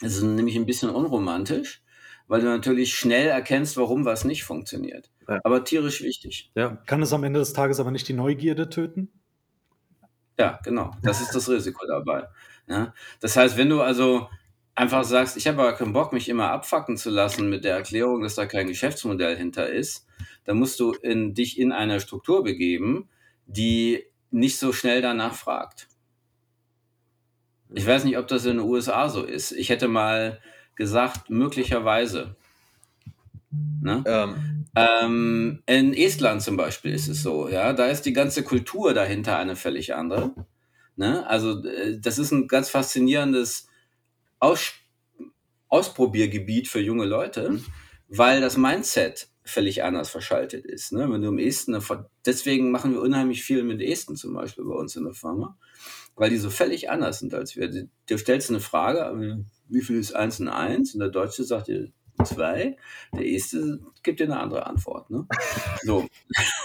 Es 0.00 0.16
ist 0.16 0.22
nämlich 0.22 0.56
ein 0.56 0.66
bisschen 0.66 0.90
unromantisch, 0.90 1.82
weil 2.26 2.40
du 2.40 2.46
natürlich 2.46 2.94
schnell 2.94 3.28
erkennst, 3.28 3.76
warum 3.76 4.04
was 4.04 4.24
nicht 4.24 4.44
funktioniert. 4.44 5.12
Ja. 5.28 5.40
Aber 5.44 5.64
tierisch 5.64 6.02
wichtig. 6.02 6.50
Ja. 6.54 6.76
Kann 6.86 7.02
es 7.02 7.12
am 7.12 7.24
Ende 7.24 7.40
des 7.40 7.52
Tages 7.52 7.78
aber 7.78 7.90
nicht 7.90 8.08
die 8.08 8.14
Neugierde 8.14 8.68
töten? 8.68 9.12
Ja, 10.38 10.58
genau. 10.64 10.92
Das 11.02 11.20
ist 11.20 11.34
das 11.34 11.48
Risiko 11.48 11.86
dabei. 11.86 12.26
Ja? 12.66 12.94
Das 13.20 13.36
heißt, 13.36 13.56
wenn 13.56 13.68
du 13.68 13.80
also 13.80 14.28
einfach 14.74 15.04
sagst, 15.04 15.36
ich 15.36 15.46
habe 15.46 15.60
aber 15.60 15.74
keinen 15.74 15.92
Bock, 15.92 16.12
mich 16.12 16.28
immer 16.28 16.50
abfacken 16.50 16.96
zu 16.96 17.10
lassen 17.10 17.48
mit 17.48 17.64
der 17.64 17.76
Erklärung, 17.76 18.22
dass 18.22 18.34
da 18.34 18.46
kein 18.46 18.66
Geschäftsmodell 18.66 19.36
hinter 19.36 19.68
ist, 19.68 20.06
dann 20.44 20.58
musst 20.58 20.80
du 20.80 20.92
in, 20.92 21.34
dich 21.34 21.58
in 21.58 21.72
eine 21.72 22.00
Struktur 22.00 22.42
begeben, 22.42 23.08
die 23.46 24.04
nicht 24.30 24.58
so 24.58 24.72
schnell 24.72 25.02
danach 25.02 25.34
fragt. 25.34 25.88
Ich 27.74 27.86
weiß 27.86 28.04
nicht, 28.04 28.18
ob 28.18 28.28
das 28.28 28.44
in 28.44 28.58
den 28.58 28.66
USA 28.66 29.08
so 29.08 29.24
ist. 29.24 29.52
Ich 29.52 29.68
hätte 29.68 29.88
mal 29.88 30.40
gesagt, 30.76 31.30
möglicherweise. 31.30 32.36
Ne? 33.80 34.02
Ähm. 34.06 34.62
Ähm, 34.74 35.62
in 35.66 35.92
Estland 35.92 36.40
zum 36.40 36.56
Beispiel 36.56 36.94
ist 36.94 37.08
es 37.08 37.22
so, 37.22 37.48
ja, 37.48 37.74
da 37.74 37.86
ist 37.86 38.02
die 38.02 38.14
ganze 38.14 38.42
Kultur 38.42 38.94
dahinter 38.94 39.36
eine 39.36 39.54
völlig 39.54 39.94
andere. 39.94 40.34
Ne? 40.96 41.26
Also 41.26 41.62
äh, 41.64 41.98
das 42.00 42.18
ist 42.18 42.30
ein 42.30 42.48
ganz 42.48 42.70
faszinierendes 42.70 43.68
Aus 44.38 44.72
Ausprobiergebiet 45.68 46.68
für 46.68 46.80
junge 46.80 47.06
Leute, 47.06 47.58
weil 48.08 48.42
das 48.42 48.58
Mindset 48.58 49.28
völlig 49.44 49.82
anders 49.82 50.10
verschaltet 50.10 50.64
ist. 50.64 50.92
Ne? 50.92 51.10
Wenn 51.10 51.22
du 51.22 51.28
im 51.28 51.38
Esten, 51.38 51.78
deswegen 52.24 52.70
machen 52.70 52.92
wir 52.92 53.00
unheimlich 53.00 53.42
viel 53.42 53.64
mit 53.64 53.80
Esten 53.80 54.16
zum 54.16 54.34
Beispiel 54.34 54.64
bei 54.64 54.74
uns 54.74 54.96
in 54.96 55.04
der 55.04 55.14
Firma, 55.14 55.56
weil 56.14 56.30
die 56.30 56.36
so 56.38 56.50
völlig 56.50 56.90
anders 56.90 57.18
sind 57.18 57.34
als 57.34 57.56
wir. 57.56 57.88
Du 58.06 58.18
stellst 58.18 58.50
eine 58.50 58.60
Frage, 58.60 59.44
wie 59.68 59.80
viel 59.80 59.98
ist 59.98 60.14
1 60.14 60.40
und 60.40 60.48
1? 60.48 60.94
Und 60.94 61.00
der 61.00 61.08
Deutsche 61.08 61.44
sagt 61.44 61.68
dir 61.68 61.90
2. 62.22 62.76
Der 63.14 63.26
Este 63.26 63.80
gibt 64.02 64.20
dir 64.20 64.24
eine 64.24 64.38
andere 64.38 64.66
Antwort. 64.66 65.10
Ne? 65.10 65.26
So. 65.82 66.06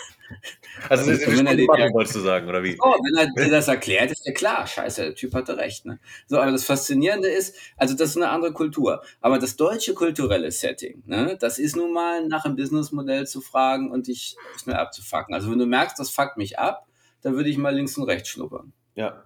Also, 0.90 1.10
das 1.10 1.20
ist 1.20 1.38
wenn 1.38 1.48
er 1.48 1.56
den, 1.56 1.66
machen, 1.66 1.94
wolltest 1.94 2.16
du 2.16 2.20
sagen, 2.20 2.48
oder 2.48 2.63
wie? 2.63 2.78
Oh, 2.82 2.94
wenn 2.94 3.16
er 3.18 3.46
dir 3.46 3.52
das 3.52 3.68
erklärt, 3.68 4.12
ist 4.12 4.26
ja 4.26 4.34
klar, 4.34 4.68
scheiße, 4.68 5.02
der 5.02 5.16
Typ 5.16 5.34
hatte 5.34 5.58
recht. 5.58 5.86
Ne? 5.86 6.00
So, 6.28 6.38
aber 6.40 6.52
das 6.52 6.63
Faszinierende 6.63 7.28
ist, 7.28 7.56
also 7.78 7.96
das 7.96 8.12
ist 8.12 8.18
eine 8.18 8.30
andere 8.30 8.54
Kultur. 8.54 9.04
Aber 9.22 9.40
das 9.40 9.56
deutsche 9.56 9.94
kulturelle 9.94 10.52
Setting, 10.52 11.04
ne, 11.06 11.38
das 11.40 11.60
ist 11.60 11.76
nun 11.76 11.94
mal 11.94 12.28
nach 12.28 12.46
einem 12.46 12.56
Businessmodell 12.56 13.28
zu 13.28 13.42
fragen 13.42 13.92
und 13.92 14.08
dich 14.08 14.36
schnell 14.62 14.76
abzufacken. 14.76 15.34
Also 15.34 15.52
wenn 15.52 15.60
du 15.60 15.66
merkst, 15.66 16.00
das 16.00 16.10
fuckt 16.10 16.38
mich 16.38 16.60
ab, 16.60 16.88
dann 17.22 17.36
würde 17.36 17.50
ich 17.50 17.58
mal 17.58 17.76
links 17.76 17.98
und 17.98 18.04
rechts 18.04 18.30
schnuppern. 18.30 18.74
Ja. 18.96 19.26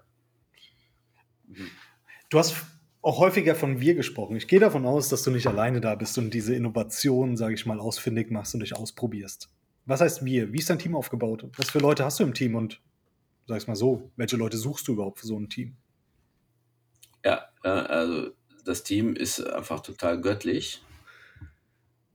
Du 2.29 2.39
hast 2.39 2.55
auch 3.01 3.19
häufiger 3.19 3.55
von 3.55 3.81
wir 3.81 3.95
gesprochen. 3.95 4.35
Ich 4.35 4.47
gehe 4.47 4.59
davon 4.59 4.85
aus, 4.85 5.09
dass 5.09 5.23
du 5.23 5.31
nicht 5.31 5.47
alleine 5.47 5.81
da 5.81 5.95
bist 5.95 6.17
und 6.17 6.33
diese 6.33 6.55
Innovation, 6.55 7.35
sage 7.35 7.55
ich 7.55 7.65
mal, 7.65 7.79
ausfindig 7.79 8.31
machst 8.31 8.53
und 8.53 8.61
dich 8.61 8.75
ausprobierst. 8.75 9.49
Was 9.91 9.99
heißt 9.99 10.23
wir? 10.23 10.53
Wie 10.53 10.59
ist 10.59 10.69
dein 10.69 10.79
Team 10.79 10.95
aufgebaut? 10.95 11.45
Was 11.57 11.69
für 11.69 11.79
Leute 11.79 12.05
hast 12.05 12.17
du 12.17 12.23
im 12.23 12.33
Team 12.33 12.55
und 12.55 12.79
sag 13.45 13.57
ich 13.57 13.67
mal 13.67 13.75
so, 13.75 14.09
welche 14.15 14.37
Leute 14.37 14.55
suchst 14.55 14.87
du 14.87 14.93
überhaupt 14.93 15.19
für 15.19 15.27
so 15.27 15.37
ein 15.37 15.49
Team? 15.49 15.75
Ja, 17.25 17.49
äh, 17.65 17.67
also 17.67 18.31
das 18.63 18.83
Team 18.83 19.17
ist 19.17 19.45
einfach 19.45 19.81
total 19.81 20.21
göttlich, 20.21 20.81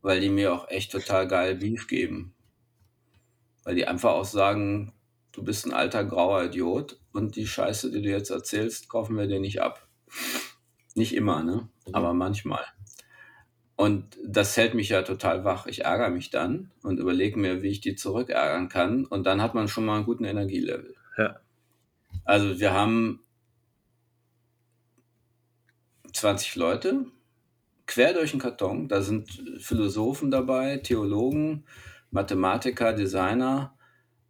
weil 0.00 0.20
die 0.20 0.30
mir 0.30 0.54
auch 0.54 0.70
echt 0.70 0.90
total 0.90 1.28
geil 1.28 1.56
Beef 1.56 1.86
geben. 1.86 2.34
Weil 3.64 3.74
die 3.74 3.86
einfach 3.86 4.12
auch 4.12 4.24
sagen, 4.24 4.94
du 5.32 5.44
bist 5.44 5.66
ein 5.66 5.74
alter 5.74 6.02
grauer 6.06 6.44
Idiot 6.44 6.98
und 7.12 7.36
die 7.36 7.46
Scheiße, 7.46 7.90
die 7.90 8.00
du 8.00 8.08
jetzt 8.08 8.30
erzählst, 8.30 8.88
kaufen 8.88 9.18
wir 9.18 9.26
dir 9.26 9.38
nicht 9.38 9.60
ab. 9.60 9.86
Nicht 10.94 11.14
immer, 11.14 11.42
ne? 11.42 11.68
Mhm. 11.86 11.94
Aber 11.94 12.14
manchmal. 12.14 12.64
Und 13.76 14.16
das 14.26 14.56
hält 14.56 14.74
mich 14.74 14.88
ja 14.88 15.02
total 15.02 15.44
wach. 15.44 15.66
Ich 15.66 15.84
ärgere 15.84 16.08
mich 16.08 16.30
dann 16.30 16.70
und 16.82 16.98
überlege 16.98 17.38
mir, 17.38 17.62
wie 17.62 17.68
ich 17.68 17.82
die 17.82 17.94
zurückärgern 17.94 18.70
kann. 18.70 19.04
Und 19.04 19.24
dann 19.24 19.42
hat 19.42 19.54
man 19.54 19.68
schon 19.68 19.84
mal 19.84 19.96
einen 19.96 20.06
guten 20.06 20.24
Energielevel. 20.24 20.94
Ja. 21.18 21.40
Also 22.24 22.58
wir 22.58 22.72
haben 22.72 23.20
20 26.14 26.56
Leute, 26.56 27.04
quer 27.86 28.14
durch 28.14 28.30
den 28.30 28.40
Karton. 28.40 28.88
Da 28.88 29.02
sind 29.02 29.28
Philosophen 29.58 30.30
dabei, 30.30 30.78
Theologen, 30.78 31.66
Mathematiker, 32.10 32.94
Designer. 32.94 33.76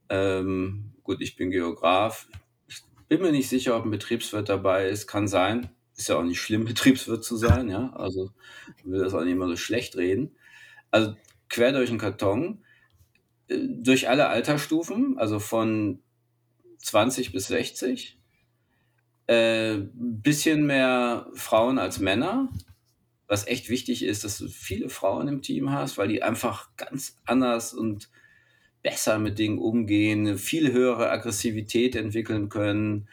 Ähm, 0.08 0.94
gut, 1.04 1.20
ich 1.20 1.36
bin 1.36 1.52
Geograf. 1.52 2.26
Ich 2.66 2.82
bin 3.08 3.22
mir 3.22 3.30
nicht 3.30 3.48
sicher, 3.48 3.76
ob 3.76 3.84
ein 3.84 3.92
Betriebswirt 3.92 4.48
dabei 4.48 4.88
ist. 4.88 5.06
Kann 5.06 5.28
sein 5.28 5.70
ist 5.96 6.08
ja 6.08 6.16
auch 6.16 6.22
nicht 6.22 6.40
schlimm, 6.40 6.64
Betriebswirt 6.66 7.24
zu 7.24 7.36
sein, 7.36 7.68
ja. 7.68 7.92
Also 7.94 8.30
ich 8.78 8.84
will 8.84 9.00
das 9.00 9.14
auch 9.14 9.22
nicht 9.22 9.32
immer 9.32 9.48
so 9.48 9.56
schlecht 9.56 9.96
reden. 9.96 10.36
Also 10.90 11.16
quer 11.48 11.72
durch 11.72 11.90
den 11.90 11.98
Karton, 11.98 12.64
äh, 13.48 13.58
durch 13.58 14.08
alle 14.08 14.28
Altersstufen, 14.28 15.18
also 15.18 15.38
von 15.38 16.00
20 16.78 17.32
bis 17.32 17.48
60. 17.48 18.18
Äh, 19.26 19.78
bisschen 19.92 20.66
mehr 20.66 21.26
Frauen 21.34 21.78
als 21.78 21.98
Männer, 21.98 22.48
was 23.26 23.48
echt 23.48 23.68
wichtig 23.68 24.04
ist, 24.04 24.22
dass 24.22 24.38
du 24.38 24.48
viele 24.48 24.88
Frauen 24.88 25.26
im 25.26 25.42
Team 25.42 25.72
hast, 25.72 25.98
weil 25.98 26.06
die 26.06 26.22
einfach 26.22 26.76
ganz 26.76 27.18
anders 27.24 27.74
und 27.74 28.08
besser 28.82 29.18
mit 29.18 29.40
Dingen 29.40 29.58
umgehen, 29.58 30.20
eine 30.20 30.38
viel 30.38 30.72
höhere 30.72 31.10
Aggressivität 31.10 31.96
entwickeln 31.96 32.48
können, 32.48 33.08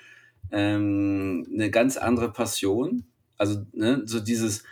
ähm, 0.52 1.48
eine 1.54 1.72
ganz 1.72 1.98
andere 1.98 2.32
Passion. 2.32 3.06
Also 3.38 3.66
ne, 3.74 4.04
so 4.06 4.20
dieses 4.20 4.64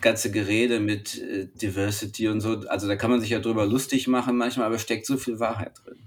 ganze 0.00 0.30
Gerede 0.30 0.80
mit 0.80 1.20
äh, 1.20 1.48
Diversity 1.54 2.28
und 2.28 2.40
so, 2.40 2.60
also 2.68 2.86
da 2.86 2.96
kann 2.96 3.10
man 3.10 3.20
sich 3.20 3.30
ja 3.30 3.38
drüber 3.38 3.66
lustig 3.66 4.08
machen 4.08 4.36
manchmal, 4.36 4.66
aber 4.66 4.78
steckt 4.78 5.06
so 5.06 5.16
viel 5.16 5.40
Wahrheit 5.40 5.72
drin. 5.84 5.98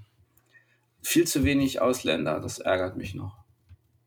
Viel 1.01 1.25
zu 1.25 1.43
wenig 1.43 1.81
Ausländer, 1.81 2.39
das 2.39 2.59
ärgert 2.59 2.97
mich 2.97 3.15
noch. 3.15 3.37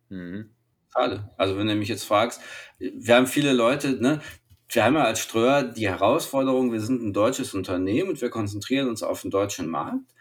Mhm. 0.09 0.51
Schade. 0.92 1.31
Also 1.37 1.57
wenn 1.57 1.66
du 1.66 1.75
mich 1.75 1.88
jetzt 1.88 2.05
fragst, 2.05 2.40
wir 2.79 3.16
haben 3.16 3.27
viele 3.27 3.53
Leute, 3.53 3.92
ne, 4.01 4.20
wir 4.68 4.85
haben 4.85 4.94
ja 4.94 5.05
als 5.05 5.20
Ströer 5.20 5.62
die 5.62 5.88
Herausforderung, 5.88 6.72
wir 6.72 6.81
sind 6.81 7.03
ein 7.03 7.12
deutsches 7.12 7.55
Unternehmen 7.55 8.11
und 8.11 8.20
wir 8.20 8.31
konzentrieren 8.31 8.88
uns 8.88 9.03
auf 9.03 9.22
den 9.22 9.31
deutschen 9.31 9.68
Markt 9.68 10.12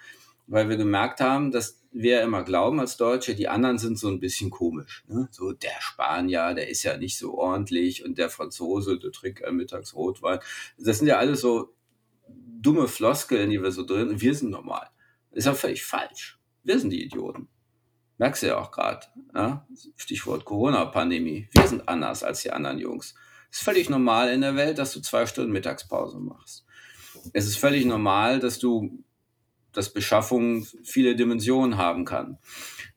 weil 0.52 0.68
wir 0.68 0.76
gemerkt 0.76 1.22
haben, 1.22 1.52
dass 1.52 1.81
wir 1.92 2.22
immer 2.22 2.44
glauben 2.44 2.80
als 2.80 2.98
Deutsche, 2.98 3.36
die 3.36 3.48
anderen 3.48 3.78
sind 3.78 4.00
so 4.00 4.08
ein 4.08 4.20
bisschen 4.20 4.50
komisch. 4.50 5.04
Ne? 5.08 5.28
So 5.32 5.52
der 5.52 5.80
Spanier, 5.80 6.54
der 6.54 6.70
ist 6.70 6.84
ja 6.84 6.98
nicht 6.98 7.18
so 7.18 7.38
ordentlich 7.38 8.06
und 8.06 8.18
der 8.18 8.30
Franzose, 8.30 8.98
der 8.98 9.12
trinkt 9.12 9.42
mittags 9.52 9.94
Rotwein. 9.94 10.40
Das 10.78 11.00
sind 11.00 11.08
ja 11.08 11.18
alles 11.18 11.42
so 11.42 11.74
dumme 12.28 12.88
Floskeln, 12.88 13.50
die 13.50 13.62
wir 13.62 13.72
so 13.72 13.86
drin. 13.86 14.22
Wir 14.22 14.36
sind 14.36 14.52
normal. 14.52 14.88
Ist 15.32 15.46
ja 15.46 15.54
völlig 15.54 15.84
falsch. 15.84 16.40
Wir 16.64 16.80
sind 16.80 16.92
die 16.92 17.04
Idioten. 17.04 17.48
Merkst 18.18 18.44
du 18.44 18.48
ja 18.48 18.58
auch 18.58 18.72
gerade. 18.72 19.08
Ja? 19.34 19.68
Stichwort 19.96 20.46
Corona-Pandemie. 20.46 21.50
Wir 21.52 21.68
sind 21.68 21.88
anders 21.90 22.24
als 22.24 22.44
die 22.44 22.52
anderen 22.52 22.78
Jungs. 22.78 23.16
Es 23.50 23.58
ist 23.58 23.64
völlig 23.64 23.90
normal 23.90 24.30
in 24.30 24.42
der 24.42 24.56
Welt, 24.56 24.78
dass 24.78 24.94
du 24.94 25.02
zwei 25.02 25.26
Stunden 25.26 25.52
Mittagspause 25.52 26.20
machst. 26.20 26.66
Es 27.34 27.46
ist 27.48 27.58
völlig 27.58 27.86
normal, 27.86 28.40
dass 28.40 28.60
du, 28.60 29.04
dass 29.74 29.94
Beschaffung 29.94 30.66
viele 30.84 31.16
Dimensionen 31.16 31.78
haben 31.78 32.06
kann. 32.06 32.38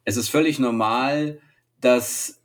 Es 0.04 0.16
ist 0.16 0.28
völlig 0.28 0.58
normal, 0.58 1.40
dass 1.80 2.40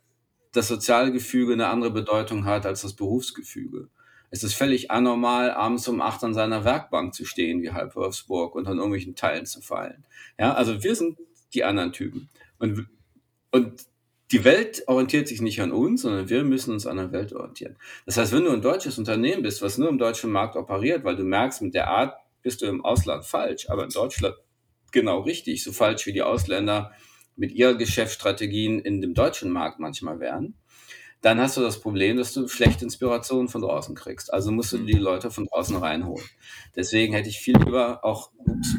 das 0.52 0.68
soziale 0.68 1.12
Gefüge 1.12 1.52
eine 1.52 1.68
andere 1.68 1.90
Bedeutung 1.90 2.44
hat 2.44 2.66
als 2.66 2.82
das 2.82 2.94
Berufsgefüge. 2.94 3.88
Es 4.30 4.44
ist 4.44 4.54
völlig 4.54 4.90
anormal, 4.90 5.50
abends 5.50 5.88
um 5.88 6.00
acht 6.00 6.22
an 6.22 6.34
seiner 6.34 6.64
Werkbank 6.64 7.14
zu 7.14 7.24
stehen, 7.24 7.62
wie 7.62 7.72
halb 7.72 7.96
Wolfsburg, 7.96 8.54
und 8.54 8.66
an 8.68 8.76
irgendwelchen 8.76 9.16
Teilen 9.16 9.46
zu 9.46 9.60
fallen. 9.60 10.04
Ja, 10.38 10.54
also 10.54 10.82
wir 10.82 10.94
sind 10.94 11.18
die 11.52 11.64
anderen 11.64 11.92
Typen. 11.92 12.28
Und, 12.58 12.86
und 13.50 13.86
die 14.30 14.44
Welt 14.44 14.84
orientiert 14.86 15.26
sich 15.26 15.42
nicht 15.42 15.60
an 15.60 15.72
uns, 15.72 16.02
sondern 16.02 16.28
wir 16.28 16.44
müssen 16.44 16.72
uns 16.72 16.86
an 16.86 16.98
der 16.98 17.10
Welt 17.10 17.32
orientieren. 17.32 17.76
Das 18.06 18.16
heißt, 18.16 18.32
wenn 18.32 18.44
du 18.44 18.52
ein 18.52 18.62
deutsches 18.62 18.98
Unternehmen 18.98 19.42
bist, 19.42 19.62
was 19.62 19.78
nur 19.78 19.88
im 19.88 19.98
deutschen 19.98 20.30
Markt 20.30 20.54
operiert, 20.54 21.02
weil 21.02 21.16
du 21.16 21.24
merkst, 21.24 21.62
mit 21.62 21.74
der 21.74 21.88
Art 21.88 22.14
bist 22.42 22.62
du 22.62 22.66
im 22.66 22.84
Ausland 22.84 23.24
falsch, 23.24 23.68
aber 23.68 23.84
in 23.84 23.90
Deutschland 23.90 24.34
genau 24.92 25.20
richtig, 25.20 25.62
so 25.62 25.72
falsch 25.72 26.06
wie 26.06 26.12
die 26.12 26.22
Ausländer 26.22 26.92
mit 27.36 27.52
ihren 27.52 27.78
Geschäftsstrategien 27.78 28.80
in 28.80 29.00
dem 29.00 29.14
deutschen 29.14 29.50
Markt 29.50 29.78
manchmal 29.78 30.20
wären, 30.20 30.54
dann 31.22 31.38
hast 31.38 31.56
du 31.56 31.60
das 31.60 31.80
Problem, 31.80 32.16
dass 32.16 32.32
du 32.32 32.48
schlechte 32.48 32.84
Inspirationen 32.84 33.48
von 33.48 33.60
draußen 33.60 33.94
kriegst. 33.94 34.32
Also 34.32 34.50
musst 34.52 34.72
du 34.72 34.78
die 34.78 34.94
Leute 34.94 35.30
von 35.30 35.46
draußen 35.46 35.76
reinholen. 35.76 36.24
Deswegen 36.74 37.12
hätte 37.12 37.28
ich 37.28 37.38
viel 37.38 37.58
lieber 37.58 38.04
auch 38.04 38.32
ups, 38.38 38.74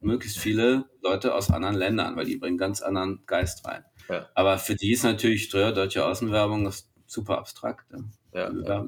möglichst 0.00 0.38
viele 0.38 0.86
Leute 1.02 1.34
aus 1.34 1.50
anderen 1.50 1.76
Ländern, 1.76 2.16
weil 2.16 2.26
die 2.26 2.36
bringen 2.36 2.58
ganz 2.58 2.82
anderen 2.82 3.22
Geist 3.26 3.64
rein. 3.64 3.84
Ja. 4.08 4.28
Aber 4.34 4.58
für 4.58 4.74
die 4.74 4.92
ist 4.92 5.04
natürlich 5.04 5.48
deutsche 5.50 6.04
Außenwerbung 6.04 6.70
super 7.06 7.38
abstrakt. 7.38 7.86
Ja. 7.92 8.50
Ja, 8.50 8.84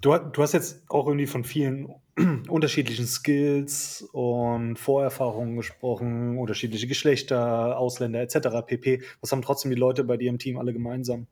du, 0.00 0.18
du 0.18 0.42
hast 0.42 0.52
jetzt 0.52 0.84
auch 0.88 1.06
irgendwie 1.06 1.26
von 1.26 1.42
vielen 1.42 1.92
unterschiedlichen 2.48 3.06
Skills 3.06 4.08
und 4.12 4.76
Vorerfahrungen 4.76 5.56
gesprochen, 5.56 6.38
unterschiedliche 6.38 6.86
Geschlechter, 6.86 7.78
Ausländer 7.78 8.20
etc. 8.20 8.66
pp. 8.66 9.02
Was 9.20 9.32
haben 9.32 9.42
trotzdem 9.42 9.70
die 9.70 9.76
Leute 9.76 10.04
bei 10.04 10.16
dir 10.16 10.28
im 10.28 10.38
Team 10.38 10.58
alle 10.58 10.72
gemeinsam? 10.72 11.26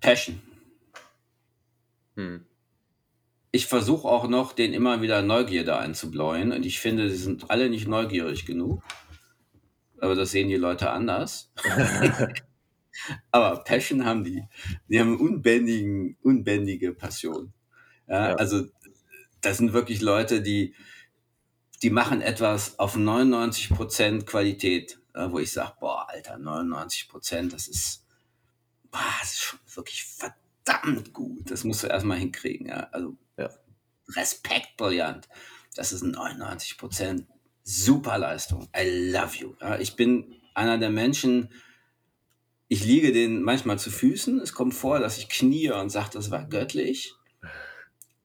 Passion. 0.00 0.40
Hm. 2.16 2.44
Ich 3.50 3.66
versuche 3.66 4.06
auch 4.06 4.28
noch, 4.28 4.52
den 4.52 4.74
immer 4.74 5.02
wieder 5.02 5.22
Neugierde 5.22 5.76
einzubläuen 5.76 6.52
und 6.52 6.66
ich 6.66 6.80
finde, 6.80 7.08
sie 7.10 7.16
sind 7.16 7.50
alle 7.50 7.70
nicht 7.70 7.88
neugierig 7.88 8.46
genug. 8.46 8.82
Aber 10.00 10.14
das 10.14 10.30
sehen 10.30 10.48
die 10.48 10.56
Leute 10.56 10.90
anders. 10.90 11.50
Aber 13.30 13.62
Passion 13.64 14.04
haben 14.04 14.24
die. 14.24 14.42
Die 14.88 15.00
haben 15.00 15.18
unbändigen, 15.18 16.16
unbändige 16.22 16.92
Passion. 16.92 17.52
Ja, 18.08 18.30
ja. 18.30 18.34
Also 18.36 18.66
das 19.40 19.58
sind 19.58 19.72
wirklich 19.72 20.00
Leute, 20.00 20.42
die, 20.42 20.74
die 21.82 21.90
machen 21.90 22.22
etwas 22.22 22.78
auf 22.78 22.96
99% 22.96 24.24
Qualität, 24.24 24.98
wo 25.14 25.38
ich 25.38 25.52
sage, 25.52 25.74
boah, 25.80 26.08
Alter, 26.08 26.36
99%, 26.36 27.50
das 27.50 27.68
ist, 27.68 28.04
boah, 28.90 29.00
das 29.20 29.32
ist 29.32 29.40
schon 29.40 29.60
wirklich 29.74 30.04
verdammt 30.04 31.12
gut. 31.12 31.50
Das 31.50 31.64
musst 31.64 31.82
du 31.82 31.88
erstmal 31.88 32.18
hinkriegen. 32.18 32.66
Ja? 32.66 32.88
Also 32.92 33.16
ja. 33.36 33.50
Respekt, 34.16 34.76
brillant. 34.76 35.28
Das 35.74 35.92
ist 35.92 36.02
99% 36.02 37.26
super 37.62 38.18
Leistung. 38.18 38.68
I 38.76 39.10
love 39.12 39.36
you. 39.36 39.54
Ja? 39.60 39.78
Ich 39.78 39.96
bin 39.96 40.34
einer 40.54 40.78
der 40.78 40.90
Menschen, 40.90 41.52
ich 42.68 42.84
liege 42.84 43.12
denen 43.12 43.42
manchmal 43.42 43.78
zu 43.78 43.90
Füßen. 43.90 44.40
Es 44.40 44.52
kommt 44.52 44.74
vor, 44.74 44.98
dass 44.98 45.18
ich 45.18 45.28
knie 45.28 45.70
und 45.70 45.90
sage, 45.90 46.10
das 46.12 46.30
war 46.30 46.44
göttlich. 46.44 47.14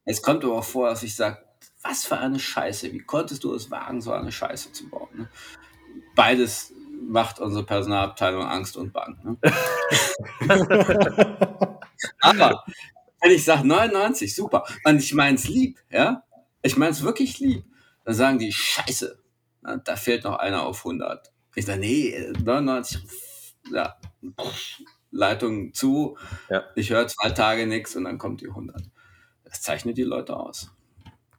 Es 0.05 0.21
kommt 0.21 0.43
aber 0.43 0.55
auch 0.55 0.63
vor, 0.63 0.89
dass 0.89 1.03
ich 1.03 1.15
sage, 1.15 1.37
was 1.81 2.05
für 2.05 2.17
eine 2.17 2.39
Scheiße, 2.39 2.91
wie 2.91 2.99
konntest 2.99 3.43
du 3.43 3.53
es 3.53 3.69
wagen, 3.71 4.01
so 4.01 4.11
eine 4.11 4.31
Scheiße 4.31 4.71
zu 4.71 4.89
bauen? 4.89 5.09
Ne? 5.15 5.29
Beides 6.15 6.73
macht 7.01 7.39
unsere 7.39 7.65
Personalabteilung 7.65 8.43
Angst 8.43 8.77
und 8.77 8.93
Bang. 8.93 9.17
Ne? 9.23 9.37
aber 12.19 12.63
wenn 13.21 13.31
ich 13.31 13.43
sage 13.43 13.67
99, 13.67 14.33
super, 14.33 14.65
und 14.83 14.97
ich 14.97 15.13
meine 15.13 15.35
es 15.35 15.47
lieb, 15.47 15.79
ja, 15.89 16.23
ich 16.61 16.77
meine 16.77 16.91
es 16.91 17.03
wirklich 17.03 17.39
lieb, 17.39 17.65
dann 18.05 18.13
sagen 18.13 18.39
die 18.39 18.51
Scheiße, 18.51 19.19
na, 19.61 19.77
da 19.77 19.95
fehlt 19.95 20.23
noch 20.23 20.37
einer 20.37 20.63
auf 20.63 20.79
100. 20.79 21.31
Ich 21.55 21.65
sage, 21.65 21.79
nee, 21.79 22.33
99, 22.43 23.01
ja, 23.71 23.95
Leitung 25.11 25.73
zu, 25.73 26.17
ja. 26.49 26.63
ich 26.75 26.89
höre 26.89 27.07
zwei 27.07 27.29
Tage 27.29 27.67
nichts 27.67 27.95
und 27.95 28.05
dann 28.05 28.17
kommt 28.17 28.41
die 28.41 28.47
100. 28.47 28.83
Das 29.53 29.61
zeichnet 29.61 29.99
die 29.99 30.03
Leute 30.03 30.35
aus. 30.35 30.71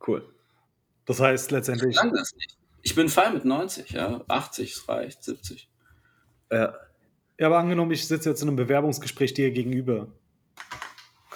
Cool. 0.07 0.25
Das 1.05 1.19
heißt 1.19 1.51
letztendlich. 1.51 1.97
Ich, 1.97 2.11
das 2.13 2.35
nicht. 2.37 2.57
ich 2.83 2.95
bin 2.95 3.09
fein 3.09 3.35
mit 3.35 3.45
90, 3.45 3.91
ja. 3.91 4.23
80 4.29 4.89
reicht, 4.89 5.25
70. 5.25 5.69
Ja. 6.51 6.75
Ja, 7.37 7.47
aber 7.49 7.59
angenommen, 7.59 7.91
ich 7.91 8.07
sitze 8.07 8.31
jetzt 8.31 8.41
in 8.43 8.49
einem 8.49 8.57
Bewerbungsgespräch 8.57 9.35
dir 9.35 9.51
gegenüber. 9.51 10.07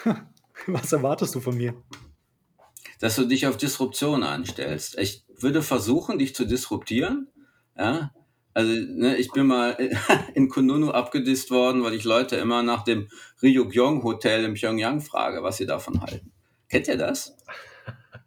Was 0.68 0.92
erwartest 0.92 1.34
du 1.34 1.40
von 1.40 1.56
mir? 1.56 1.74
Dass 3.00 3.16
du 3.16 3.24
dich 3.24 3.48
auf 3.48 3.56
Disruption 3.56 4.22
anstellst. 4.22 4.96
Ich 4.98 5.24
würde 5.36 5.62
versuchen, 5.62 6.20
dich 6.20 6.36
zu 6.36 6.44
disruptieren. 6.44 7.26
Ja, 7.76 8.12
also 8.54 8.72
ne, 8.72 9.16
ich 9.16 9.32
bin 9.32 9.48
mal 9.48 9.76
in 10.34 10.48
Kununu 10.48 10.92
abgedisst 10.92 11.50
worden, 11.50 11.82
weil 11.82 11.94
ich 11.94 12.04
Leute 12.04 12.36
immer 12.36 12.62
nach 12.62 12.84
dem 12.84 13.08
Ryugyong 13.42 14.04
Hotel 14.04 14.44
in 14.44 14.54
Pyongyang 14.54 15.00
frage, 15.00 15.42
was 15.42 15.56
sie 15.56 15.66
davon 15.66 16.00
halten. 16.00 16.32
Kennt 16.68 16.88
ihr 16.88 16.96
das? 16.96 17.36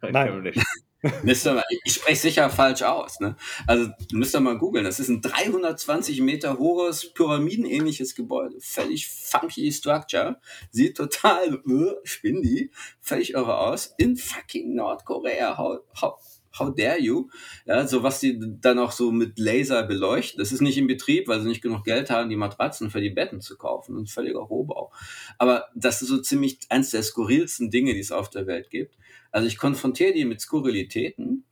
Nein. 0.02 0.42
nicht. 0.42 0.58
ich 1.84 1.94
spreche 1.94 2.20
sicher 2.20 2.50
falsch 2.50 2.82
aus. 2.82 3.18
Ne? 3.20 3.36
Also 3.66 3.90
müsst 4.12 4.34
ihr 4.34 4.40
mal 4.40 4.58
googeln. 4.58 4.84
Das 4.84 5.00
ist 5.00 5.08
ein 5.08 5.20
320 5.20 6.20
Meter 6.20 6.58
hohes, 6.58 7.12
pyramidenähnliches 7.12 8.14
Gebäude. 8.14 8.56
Völlig 8.60 9.08
funky 9.08 9.72
Structure. 9.72 10.40
Sieht 10.70 10.96
total 10.96 11.60
uh, 11.66 11.94
spindy, 12.04 12.70
völlig 13.00 13.34
irre 13.34 13.58
aus. 13.58 13.94
In 13.98 14.16
fucking 14.16 14.74
Nordkorea. 14.74 15.58
How, 15.58 15.80
how, 16.00 16.14
how 16.58 16.74
dare 16.74 17.00
you? 17.00 17.28
Ja, 17.66 17.86
so 17.86 18.02
was 18.02 18.20
die 18.20 18.38
dann 18.60 18.78
auch 18.78 18.92
so 18.92 19.12
mit 19.12 19.38
Laser 19.38 19.82
beleuchten. 19.84 20.38
Das 20.38 20.52
ist 20.52 20.60
nicht 20.60 20.78
in 20.78 20.86
Betrieb, 20.86 21.28
weil 21.28 21.40
sie 21.40 21.48
nicht 21.48 21.62
genug 21.62 21.84
Geld 21.84 22.10
haben, 22.10 22.30
die 22.30 22.36
Matratzen 22.36 22.90
für 22.90 23.00
die 23.00 23.10
Betten 23.10 23.40
zu 23.40 23.56
kaufen. 23.56 23.96
Ein 23.96 24.06
völliger 24.06 24.40
Rohbau. 24.40 24.92
Aber 25.38 25.66
das 25.74 26.02
ist 26.02 26.08
so 26.08 26.18
ziemlich 26.18 26.58
eins 26.68 26.90
der 26.90 27.02
skurrilsten 27.02 27.70
Dinge, 27.70 27.94
die 27.94 28.00
es 28.00 28.12
auf 28.12 28.30
der 28.30 28.46
Welt 28.46 28.70
gibt. 28.70 28.96
Also 29.30 29.46
ich 29.46 29.58
konfrontiere 29.58 30.12
die 30.12 30.24
mit 30.24 30.40
Skurrilitäten 30.40 31.44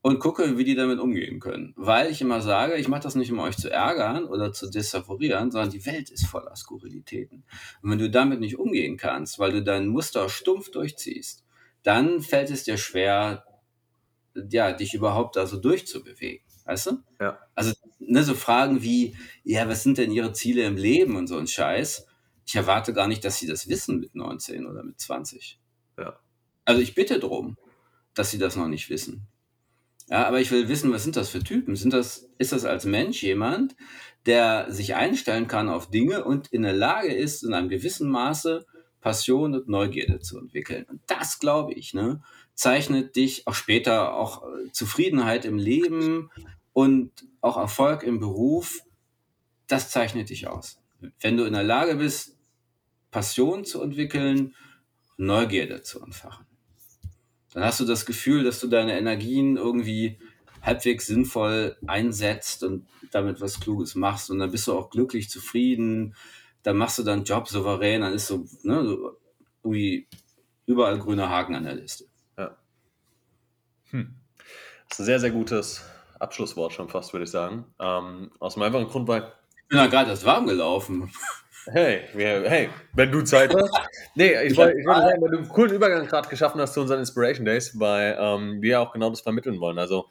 und 0.00 0.20
gucke, 0.20 0.56
wie 0.56 0.64
die 0.64 0.74
damit 0.74 1.00
umgehen 1.00 1.40
können. 1.40 1.74
Weil 1.76 2.10
ich 2.10 2.20
immer 2.20 2.40
sage, 2.40 2.76
ich 2.76 2.88
mache 2.88 3.02
das 3.02 3.14
nicht, 3.14 3.32
um 3.32 3.40
euch 3.40 3.56
zu 3.56 3.70
ärgern 3.70 4.24
oder 4.24 4.52
zu 4.52 4.70
desavorieren, 4.70 5.50
sondern 5.50 5.70
die 5.70 5.84
Welt 5.86 6.10
ist 6.10 6.26
voller 6.26 6.54
Skurrilitäten. 6.56 7.44
Und 7.82 7.90
wenn 7.90 7.98
du 7.98 8.08
damit 8.08 8.40
nicht 8.40 8.58
umgehen 8.58 8.96
kannst, 8.96 9.38
weil 9.38 9.52
du 9.52 9.62
dein 9.62 9.88
Muster 9.88 10.28
stumpf 10.28 10.70
durchziehst, 10.70 11.44
dann 11.82 12.20
fällt 12.20 12.50
es 12.50 12.64
dir 12.64 12.76
schwer, 12.76 13.44
ja, 14.50 14.72
dich 14.72 14.94
überhaupt 14.94 15.36
da 15.36 15.46
so 15.46 15.58
durchzubewegen. 15.58 16.44
Weißt 16.64 16.86
du? 16.86 16.98
Ja. 17.20 17.38
Also, 17.54 17.72
ne, 17.98 18.22
so 18.22 18.34
Fragen 18.34 18.82
wie, 18.82 19.16
ja, 19.42 19.68
was 19.68 19.82
sind 19.82 19.98
denn 19.98 20.12
ihre 20.12 20.32
Ziele 20.32 20.64
im 20.64 20.76
Leben 20.76 21.16
und 21.16 21.26
so 21.26 21.38
ein 21.38 21.46
Scheiß. 21.46 22.06
Ich 22.46 22.54
erwarte 22.54 22.92
gar 22.92 23.08
nicht, 23.08 23.24
dass 23.24 23.38
sie 23.38 23.46
das 23.46 23.68
wissen 23.68 24.00
mit 24.00 24.14
19 24.14 24.66
oder 24.66 24.82
mit 24.82 25.00
20. 25.00 25.58
Ja. 25.98 26.18
Also 26.64 26.82
ich 26.82 26.94
bitte 26.94 27.18
darum, 27.18 27.56
dass 28.14 28.30
sie 28.30 28.38
das 28.38 28.56
noch 28.56 28.68
nicht 28.68 28.90
wissen. 28.90 29.26
Ja, 30.10 30.26
aber 30.26 30.40
ich 30.40 30.50
will 30.50 30.68
wissen, 30.68 30.92
was 30.92 31.04
sind 31.04 31.16
das 31.16 31.28
für 31.28 31.42
Typen? 31.42 31.76
Sind 31.76 31.92
das, 31.92 32.30
ist 32.38 32.52
das 32.52 32.64
als 32.64 32.84
Mensch 32.84 33.22
jemand, 33.22 33.76
der 34.26 34.70
sich 34.72 34.94
einstellen 34.94 35.48
kann 35.48 35.68
auf 35.68 35.90
Dinge 35.90 36.24
und 36.24 36.48
in 36.48 36.62
der 36.62 36.72
Lage 36.72 37.14
ist, 37.14 37.42
in 37.42 37.52
einem 37.52 37.68
gewissen 37.68 38.10
Maße 38.10 38.66
Passion 39.00 39.54
und 39.54 39.68
Neugierde 39.68 40.20
zu 40.20 40.38
entwickeln? 40.38 40.84
Und 40.84 41.02
das, 41.06 41.38
glaube 41.38 41.74
ich, 41.74 41.92
ne, 41.92 42.22
zeichnet 42.58 43.14
dich 43.14 43.46
auch 43.46 43.54
später 43.54 44.14
auch 44.14 44.42
äh, 44.42 44.72
Zufriedenheit 44.72 45.44
im 45.44 45.58
Leben 45.58 46.28
und 46.72 47.12
auch 47.40 47.56
Erfolg 47.56 48.02
im 48.02 48.18
Beruf, 48.18 48.80
das 49.68 49.90
zeichnet 49.90 50.28
dich 50.28 50.48
aus. 50.48 50.80
Wenn 51.20 51.36
du 51.36 51.44
in 51.44 51.52
der 51.52 51.62
Lage 51.62 51.94
bist, 51.94 52.36
Passion 53.12 53.64
zu 53.64 53.80
entwickeln, 53.80 54.56
Neugierde 55.16 55.82
zu 55.82 56.02
entfachen, 56.02 56.46
dann 57.52 57.62
hast 57.62 57.78
du 57.78 57.84
das 57.84 58.04
Gefühl, 58.04 58.42
dass 58.42 58.58
du 58.58 58.66
deine 58.66 58.98
Energien 58.98 59.56
irgendwie 59.56 60.18
halbwegs 60.60 61.06
sinnvoll 61.06 61.76
einsetzt 61.86 62.64
und 62.64 62.88
damit 63.12 63.40
was 63.40 63.60
Kluges 63.60 63.94
machst. 63.94 64.32
Und 64.32 64.40
dann 64.40 64.50
bist 64.50 64.66
du 64.66 64.72
auch 64.72 64.90
glücklich, 64.90 65.30
zufrieden, 65.30 66.16
dann 66.64 66.76
machst 66.76 66.98
du 66.98 67.04
deinen 67.04 67.22
Job 67.22 67.46
souverän, 67.46 68.00
dann 68.00 68.14
ist 68.14 68.26
so, 68.26 68.46
ne, 68.64 68.84
so 68.84 69.16
irgendwie 69.62 70.08
überall 70.66 70.98
grüner 70.98 71.28
Haken 71.28 71.54
an 71.54 71.64
der 71.64 71.76
Liste. 71.76 72.04
Hm. 73.90 74.14
Das 74.88 74.98
ist 74.98 75.00
ein 75.00 75.06
sehr, 75.06 75.20
sehr 75.20 75.30
gutes 75.30 75.84
Abschlusswort 76.18 76.72
schon 76.72 76.88
fast, 76.88 77.12
würde 77.12 77.24
ich 77.24 77.30
sagen. 77.30 77.64
Ähm, 77.78 78.30
aus 78.38 78.54
dem 78.54 78.62
einfachen 78.62 78.88
Grund, 78.88 79.08
weil. 79.08 79.32
Ich 79.62 79.68
bin 79.68 79.78
ja 79.78 79.86
gerade 79.86 80.10
erst 80.10 80.24
warm 80.24 80.46
gelaufen. 80.46 81.10
Hey, 81.70 82.04
hey, 82.14 82.70
wenn 82.94 83.12
du 83.12 83.22
Zeit 83.22 83.54
hast. 83.54 83.70
Nee, 84.14 84.32
ich 84.42 84.56
wollte 84.56 84.76
wollt 84.76 84.84
sagen, 84.86 85.20
weil 85.20 85.30
du 85.30 85.36
einen 85.38 85.48
coolen 85.48 85.72
Übergang 85.74 86.06
gerade 86.06 86.28
geschaffen 86.28 86.60
hast 86.60 86.72
zu 86.72 86.80
unseren 86.80 87.00
Inspiration 87.00 87.44
Days, 87.44 87.78
weil 87.78 88.16
ähm, 88.18 88.62
wir 88.62 88.80
auch 88.80 88.92
genau 88.92 89.10
das 89.10 89.20
vermitteln 89.20 89.60
wollen. 89.60 89.78
Also, 89.78 90.06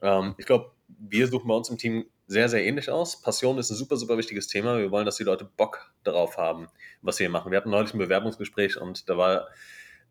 ähm, 0.00 0.34
ich 0.38 0.46
glaube, 0.46 0.70
wir 0.88 1.28
suchen 1.28 1.48
bei 1.48 1.54
uns 1.54 1.68
im 1.68 1.76
Team 1.76 2.06
sehr, 2.26 2.48
sehr 2.48 2.64
ähnlich 2.64 2.90
aus. 2.90 3.20
Passion 3.20 3.58
ist 3.58 3.70
ein 3.70 3.76
super, 3.76 3.96
super 3.96 4.16
wichtiges 4.16 4.48
Thema. 4.48 4.78
Wir 4.78 4.90
wollen, 4.90 5.04
dass 5.04 5.16
die 5.16 5.24
Leute 5.24 5.44
Bock 5.44 5.92
darauf 6.02 6.38
haben, 6.38 6.68
was 7.02 7.18
wir 7.18 7.24
hier 7.24 7.30
machen. 7.32 7.50
Wir 7.50 7.58
hatten 7.58 7.70
neulich 7.70 7.92
ein 7.92 7.98
Bewerbungsgespräch 7.98 8.80
und 8.80 9.08
da 9.08 9.18
war, 9.18 9.48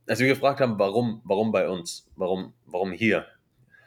als 0.08 0.20
wir 0.20 0.28
gefragt 0.28 0.60
haben, 0.60 0.78
warum, 0.78 1.22
warum 1.24 1.52
bei 1.52 1.68
uns, 1.68 2.08
warum, 2.16 2.54
warum 2.66 2.92
hier, 2.92 3.26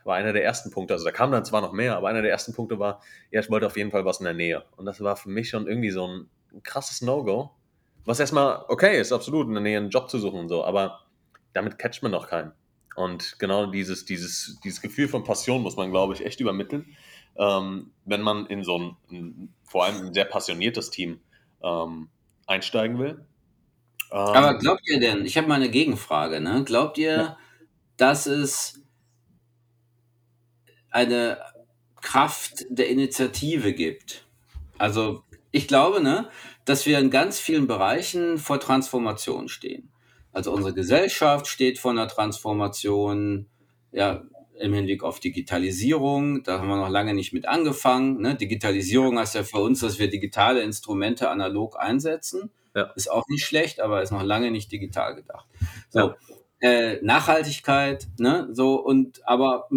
war 0.04 0.16
einer 0.16 0.32
der 0.32 0.44
ersten 0.44 0.70
Punkte. 0.70 0.94
Also 0.94 1.04
da 1.04 1.12
kam 1.12 1.30
dann 1.30 1.44
zwar 1.44 1.60
noch 1.60 1.72
mehr, 1.72 1.96
aber 1.96 2.08
einer 2.08 2.22
der 2.22 2.30
ersten 2.30 2.54
Punkte 2.54 2.78
war, 2.78 3.02
ja, 3.30 3.40
ich 3.40 3.50
wollte 3.50 3.66
auf 3.66 3.76
jeden 3.76 3.90
Fall 3.90 4.04
was 4.04 4.20
in 4.20 4.24
der 4.24 4.34
Nähe. 4.34 4.64
Und 4.76 4.86
das 4.86 5.00
war 5.00 5.16
für 5.16 5.28
mich 5.28 5.50
schon 5.50 5.66
irgendwie 5.66 5.90
so 5.90 6.06
ein, 6.06 6.28
krasses 6.62 7.02
No-Go. 7.02 7.50
Was 8.06 8.20
erstmal 8.20 8.64
okay 8.68 8.98
ist, 8.98 9.12
absolut, 9.12 9.48
in 9.48 9.52
der 9.52 9.62
Nähe 9.62 9.76
einen 9.76 9.90
Job 9.90 10.08
zu 10.08 10.18
suchen 10.18 10.40
und 10.40 10.48
so, 10.48 10.64
aber 10.64 11.00
damit 11.52 11.78
catcht 11.78 12.02
man 12.02 12.12
noch 12.12 12.28
keinen. 12.28 12.52
Und 12.96 13.38
genau 13.38 13.66
dieses, 13.66 14.06
dieses, 14.06 14.58
dieses 14.64 14.80
Gefühl 14.80 15.08
von 15.08 15.24
Passion 15.24 15.62
muss 15.62 15.76
man, 15.76 15.90
glaube 15.90 16.14
ich, 16.14 16.24
echt 16.24 16.40
übermitteln 16.40 16.96
ähm, 17.38 17.92
wenn 18.04 18.20
man 18.20 18.46
in 18.46 18.64
so 18.64 18.78
ein, 18.78 18.96
ein, 19.10 19.54
vor 19.64 19.84
allem 19.84 20.06
ein 20.06 20.14
sehr 20.14 20.24
passioniertes 20.24 20.90
Team 20.90 21.20
ähm, 21.62 22.08
einsteigen 22.46 22.98
will. 22.98 23.24
Ähm, 24.11 24.18
Aber 24.18 24.59
glaubt 24.59 24.82
ihr 24.86 25.00
denn, 25.00 25.24
ich 25.24 25.36
habe 25.36 25.48
mal 25.48 25.54
eine 25.54 25.70
Gegenfrage, 25.70 26.40
ne? 26.40 26.64
glaubt 26.64 26.98
ihr, 26.98 27.16
ja. 27.16 27.38
dass 27.96 28.26
es 28.26 28.80
eine 30.90 31.38
Kraft 32.00 32.64
der 32.70 32.88
Initiative 32.88 33.72
gibt? 33.72 34.24
Also 34.78 35.24
ich 35.50 35.68
glaube, 35.68 36.00
ne, 36.00 36.28
dass 36.64 36.86
wir 36.86 36.98
in 36.98 37.11
ganz 37.11 37.38
vielen 37.38 37.66
Bereichen 37.66 38.38
vor 38.38 38.61
Transformation 38.61 39.48
stehen. 39.48 39.90
Also 40.32 40.52
unsere 40.52 40.74
Gesellschaft 40.74 41.46
steht 41.46 41.78
vor 41.78 41.90
einer 41.90 42.09
Transformation. 42.09 43.46
Ja, 43.90 44.22
im 44.61 44.74
Hinblick 44.74 45.02
auf 45.02 45.20
Digitalisierung. 45.20 46.42
Da 46.42 46.59
haben 46.59 46.68
wir 46.68 46.76
noch 46.76 46.88
lange 46.88 47.14
nicht 47.14 47.32
mit 47.32 47.46
angefangen. 47.46 48.20
Ne? 48.20 48.34
Digitalisierung 48.34 49.18
heißt 49.18 49.34
ja 49.34 49.44
für 49.44 49.59
uns, 49.59 49.80
dass 49.80 49.98
wir 49.98 50.11
digitale 50.11 50.62
Instrumente 50.62 51.30
analog 51.30 51.78
einsetzen. 51.78 52.50
Ja. 52.74 52.92
Ist 52.94 53.10
auch 53.10 53.26
nicht 53.28 53.44
schlecht, 53.44 53.80
aber 53.80 54.02
ist 54.02 54.12
noch 54.12 54.22
lange 54.22 54.50
nicht 54.50 54.70
digital 54.70 55.14
gedacht. 55.14 55.46
So. 55.90 55.98
Ja. 55.98 56.16
Äh, 56.60 56.98
Nachhaltigkeit, 57.02 58.08
ne, 58.18 58.48
so 58.50 58.74
und 58.76 59.26
aber 59.28 59.68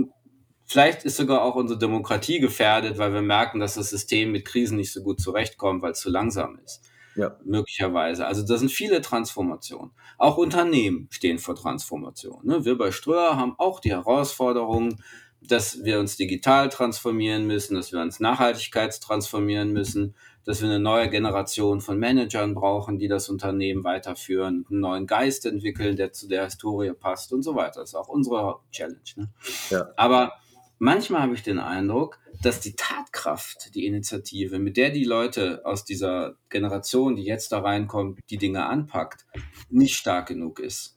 vielleicht 0.65 1.03
ist 1.03 1.17
sogar 1.17 1.43
auch 1.43 1.55
unsere 1.55 1.77
Demokratie 1.77 2.39
gefährdet, 2.39 2.97
weil 2.97 3.13
wir 3.13 3.21
merken, 3.21 3.59
dass 3.59 3.75
das 3.75 3.89
System 3.89 4.31
mit 4.31 4.45
Krisen 4.45 4.77
nicht 4.77 4.91
so 4.91 5.03
gut 5.03 5.19
zurechtkommt, 5.19 5.83
weil 5.83 5.91
es 5.91 5.99
zu 5.99 6.09
langsam 6.09 6.57
ist. 6.65 6.81
Ja. 7.15 7.37
Möglicherweise. 7.43 8.25
Also 8.25 8.45
da 8.45 8.57
sind 8.57 8.71
viele 8.71 9.01
Transformationen. 9.01 9.91
Auch 10.17 10.37
Unternehmen 10.37 11.07
stehen 11.11 11.39
vor 11.39 11.55
Transformationen. 11.55 12.47
Ne? 12.47 12.65
Wir 12.65 12.77
bei 12.77 12.91
Ströer 12.91 13.35
haben 13.35 13.55
auch 13.57 13.81
die 13.81 13.91
Herausforderung, 13.91 14.97
dass 15.41 15.83
wir 15.83 15.99
uns 15.99 16.15
digital 16.15 16.69
transformieren 16.69 17.47
müssen, 17.47 17.75
dass 17.75 17.91
wir 17.91 17.99
uns 17.99 18.19
nachhaltigkeitstransformieren 18.19 19.73
müssen, 19.73 20.15
dass 20.45 20.61
wir 20.61 20.69
eine 20.69 20.79
neue 20.79 21.09
Generation 21.09 21.81
von 21.81 21.99
Managern 21.99 22.55
brauchen, 22.55 22.97
die 22.97 23.07
das 23.07 23.29
Unternehmen 23.29 23.83
weiterführen, 23.83 24.65
einen 24.69 24.79
neuen 24.79 25.07
Geist 25.07 25.45
entwickeln, 25.45 25.95
der 25.95 26.13
zu 26.13 26.27
der 26.27 26.45
Historie 26.45 26.93
passt 26.93 27.31
und 27.33 27.43
so 27.43 27.55
weiter. 27.55 27.81
Das 27.81 27.89
ist 27.89 27.95
auch 27.95 28.07
unsere 28.07 28.59
Challenge. 28.71 28.99
Ne? 29.15 29.29
Ja. 29.69 29.89
Aber 29.97 30.33
manchmal 30.79 31.21
habe 31.21 31.35
ich 31.35 31.43
den 31.43 31.59
Eindruck, 31.59 32.19
dass 32.41 32.59
die 32.59 32.75
Tatkraft, 32.75 33.75
die 33.75 33.85
Initiative, 33.85 34.57
mit 34.57 34.77
der 34.77 34.89
die 34.89 35.03
Leute 35.03 35.61
aus 35.63 35.85
dieser 35.85 36.35
Generation, 36.49 37.15
die 37.15 37.23
jetzt 37.23 37.51
da 37.51 37.59
reinkommt, 37.59 38.19
die 38.29 38.37
Dinge 38.37 38.65
anpackt, 38.65 39.25
nicht 39.69 39.95
stark 39.95 40.27
genug 40.27 40.59
ist. 40.59 40.95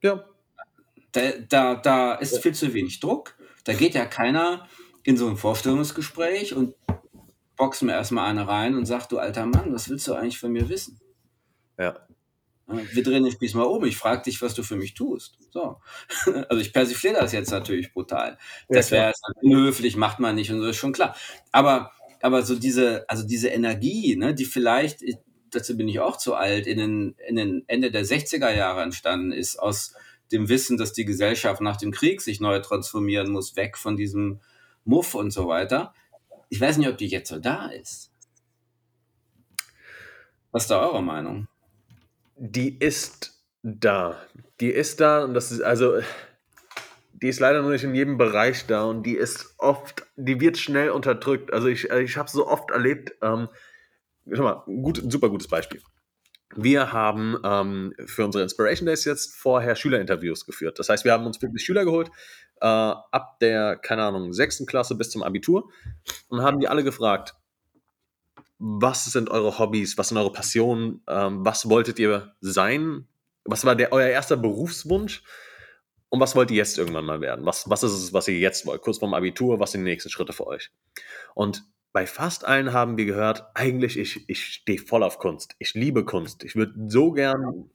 Ja. 0.00 0.24
Da, 1.12 1.20
da, 1.48 1.74
da 1.76 2.14
ist 2.14 2.42
viel 2.42 2.54
zu 2.54 2.74
wenig 2.74 2.98
Druck. 3.00 3.36
Da 3.64 3.72
geht 3.72 3.94
ja 3.94 4.04
keiner 4.04 4.68
in 5.04 5.16
so 5.16 5.28
ein 5.28 5.36
Vorstellungsgespräch 5.36 6.54
und 6.54 6.74
boxt 7.56 7.82
mir 7.82 7.92
erstmal 7.92 8.30
eine 8.30 8.48
rein 8.48 8.74
und 8.76 8.86
sagt, 8.86 9.12
du 9.12 9.18
alter 9.18 9.46
Mann, 9.46 9.72
was 9.72 9.88
willst 9.88 10.06
du 10.08 10.14
eigentlich 10.14 10.38
von 10.38 10.52
mir 10.52 10.68
wissen? 10.68 11.00
Ja. 11.78 11.96
Wir 12.66 13.02
drehen 13.02 13.24
den 13.24 13.32
Spieß 13.32 13.54
mal 13.54 13.64
um. 13.64 13.84
Ich 13.84 13.96
frage 13.96 14.22
dich, 14.22 14.40
was 14.40 14.54
du 14.54 14.62
für 14.62 14.76
mich 14.76 14.94
tust. 14.94 15.38
So. 15.50 15.80
Also 16.48 16.56
ich 16.56 16.72
persifliere 16.72 17.14
das 17.20 17.32
jetzt 17.32 17.50
natürlich 17.50 17.92
brutal. 17.92 18.38
Das 18.68 18.90
wäre 18.90 19.12
unhöflich, 19.42 19.96
macht 19.96 20.18
man 20.18 20.34
nicht 20.34 20.50
und 20.50 20.60
so 20.60 20.68
ist 20.68 20.76
schon 20.76 20.92
klar. 20.92 21.14
Aber, 21.52 21.92
aber 22.22 22.42
so 22.42 22.54
diese, 22.54 23.08
also 23.08 23.26
diese 23.26 23.48
Energie, 23.48 24.16
ne, 24.16 24.34
die 24.34 24.46
vielleicht, 24.46 25.00
dazu 25.50 25.76
bin 25.76 25.88
ich 25.88 26.00
auch 26.00 26.16
zu 26.16 26.34
alt, 26.34 26.66
in 26.66 26.78
den, 26.78 27.16
in 27.28 27.36
den 27.36 27.64
Ende 27.66 27.90
der 27.90 28.04
60er 28.04 28.50
Jahre 28.50 28.82
entstanden 28.82 29.30
ist, 29.30 29.58
aus 29.58 29.94
dem 30.32 30.48
Wissen, 30.48 30.78
dass 30.78 30.94
die 30.94 31.04
Gesellschaft 31.04 31.60
nach 31.60 31.76
dem 31.76 31.92
Krieg 31.92 32.22
sich 32.22 32.40
neu 32.40 32.60
transformieren 32.60 33.30
muss, 33.30 33.56
weg 33.56 33.76
von 33.76 33.96
diesem 33.96 34.40
Muff 34.84 35.14
und 35.14 35.32
so 35.32 35.48
weiter. 35.48 35.92
Ich 36.54 36.60
weiß 36.60 36.76
nicht, 36.78 36.88
ob 36.88 36.96
die 36.96 37.08
jetzt 37.08 37.30
so 37.30 37.40
da 37.40 37.66
ist. 37.66 38.12
Was 40.52 40.62
ist 40.62 40.70
da 40.70 40.86
eure 40.86 41.02
Meinung? 41.02 41.48
Die 42.36 42.78
ist 42.78 43.42
da. 43.64 44.24
Die 44.60 44.70
ist 44.70 45.00
da 45.00 45.24
und 45.24 45.34
das 45.34 45.50
ist 45.50 45.62
also 45.62 45.98
die 47.10 47.26
ist 47.26 47.40
leider 47.40 47.60
nur 47.60 47.72
nicht 47.72 47.82
in 47.82 47.96
jedem 47.96 48.18
Bereich 48.18 48.66
da 48.66 48.84
und 48.84 49.02
die 49.02 49.16
ist 49.16 49.52
oft, 49.58 50.06
die 50.14 50.38
wird 50.38 50.56
schnell 50.56 50.90
unterdrückt. 50.90 51.52
Also 51.52 51.66
ich, 51.66 51.90
ich 51.90 52.16
habe 52.16 52.30
so 52.30 52.46
oft 52.46 52.70
erlebt, 52.70 53.16
ähm, 53.20 53.48
schau 54.30 54.44
mal, 54.44 54.62
gut, 54.66 55.02
super 55.10 55.30
gutes 55.30 55.48
Beispiel. 55.48 55.82
Wir 56.54 56.92
haben 56.92 57.36
ähm, 57.42 57.94
für 58.06 58.24
unsere 58.24 58.44
Inspiration 58.44 58.86
Days 58.86 59.04
jetzt 59.04 59.34
vorher 59.34 59.74
Schülerinterviews 59.74 60.46
geführt. 60.46 60.78
Das 60.78 60.88
heißt, 60.88 61.04
wir 61.04 61.10
haben 61.10 61.26
uns 61.26 61.42
wirklich 61.42 61.64
Schüler 61.64 61.84
geholt, 61.84 62.12
äh, 62.60 62.66
ab 62.66 63.38
der, 63.40 63.76
keine 63.76 64.02
Ahnung, 64.04 64.32
sechsten 64.32 64.66
Klasse 64.66 64.94
bis 64.94 65.10
zum 65.10 65.22
Abitur 65.22 65.70
und 66.28 66.42
haben 66.42 66.60
die 66.60 66.68
alle 66.68 66.84
gefragt, 66.84 67.34
was 68.58 69.04
sind 69.06 69.30
eure 69.30 69.58
Hobbys, 69.58 69.98
was 69.98 70.08
sind 70.08 70.18
eure 70.18 70.32
Passionen, 70.32 71.02
ähm, 71.08 71.44
was 71.44 71.68
wolltet 71.68 71.98
ihr 71.98 72.34
sein, 72.40 73.06
was 73.44 73.64
war 73.64 73.76
der, 73.76 73.92
euer 73.92 74.08
erster 74.08 74.36
Berufswunsch 74.36 75.22
und 76.08 76.20
was 76.20 76.36
wollt 76.36 76.50
ihr 76.50 76.56
jetzt 76.56 76.78
irgendwann 76.78 77.04
mal 77.04 77.20
werden? 77.20 77.44
Was, 77.44 77.68
was 77.68 77.82
ist 77.82 77.92
es, 77.92 78.12
was 78.12 78.28
ihr 78.28 78.38
jetzt 78.38 78.66
wollt? 78.66 78.82
Kurz 78.82 78.98
vorm 78.98 79.14
Abitur, 79.14 79.60
was 79.60 79.72
sind 79.72 79.84
die 79.84 79.90
nächsten 79.90 80.10
Schritte 80.10 80.32
für 80.32 80.46
euch? 80.46 80.70
Und 81.34 81.64
bei 81.92 82.06
fast 82.06 82.44
allen 82.44 82.72
haben 82.72 82.96
wir 82.96 83.04
gehört, 83.04 83.44
eigentlich, 83.54 83.98
ich, 83.98 84.28
ich 84.28 84.44
stehe 84.46 84.78
voll 84.78 85.02
auf 85.02 85.18
Kunst. 85.18 85.54
Ich 85.58 85.74
liebe 85.74 86.04
Kunst. 86.04 86.42
Ich 86.44 86.56
würde 86.56 86.74
so 86.88 87.12
gern 87.12 87.70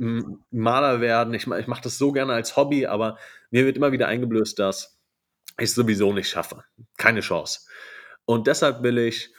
Maler 0.00 1.00
werden. 1.00 1.34
Ich, 1.34 1.46
ich 1.46 1.66
mache 1.66 1.82
das 1.82 1.98
so 1.98 2.12
gerne 2.12 2.32
als 2.32 2.56
Hobby, 2.56 2.86
aber 2.86 3.18
mir 3.50 3.66
wird 3.66 3.76
immer 3.76 3.92
wieder 3.92 4.08
eingeblößt, 4.08 4.58
dass 4.58 4.98
ich 5.58 5.64
es 5.64 5.74
sowieso 5.74 6.12
nicht 6.12 6.28
schaffe. 6.28 6.64
Keine 6.96 7.20
Chance. 7.20 7.60
Und 8.24 8.46
deshalb 8.46 8.82
will 8.82 8.98
ich 8.98 9.32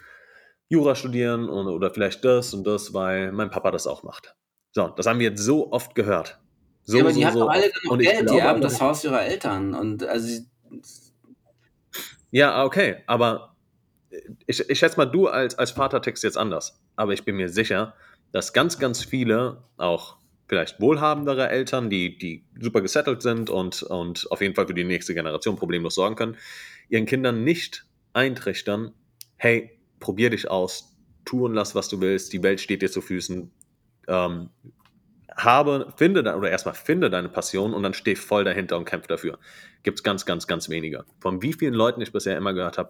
Jura 0.69 0.95
studieren 0.95 1.49
und, 1.49 1.67
oder 1.67 1.91
vielleicht 1.91 2.23
das 2.23 2.53
und 2.53 2.65
das, 2.65 2.93
weil 2.93 3.31
mein 3.31 3.49
Papa 3.49 3.71
das 3.71 3.87
auch 3.87 4.03
macht. 4.03 4.35
So, 4.71 4.87
das 4.89 5.07
haben 5.07 5.19
wir 5.19 5.29
jetzt 5.29 5.41
so 5.41 5.71
oft 5.71 5.95
gehört. 5.95 6.39
So, 6.83 6.97
ja, 6.97 7.03
aber 7.03 7.13
die 7.13 7.21
so, 7.21 7.25
haben 7.25 7.33
so 7.39 7.47
alle 7.47 7.71
genug 7.71 7.99
Geld, 7.99 8.29
die 8.29 8.41
haben 8.41 8.61
das 8.61 8.79
Haus 8.79 9.03
ihrer 9.03 9.23
Eltern 9.23 9.73
und 9.73 10.03
also 10.03 10.41
ja, 12.31 12.63
okay, 12.63 13.03
aber 13.07 13.55
ich, 14.45 14.69
ich 14.69 14.79
schätze 14.79 14.97
mal, 14.97 15.05
du 15.05 15.27
als, 15.27 15.57
als 15.57 15.71
Vater 15.71 16.01
text 16.01 16.23
jetzt 16.23 16.37
anders. 16.37 16.81
Aber 16.95 17.13
ich 17.13 17.25
bin 17.25 17.35
mir 17.35 17.49
sicher, 17.49 17.93
dass 18.31 18.53
ganz, 18.53 18.79
ganz 18.79 19.03
viele, 19.03 19.63
auch 19.77 20.17
vielleicht 20.51 20.81
wohlhabendere 20.81 21.47
Eltern, 21.47 21.89
die, 21.89 22.17
die 22.17 22.43
super 22.59 22.81
gesettelt 22.81 23.21
sind 23.21 23.49
und, 23.49 23.83
und 23.83 24.29
auf 24.31 24.41
jeden 24.41 24.53
Fall 24.53 24.67
für 24.67 24.73
die 24.73 24.83
nächste 24.83 25.13
Generation 25.13 25.55
problemlos 25.55 25.95
sorgen 25.95 26.17
können, 26.17 26.35
ihren 26.89 27.05
Kindern 27.05 27.45
nicht 27.45 27.85
eintrichtern, 28.11 28.91
hey, 29.37 29.79
probier 30.01 30.29
dich 30.29 30.51
aus, 30.51 30.97
tu 31.23 31.45
und 31.45 31.53
lass, 31.53 31.73
was 31.73 31.87
du 31.87 32.01
willst, 32.01 32.33
die 32.33 32.43
Welt 32.43 32.59
steht 32.59 32.81
dir 32.81 32.91
zu 32.91 32.99
Füßen. 32.99 33.49
Ähm, 34.09 34.49
habe, 35.37 35.93
finde 35.95 36.19
oder 36.19 36.51
erstmal 36.51 36.75
finde 36.75 37.09
deine 37.09 37.29
Passion 37.29 37.73
und 37.73 37.83
dann 37.83 37.93
steh 37.93 38.17
voll 38.17 38.43
dahinter 38.43 38.77
und 38.77 38.83
kämpfe 38.83 39.07
dafür. 39.07 39.39
Gibt 39.83 39.99
es 39.99 40.03
ganz, 40.03 40.25
ganz, 40.25 40.47
ganz 40.47 40.67
wenige. 40.67 41.05
Von 41.21 41.41
wie 41.41 41.53
vielen 41.53 41.73
Leuten 41.73 42.01
ich 42.01 42.11
bisher 42.11 42.35
immer 42.35 42.53
gehört 42.53 42.77
habe, 42.77 42.89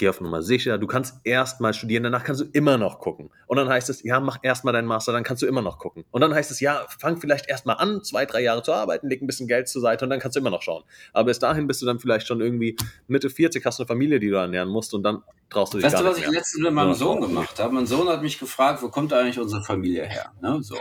geh 0.00 0.08
auf 0.08 0.20
Nummer 0.20 0.42
sicher, 0.42 0.78
du 0.78 0.86
kannst 0.86 1.20
erstmal 1.24 1.74
studieren, 1.74 2.02
danach 2.02 2.24
kannst 2.24 2.40
du 2.40 2.46
immer 2.52 2.78
noch 2.78 2.98
gucken. 2.98 3.30
Und 3.46 3.58
dann 3.58 3.68
heißt 3.68 3.90
es, 3.90 4.02
ja, 4.02 4.18
mach 4.18 4.38
erstmal 4.42 4.72
deinen 4.72 4.86
Master, 4.86 5.12
dann 5.12 5.22
kannst 5.22 5.42
du 5.42 5.46
immer 5.46 5.62
noch 5.62 5.78
gucken. 5.78 6.04
Und 6.10 6.22
dann 6.22 6.34
heißt 6.34 6.50
es, 6.50 6.58
ja, 6.58 6.86
fang 6.98 7.18
vielleicht 7.18 7.48
erstmal 7.48 7.76
an, 7.76 8.02
zwei, 8.02 8.26
drei 8.26 8.40
Jahre 8.42 8.62
zu 8.62 8.72
arbeiten, 8.72 9.08
leg 9.08 9.22
ein 9.22 9.26
bisschen 9.26 9.46
Geld 9.46 9.68
zur 9.68 9.82
Seite 9.82 10.04
und 10.04 10.10
dann 10.10 10.18
kannst 10.18 10.36
du 10.36 10.40
immer 10.40 10.50
noch 10.50 10.62
schauen. 10.62 10.82
Aber 11.12 11.26
bis 11.26 11.38
dahin 11.38 11.66
bist 11.66 11.82
du 11.82 11.86
dann 11.86 12.00
vielleicht 12.00 12.26
schon 12.26 12.40
irgendwie 12.40 12.76
Mitte 13.06 13.30
40, 13.30 13.64
hast 13.64 13.78
eine 13.78 13.86
Familie, 13.86 14.18
die 14.18 14.30
du 14.30 14.36
ernähren 14.36 14.70
musst 14.70 14.94
und 14.94 15.02
dann 15.02 15.22
traust 15.50 15.74
du 15.74 15.78
dich 15.78 15.84
Weißt 15.84 16.00
du, 16.00 16.04
was 16.04 16.18
ich 16.18 16.26
letztens 16.26 16.64
mit 16.64 16.72
meinem 16.72 16.94
Sohn 16.94 17.20
gemacht 17.20 17.58
habe? 17.60 17.74
Mein 17.74 17.86
Sohn 17.86 18.08
hat 18.08 18.22
mich 18.22 18.38
gefragt, 18.38 18.82
wo 18.82 18.88
kommt 18.88 19.12
eigentlich 19.12 19.38
unsere 19.38 19.62
Familie 19.62 20.04
her? 20.04 20.32
Ne? 20.40 20.62
So. 20.62 20.76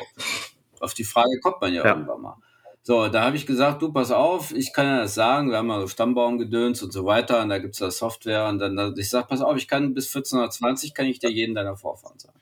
Auf 0.80 0.94
die 0.94 1.04
Frage 1.04 1.40
kommt 1.42 1.60
man 1.60 1.74
ja, 1.74 1.84
ja. 1.84 1.92
irgendwann 1.92 2.22
mal. 2.22 2.38
So, 2.90 3.08
da 3.08 3.24
habe 3.24 3.36
ich 3.36 3.46
gesagt, 3.46 3.84
du, 3.84 3.94
pass 3.94 4.10
auf, 4.10 4.52
ich 4.52 4.74
kann 4.74 4.88
ja 4.88 5.02
das 5.02 5.14
sagen, 5.14 5.52
wir 5.52 5.58
haben 5.58 5.68
mal 5.68 5.80
so 5.80 5.88
Stammbaumgedöns 5.88 6.82
und 6.82 6.92
so 6.92 7.06
weiter 7.06 7.44
und 7.44 7.50
da 7.50 7.60
gibt 7.60 7.76
es 7.76 7.80
da 7.80 7.92
Software 7.92 8.48
und 8.48 8.58
dann, 8.58 8.96
ich 8.98 9.12
sage, 9.12 9.28
pass 9.28 9.42
auf, 9.42 9.56
ich 9.58 9.68
kann 9.68 9.94
bis 9.94 10.08
1420 10.08 10.96
kann 10.96 11.06
ich 11.06 11.20
dir 11.20 11.30
jeden 11.30 11.54
deiner 11.54 11.78
Vorfahren 11.78 12.18
sagen. 12.18 12.40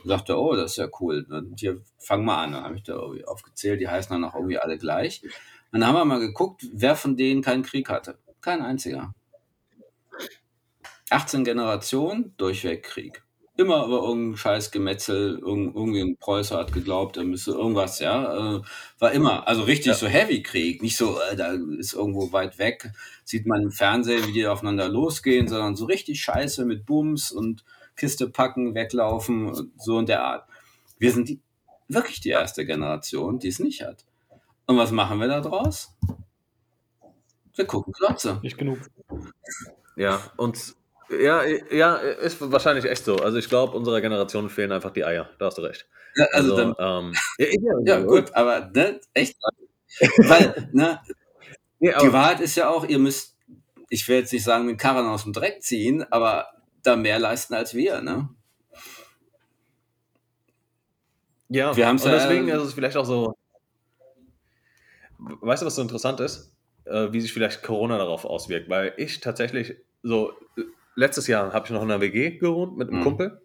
Und 0.00 0.08
sagte, 0.08 0.38
oh, 0.38 0.54
das 0.54 0.70
ist 0.70 0.76
ja 0.76 0.86
cool. 1.00 1.26
Und 1.28 1.58
hier, 1.58 1.80
fang 1.98 2.24
mal 2.24 2.44
an. 2.44 2.52
Dann 2.52 2.62
habe 2.62 2.76
ich 2.76 2.84
da 2.84 2.92
irgendwie 2.92 3.24
aufgezählt, 3.24 3.80
die 3.80 3.88
heißen 3.88 4.12
dann 4.12 4.22
auch 4.22 4.36
irgendwie 4.36 4.58
alle 4.58 4.78
gleich. 4.78 5.20
Und 5.72 5.80
dann 5.80 5.88
haben 5.88 5.96
wir 5.96 6.04
mal 6.04 6.20
geguckt, 6.20 6.64
wer 6.72 6.94
von 6.94 7.16
denen 7.16 7.42
keinen 7.42 7.64
Krieg 7.64 7.88
hatte. 7.88 8.18
Kein 8.40 8.62
einziger. 8.62 9.12
18 11.10 11.42
Generationen, 11.42 12.34
durchweg 12.36 12.84
Krieg. 12.84 13.24
Immer 13.58 13.82
aber 13.82 14.04
irgendein 14.04 14.36
scheiß 14.36 14.70
Gemetzel, 14.70 15.40
irgendwie 15.42 16.00
ein 16.00 16.16
Preußer 16.16 16.58
hat 16.58 16.72
geglaubt, 16.72 17.16
er 17.16 17.24
müsse 17.24 17.50
irgendwas, 17.50 17.98
ja. 17.98 18.58
Äh, 18.58 18.62
war 19.00 19.10
immer, 19.10 19.48
also 19.48 19.64
richtig 19.64 19.86
ja. 19.86 19.94
so 19.94 20.06
Heavy-Krieg, 20.06 20.80
nicht 20.80 20.96
so, 20.96 21.18
äh, 21.20 21.34
da 21.34 21.54
ist 21.76 21.92
irgendwo 21.92 22.30
weit 22.30 22.60
weg, 22.60 22.92
sieht 23.24 23.46
man 23.46 23.62
im 23.62 23.72
Fernsehen, 23.72 24.28
wie 24.28 24.32
die 24.32 24.46
aufeinander 24.46 24.88
losgehen, 24.88 25.48
sondern 25.48 25.74
so 25.74 25.86
richtig 25.86 26.20
scheiße 26.22 26.64
mit 26.66 26.86
Bums 26.86 27.32
und 27.32 27.64
Kiste 27.96 28.30
packen, 28.30 28.76
weglaufen, 28.76 29.72
so 29.76 29.98
in 29.98 30.06
der 30.06 30.22
Art. 30.22 30.48
Wir 31.00 31.10
sind 31.10 31.28
die, 31.28 31.40
wirklich 31.88 32.20
die 32.20 32.30
erste 32.30 32.64
Generation, 32.64 33.40
die 33.40 33.48
es 33.48 33.58
nicht 33.58 33.82
hat. 33.82 34.04
Und 34.68 34.76
was 34.76 34.92
machen 34.92 35.18
wir 35.18 35.26
da 35.26 35.40
draus? 35.40 35.96
Wir 37.56 37.66
gucken 37.66 37.92
Klotze. 37.92 38.38
Nicht 38.40 38.56
genug. 38.56 38.78
Ja, 39.96 40.22
und 40.36 40.76
ja, 41.10 41.42
ja, 41.70 41.96
ist 41.96 42.40
wahrscheinlich 42.40 42.84
echt 42.84 43.04
so. 43.04 43.16
Also 43.16 43.38
ich 43.38 43.48
glaube, 43.48 43.76
unserer 43.76 44.00
Generation 44.00 44.50
fehlen 44.50 44.72
einfach 44.72 44.90
die 44.90 45.04
Eier. 45.04 45.30
Da 45.38 45.46
hast 45.46 45.58
du 45.58 45.62
recht. 45.62 45.86
Ja, 46.16 46.26
also, 46.32 46.56
also 46.56 46.74
dann, 46.74 47.08
ähm, 47.08 47.14
ja, 47.38 47.72
ja, 47.84 48.00
gut, 48.00 48.34
aber 48.34 48.70
ne, 48.74 49.00
echt. 49.14 49.36
Weil, 50.00 50.68
ne, 50.72 51.00
nee, 51.78 51.92
die 52.02 52.12
Wahrheit 52.12 52.40
ist 52.40 52.56
ja 52.56 52.68
auch, 52.68 52.86
ihr 52.86 52.98
müsst, 52.98 53.36
ich 53.88 54.06
will 54.08 54.18
jetzt 54.18 54.32
nicht 54.32 54.44
sagen, 54.44 54.66
den 54.66 54.76
Karren 54.76 55.06
aus 55.06 55.22
dem 55.22 55.32
Dreck 55.32 55.62
ziehen, 55.62 56.04
aber 56.10 56.48
da 56.82 56.96
mehr 56.96 57.18
leisten 57.18 57.54
als 57.54 57.74
wir, 57.74 58.00
ne? 58.00 58.28
Ja, 61.48 61.74
wir 61.74 61.86
haben 61.86 61.98
und 61.98 62.04
deswegen 62.04 62.48
ist 62.48 62.62
es 62.62 62.74
vielleicht 62.74 62.96
auch 62.96 63.06
so. 63.06 63.34
Weißt 65.18 65.62
du, 65.62 65.66
was 65.66 65.74
so 65.74 65.82
interessant 65.82 66.20
ist? 66.20 66.54
Äh, 66.84 67.12
wie 67.12 67.20
sich 67.20 67.32
vielleicht 67.32 67.62
Corona 67.62 67.96
darauf 67.98 68.24
auswirkt, 68.24 68.68
weil 68.68 68.92
ich 68.98 69.20
tatsächlich 69.20 69.76
so 70.02 70.32
letztes 70.98 71.28
Jahr 71.28 71.52
habe 71.52 71.64
ich 71.64 71.70
noch 71.70 71.82
in 71.82 71.90
einer 71.90 72.00
WG 72.00 72.38
gewohnt 72.38 72.76
mit 72.76 72.88
einem 72.88 72.98
mhm. 72.98 73.04
Kumpel. 73.04 73.40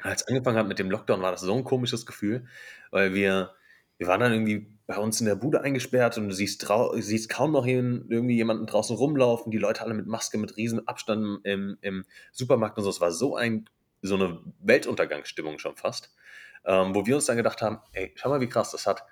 Als 0.00 0.22
es 0.22 0.28
angefangen 0.28 0.56
hat 0.56 0.66
mit 0.66 0.78
dem 0.78 0.90
Lockdown, 0.90 1.20
war 1.20 1.30
das 1.30 1.42
so 1.42 1.54
ein 1.54 1.64
komisches 1.64 2.06
Gefühl, 2.06 2.46
weil 2.90 3.14
wir, 3.14 3.52
wir 3.98 4.06
waren 4.06 4.20
dann 4.20 4.32
irgendwie 4.32 4.70
bei 4.86 4.96
uns 4.96 5.20
in 5.20 5.26
der 5.26 5.34
Bude 5.34 5.60
eingesperrt 5.60 6.16
und 6.16 6.28
du 6.28 6.34
siehst, 6.34 6.66
siehst 6.94 7.28
kaum 7.28 7.52
noch 7.52 7.66
irgendwie 7.66 8.36
jemanden 8.36 8.66
draußen 8.66 8.96
rumlaufen, 8.96 9.50
die 9.50 9.58
Leute 9.58 9.82
alle 9.82 9.94
mit 9.94 10.06
Maske, 10.06 10.38
mit 10.38 10.56
riesen 10.56 10.86
Abstand 10.86 11.44
im, 11.44 11.76
im 11.80 12.04
Supermarkt 12.32 12.78
und 12.78 12.84
so. 12.84 12.90
Es 12.90 13.00
war 13.00 13.10
so, 13.10 13.36
ein, 13.36 13.68
so 14.02 14.14
eine 14.14 14.40
Weltuntergangsstimmung 14.60 15.58
schon 15.58 15.76
fast, 15.76 16.14
ähm, 16.64 16.94
wo 16.94 17.06
wir 17.06 17.16
uns 17.16 17.26
dann 17.26 17.36
gedacht 17.36 17.60
haben, 17.62 17.78
ey, 17.92 18.12
schau 18.16 18.30
mal, 18.30 18.40
wie 18.40 18.48
krass 18.48 18.70
das 18.70 18.86
hat. 18.86 19.02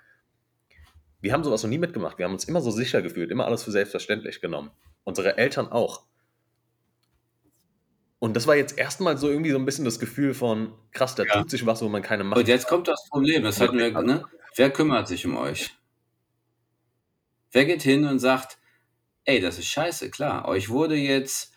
Wir 1.19 1.33
haben 1.33 1.43
sowas 1.43 1.63
noch 1.63 1.69
nie 1.69 1.79
mitgemacht. 1.79 2.17
Wir 2.17 2.25
haben 2.25 2.33
uns 2.33 2.45
immer 2.45 2.61
so 2.61 2.71
sicher 2.71 3.01
gefühlt, 3.01 3.31
immer 3.31 3.45
alles 3.45 3.63
für 3.63 3.71
selbstverständlich 3.71 4.41
genommen. 4.41 4.71
Unsere 5.03 5.37
Eltern 5.37 5.67
auch. 5.67 6.05
Und 8.19 8.35
das 8.35 8.47
war 8.47 8.55
jetzt 8.55 8.77
erstmal 8.77 9.17
so 9.17 9.29
irgendwie 9.29 9.51
so 9.51 9.57
ein 9.57 9.65
bisschen 9.65 9.85
das 9.85 9.99
Gefühl 9.99 10.33
von, 10.33 10.73
krass, 10.91 11.15
da 11.15 11.23
ja. 11.23 11.41
tut 11.41 11.49
sich 11.49 11.65
was, 11.65 11.81
wo 11.81 11.89
man 11.89 12.01
keine 12.01 12.23
Macht 12.23 12.39
Und 12.39 12.47
jetzt 12.47 12.67
kommt 12.67 12.87
das 12.87 13.07
Problem, 13.09 13.43
das 13.43 13.59
hatten 13.59 13.77
wir, 13.77 13.91
ne? 14.01 14.23
Wer 14.55 14.69
kümmert 14.69 15.07
sich 15.07 15.25
um 15.25 15.35
euch? 15.35 15.71
Wer 17.51 17.65
geht 17.65 17.83
hin 17.83 18.05
und 18.05 18.19
sagt, 18.19 18.57
ey, 19.25 19.39
das 19.41 19.59
ist 19.59 19.67
scheiße, 19.67 20.09
klar, 20.09 20.47
euch 20.47 20.69
wurde 20.69 20.95
jetzt 20.95 21.53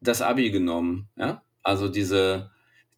das 0.00 0.22
Abi 0.22 0.50
genommen, 0.50 1.08
ja? 1.16 1.42
Also 1.62 1.88
diese, 1.88 2.50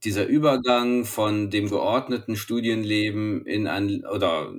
dieser 0.04 0.26
Übergang 0.26 1.04
von 1.04 1.50
dem 1.50 1.68
geordneten 1.68 2.36
Studienleben 2.36 3.44
in 3.46 3.66
ein, 3.66 4.04
oder 4.06 4.52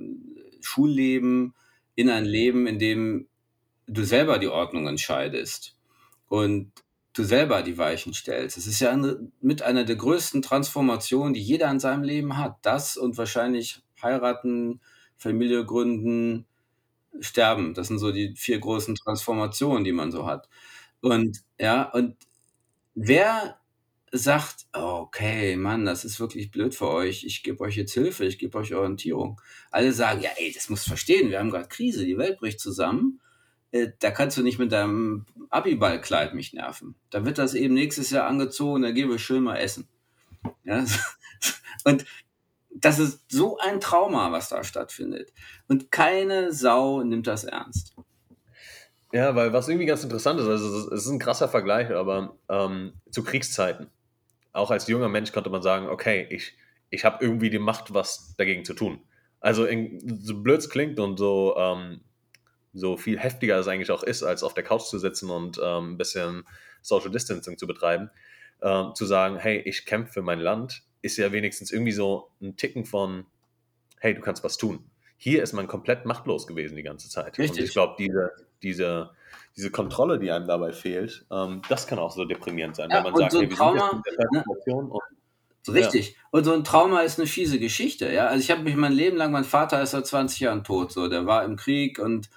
Schulleben 0.60 1.54
in 1.94 2.10
ein 2.10 2.24
Leben, 2.24 2.66
in 2.66 2.78
dem 2.78 3.28
du 3.86 4.04
selber 4.04 4.38
die 4.38 4.48
Ordnung 4.48 4.86
entscheidest. 4.86 5.76
Und 6.28 6.72
du 7.16 7.24
selber 7.24 7.62
die 7.62 7.78
Weichen 7.78 8.12
stellst. 8.12 8.58
Es 8.58 8.66
ist 8.66 8.80
ja 8.80 8.90
eine, 8.90 9.30
mit 9.40 9.62
einer 9.62 9.84
der 9.84 9.96
größten 9.96 10.42
Transformationen, 10.42 11.32
die 11.32 11.40
jeder 11.40 11.70
in 11.70 11.80
seinem 11.80 12.02
Leben 12.02 12.36
hat. 12.36 12.58
Das 12.62 12.96
und 12.96 13.16
wahrscheinlich 13.16 13.82
heiraten, 14.02 14.80
Familie 15.16 15.64
gründen, 15.64 16.46
sterben. 17.20 17.72
Das 17.72 17.88
sind 17.88 17.98
so 17.98 18.12
die 18.12 18.34
vier 18.36 18.58
großen 18.58 18.94
Transformationen, 18.96 19.84
die 19.84 19.92
man 19.92 20.12
so 20.12 20.26
hat. 20.26 20.48
Und 21.00 21.42
ja, 21.58 21.84
und 21.84 22.16
wer 22.94 23.58
sagt, 24.12 24.66
okay, 24.72 25.56
Mann, 25.56 25.86
das 25.86 26.04
ist 26.04 26.20
wirklich 26.20 26.50
blöd 26.50 26.74
für 26.74 26.88
euch, 26.88 27.24
ich 27.24 27.42
gebe 27.42 27.60
euch 27.64 27.76
jetzt 27.76 27.94
Hilfe, 27.94 28.26
ich 28.26 28.38
gebe 28.38 28.58
euch 28.58 28.74
Orientierung. 28.74 29.40
Alle 29.70 29.92
sagen, 29.92 30.20
ja, 30.20 30.30
ey, 30.36 30.52
das 30.52 30.68
muss 30.68 30.84
verstehen, 30.84 31.30
wir 31.30 31.38
haben 31.38 31.50
gerade 31.50 31.68
Krise, 31.68 32.04
die 32.04 32.18
Welt 32.18 32.38
bricht 32.38 32.60
zusammen 32.60 33.20
äh, 33.72 33.88
da 33.98 34.10
kannst 34.10 34.36
du 34.36 34.42
nicht 34.42 34.58
mit 34.58 34.72
deinem 34.72 35.26
Abiballkleid 35.50 36.34
mich 36.34 36.52
nerven. 36.52 36.94
Da 37.10 37.24
wird 37.24 37.38
das 37.38 37.54
eben 37.54 37.74
nächstes 37.74 38.10
Jahr 38.10 38.26
angezogen, 38.26 38.82
da 38.82 38.90
gehen 38.90 39.10
wir 39.10 39.18
schön 39.18 39.42
mal 39.42 39.56
essen. 39.56 39.88
Ja? 40.64 40.84
Und 41.84 42.04
das 42.70 42.98
ist 42.98 43.24
so 43.30 43.58
ein 43.58 43.80
Trauma, 43.80 44.32
was 44.32 44.48
da 44.48 44.62
stattfindet. 44.62 45.32
Und 45.68 45.90
keine 45.90 46.52
Sau 46.52 47.02
nimmt 47.02 47.26
das 47.26 47.44
ernst. 47.44 47.96
Ja, 49.12 49.34
weil 49.34 49.52
was 49.52 49.68
irgendwie 49.68 49.86
ganz 49.86 50.02
interessant 50.02 50.40
ist, 50.40 50.46
also 50.46 50.92
es 50.92 51.04
ist 51.04 51.10
ein 51.10 51.18
krasser 51.18 51.48
Vergleich, 51.48 51.90
aber 51.90 52.36
ähm, 52.48 52.92
zu 53.10 53.24
Kriegszeiten. 53.24 53.88
Auch 54.52 54.70
als 54.70 54.88
junger 54.88 55.08
Mensch 55.08 55.32
konnte 55.32 55.48
man 55.48 55.62
sagen, 55.62 55.88
okay, 55.88 56.26
ich, 56.30 56.54
ich 56.90 57.04
habe 57.04 57.24
irgendwie 57.24 57.50
die 57.50 57.58
Macht, 57.58 57.94
was 57.94 58.34
dagegen 58.36 58.64
zu 58.64 58.74
tun. 58.74 59.00
Also 59.40 59.64
in, 59.64 60.20
so 60.22 60.42
blöd 60.42 60.58
es 60.58 60.68
klingt 60.68 60.98
und 60.98 61.18
so 61.18 61.56
ähm, 61.56 62.00
so 62.76 62.96
viel 62.96 63.18
heftiger 63.18 63.58
es 63.58 63.68
eigentlich 63.68 63.90
auch 63.90 64.02
ist, 64.02 64.22
als 64.22 64.42
auf 64.42 64.54
der 64.54 64.64
Couch 64.64 64.82
zu 64.82 64.98
sitzen 64.98 65.30
und 65.30 65.58
ähm, 65.62 65.92
ein 65.92 65.98
bisschen 65.98 66.44
Social 66.82 67.10
Distancing 67.10 67.58
zu 67.58 67.66
betreiben, 67.66 68.10
ähm, 68.62 68.92
zu 68.94 69.06
sagen, 69.06 69.36
hey, 69.38 69.58
ich 69.60 69.86
kämpfe 69.86 70.14
für 70.14 70.22
mein 70.22 70.40
Land, 70.40 70.82
ist 71.02 71.16
ja 71.16 71.32
wenigstens 71.32 71.72
irgendwie 71.72 71.92
so 71.92 72.30
ein 72.40 72.56
Ticken 72.56 72.84
von, 72.84 73.26
hey, 73.98 74.14
du 74.14 74.20
kannst 74.20 74.44
was 74.44 74.56
tun. 74.56 74.84
Hier 75.16 75.42
ist 75.42 75.54
man 75.54 75.66
komplett 75.66 76.04
machtlos 76.04 76.46
gewesen 76.46 76.76
die 76.76 76.82
ganze 76.82 77.08
Zeit. 77.08 77.38
Richtig. 77.38 77.60
Und 77.60 77.64
ich 77.64 77.72
glaube, 77.72 77.94
diese, 77.98 78.32
diese, 78.62 79.10
diese 79.56 79.70
Kontrolle, 79.70 80.18
die 80.18 80.30
einem 80.30 80.46
dabei 80.46 80.72
fehlt, 80.72 81.24
ähm, 81.30 81.62
das 81.68 81.86
kann 81.86 81.98
auch 81.98 82.12
so 82.12 82.24
deprimierend 82.24 82.76
sein, 82.76 82.90
ja, 82.90 82.96
wenn 82.96 83.04
man 83.04 83.16
sagt, 83.16 83.32
so 83.32 83.40
hey, 83.40 83.48
wir 83.48 83.56
Trauma, 83.56 83.90
sind 83.90 84.02
jetzt 84.06 84.18
in 84.18 84.28
der 84.32 84.40
Situation 84.40 84.84
ne? 84.84 84.92
und 84.92 85.02
Richtig. 85.68 86.10
Ja. 86.10 86.16
Und 86.30 86.44
so 86.44 86.52
ein 86.52 86.62
Trauma 86.62 87.00
ist 87.00 87.18
eine 87.18 87.26
fiese 87.26 87.58
Geschichte, 87.58 88.12
ja. 88.12 88.26
Also 88.26 88.40
ich 88.40 88.50
habe 88.50 88.62
mich 88.62 88.76
mein 88.76 88.92
Leben 88.92 89.16
lang, 89.16 89.32
mein 89.32 89.44
Vater 89.44 89.82
ist 89.82 89.92
seit 89.92 90.06
20 90.06 90.40
Jahren 90.40 90.64
tot, 90.64 90.92
so, 90.92 91.08
der 91.08 91.26
war 91.26 91.44
im 91.44 91.56
Krieg 91.56 91.98
und 91.98 92.28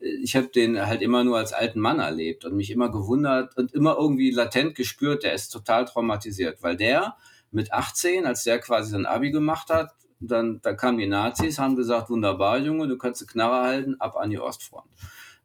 ich 0.00 0.36
habe 0.36 0.48
den 0.48 0.86
halt 0.86 1.02
immer 1.02 1.24
nur 1.24 1.38
als 1.38 1.52
alten 1.52 1.80
Mann 1.80 1.98
erlebt 1.98 2.44
und 2.44 2.54
mich 2.54 2.70
immer 2.70 2.90
gewundert 2.90 3.56
und 3.56 3.72
immer 3.72 3.96
irgendwie 3.98 4.30
latent 4.30 4.74
gespürt, 4.74 5.24
der 5.24 5.34
ist 5.34 5.50
total 5.50 5.84
traumatisiert, 5.86 6.62
weil 6.62 6.76
der 6.76 7.16
mit 7.50 7.72
18, 7.72 8.26
als 8.26 8.44
der 8.44 8.60
quasi 8.60 8.90
sein 8.92 9.06
Abi 9.06 9.30
gemacht 9.30 9.70
hat, 9.70 9.92
dann, 10.20 10.60
dann 10.62 10.76
kamen 10.76 10.98
die 10.98 11.06
Nazis, 11.06 11.58
haben 11.58 11.76
gesagt, 11.76 12.10
wunderbar, 12.10 12.58
Junge, 12.58 12.88
du 12.88 12.98
kannst 12.98 13.22
eine 13.22 13.28
Knarre 13.28 13.64
halten, 13.64 13.96
ab 14.00 14.16
an 14.16 14.30
die 14.30 14.38
Ostfront. 14.38 14.90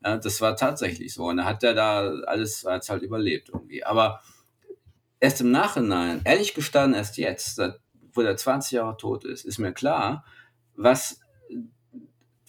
Ja, 0.04 0.18
das 0.18 0.42
war 0.42 0.56
tatsächlich 0.56 1.14
so. 1.14 1.26
Und 1.26 1.38
da 1.38 1.46
hat 1.46 1.64
er 1.64 1.74
da 1.74 2.10
alles 2.26 2.66
als 2.66 2.90
halt 2.90 3.04
überlebt 3.04 3.50
irgendwie. 3.50 3.84
Aber 3.84 4.22
erst 5.20 5.42
im 5.42 5.52
Nachhinein, 5.52 6.22
ehrlich 6.26 6.54
gestanden, 6.54 6.98
erst 6.98 7.18
jetzt, 7.18 7.62
wo 8.14 8.22
der 8.22 8.36
20 8.36 8.74
Jahre 8.74 8.98
tot 8.98 9.26
ist, 9.26 9.46
ist 9.46 9.60
mir 9.60 9.72
klar, 9.72 10.26
was, 10.76 11.22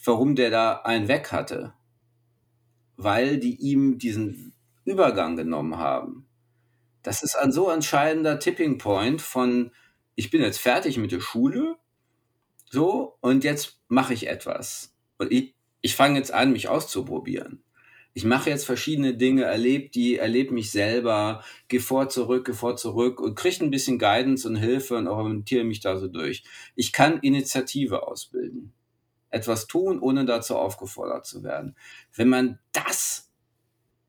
warum 0.02 0.34
der 0.34 0.50
da 0.50 0.80
einen 0.80 1.08
weg 1.08 1.30
hatte 1.30 1.74
weil 2.96 3.38
die 3.38 3.56
ihm 3.56 3.98
diesen 3.98 4.54
Übergang 4.84 5.36
genommen 5.36 5.78
haben. 5.78 6.26
Das 7.02 7.22
ist 7.22 7.36
ein 7.36 7.52
so 7.52 7.70
entscheidender 7.70 8.38
Tipping 8.38 8.78
Point 8.78 9.20
von, 9.20 9.72
ich 10.14 10.30
bin 10.30 10.40
jetzt 10.40 10.58
fertig 10.58 10.96
mit 10.96 11.12
der 11.12 11.20
Schule, 11.20 11.76
so, 12.70 13.16
und 13.20 13.44
jetzt 13.44 13.80
mache 13.88 14.14
ich 14.14 14.26
etwas. 14.26 14.94
Und 15.18 15.30
ich, 15.30 15.54
ich 15.80 15.94
fange 15.94 16.18
jetzt 16.18 16.32
an, 16.32 16.52
mich 16.52 16.68
auszuprobieren. 16.68 17.62
Ich 18.14 18.24
mache 18.24 18.48
jetzt 18.48 18.64
verschiedene 18.64 19.16
Dinge, 19.16 19.42
erlebe 19.44 19.90
die, 19.90 20.16
erlebe 20.16 20.54
mich 20.54 20.70
selber, 20.70 21.42
gehe 21.68 21.80
vor, 21.80 22.08
zurück, 22.08 22.46
gehe 22.46 22.54
vor, 22.54 22.76
zurück 22.76 23.20
und 23.20 23.34
kriege 23.34 23.64
ein 23.64 23.70
bisschen 23.70 23.98
Guidance 23.98 24.46
und 24.48 24.56
Hilfe 24.56 24.96
und 24.96 25.08
orientiere 25.08 25.64
mich 25.64 25.80
da 25.80 25.98
so 25.98 26.08
durch. 26.08 26.44
Ich 26.76 26.92
kann 26.92 27.20
Initiative 27.20 28.06
ausbilden 28.06 28.72
etwas 29.34 29.66
tun, 29.66 29.98
ohne 30.00 30.24
dazu 30.24 30.56
aufgefordert 30.56 31.26
zu 31.26 31.42
werden. 31.42 31.76
Wenn 32.14 32.28
man 32.28 32.58
das 32.72 33.30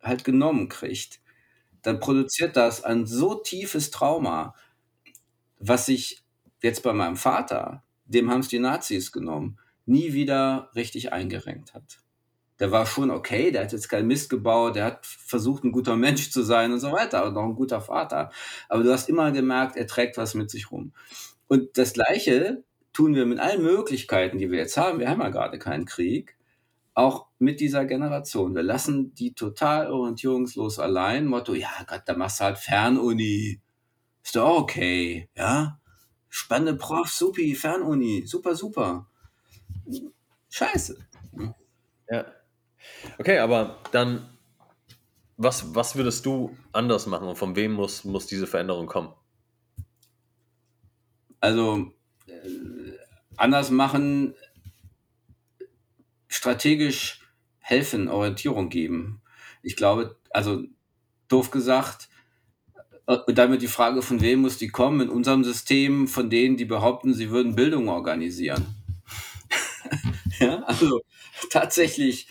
halt 0.01 0.23
genommen 0.23 0.69
kriegt, 0.69 1.19
dann 1.81 1.99
produziert 1.99 2.55
das 2.55 2.83
ein 2.83 3.05
so 3.05 3.35
tiefes 3.35 3.91
Trauma, 3.91 4.55
was 5.59 5.87
sich 5.87 6.23
jetzt 6.61 6.83
bei 6.83 6.93
meinem 6.93 7.15
Vater, 7.15 7.83
dem 8.05 8.29
haben 8.29 8.41
es 8.41 8.47
die 8.49 8.59
Nazis 8.59 9.11
genommen, 9.11 9.59
nie 9.85 10.13
wieder 10.13 10.69
richtig 10.75 11.11
eingerenkt 11.13 11.73
hat. 11.73 11.99
der 12.59 12.71
war 12.71 12.85
schon 12.85 13.11
okay, 13.11 13.51
der 13.51 13.63
hat 13.63 13.73
jetzt 13.73 13.89
keinen 13.89 14.07
Mist 14.07 14.29
gebaut, 14.29 14.75
der 14.75 14.85
hat 14.85 15.05
versucht, 15.05 15.63
ein 15.63 15.71
guter 15.71 15.97
Mensch 15.97 16.31
zu 16.31 16.43
sein 16.43 16.71
und 16.71 16.79
so 16.79 16.91
weiter 16.91 17.25
und 17.25 17.33
noch 17.33 17.43
ein 17.43 17.55
guter 17.55 17.81
Vater. 17.81 18.31
Aber 18.69 18.83
du 18.83 18.91
hast 18.93 19.09
immer 19.09 19.31
gemerkt, 19.31 19.75
er 19.75 19.87
trägt 19.87 20.17
was 20.17 20.35
mit 20.35 20.49
sich 20.49 20.71
rum. 20.71 20.93
Und 21.47 21.77
das 21.77 21.93
Gleiche 21.93 22.63
tun 22.95 23.13
wir 23.13 23.25
mit 23.25 23.39
allen 23.39 23.61
Möglichkeiten, 23.61 24.37
die 24.37 24.49
wir 24.49 24.57
jetzt 24.57 24.77
haben. 24.77 24.99
Wir 24.99 25.09
haben 25.09 25.19
ja 25.21 25.29
gerade 25.29 25.59
keinen 25.59 25.85
Krieg. 25.85 26.37
Auch 26.93 27.27
mit 27.39 27.59
dieser 27.59 27.83
Generation. 27.83 28.55
Wir 28.55 28.63
lassen 28.63 29.13
die 29.13 29.33
total 29.33 29.91
orientierungslos 29.91 30.79
allein. 30.79 31.25
Motto, 31.25 31.53
ja 31.53 31.69
Gott, 31.85 32.03
da 32.05 32.15
machst 32.15 32.39
du 32.39 32.45
halt 32.45 32.57
Fernuni. 32.57 33.61
Ist 34.23 34.37
doch 34.37 34.61
okay, 34.61 35.29
ja? 35.35 35.77
Spannende 36.29 36.75
Prof, 36.75 37.09
supi, 37.09 37.53
Fernuni, 37.53 38.23
super, 38.25 38.55
super. 38.55 39.07
Scheiße. 40.49 40.97
Ja. 42.09 42.25
Okay, 43.17 43.39
aber 43.39 43.79
dann, 43.91 44.29
was, 45.35 45.75
was 45.75 45.97
würdest 45.97 46.25
du 46.25 46.55
anders 46.71 47.07
machen 47.07 47.27
und 47.27 47.35
von 47.35 47.57
wem 47.57 47.73
muss, 47.73 48.05
muss 48.05 48.25
diese 48.25 48.47
Veränderung 48.47 48.87
kommen? 48.87 49.13
Also, 51.41 51.91
anders 53.37 53.71
machen, 53.71 54.33
strategisch 56.27 57.21
helfen, 57.59 58.07
Orientierung 58.09 58.69
geben. 58.69 59.21
Ich 59.61 59.75
glaube, 59.75 60.15
also 60.29 60.63
doof 61.27 61.51
gesagt, 61.51 62.09
und 63.05 63.27
äh, 63.27 63.33
damit 63.33 63.61
die 63.61 63.67
Frage, 63.67 64.01
von 64.01 64.21
wem 64.21 64.41
muss 64.41 64.57
die 64.57 64.69
kommen? 64.69 65.01
In 65.01 65.09
unserem 65.09 65.43
System 65.43 66.07
von 66.07 66.29
denen, 66.29 66.57
die 66.57 66.65
behaupten, 66.65 67.13
sie 67.13 67.29
würden 67.29 67.55
Bildung 67.55 67.89
organisieren. 67.89 68.65
ja, 70.39 70.63
also 70.63 71.01
tatsächlich 71.49 72.27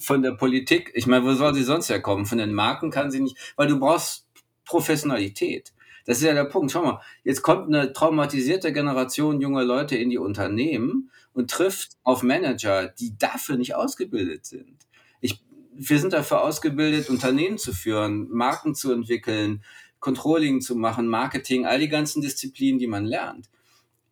von 0.00 0.22
der 0.22 0.32
Politik, 0.32 0.92
ich 0.94 1.06
meine, 1.06 1.24
wo 1.24 1.32
soll 1.34 1.54
sie 1.54 1.64
sonst 1.64 1.88
herkommen? 1.88 2.26
Von 2.26 2.38
den 2.38 2.52
Marken 2.52 2.90
kann 2.90 3.10
sie 3.10 3.20
nicht, 3.20 3.36
weil 3.56 3.68
du 3.68 3.78
brauchst 3.78 4.26
Professionalität. 4.64 5.72
Das 6.06 6.18
ist 6.18 6.24
ja 6.24 6.32
der 6.32 6.44
Punkt. 6.44 6.72
Schau 6.72 6.82
mal, 6.82 7.00
jetzt 7.24 7.42
kommt 7.42 7.66
eine 7.66 7.92
traumatisierte 7.92 8.72
Generation 8.72 9.40
junger 9.40 9.64
Leute 9.64 9.96
in 9.96 10.08
die 10.08 10.18
Unternehmen 10.18 11.10
und 11.34 11.50
trifft 11.50 11.96
auf 12.04 12.22
Manager, 12.22 12.88
die 12.88 13.18
dafür 13.18 13.56
nicht 13.56 13.74
ausgebildet 13.74 14.46
sind. 14.46 14.86
Ich, 15.20 15.44
wir 15.74 15.98
sind 15.98 16.12
dafür 16.12 16.42
ausgebildet, 16.42 17.10
Unternehmen 17.10 17.58
zu 17.58 17.72
führen, 17.72 18.28
Marken 18.30 18.74
zu 18.74 18.92
entwickeln, 18.92 19.62
Controlling 19.98 20.60
zu 20.60 20.76
machen, 20.76 21.08
Marketing, 21.08 21.66
all 21.66 21.80
die 21.80 21.88
ganzen 21.88 22.22
Disziplinen, 22.22 22.78
die 22.78 22.86
man 22.86 23.04
lernt. 23.04 23.50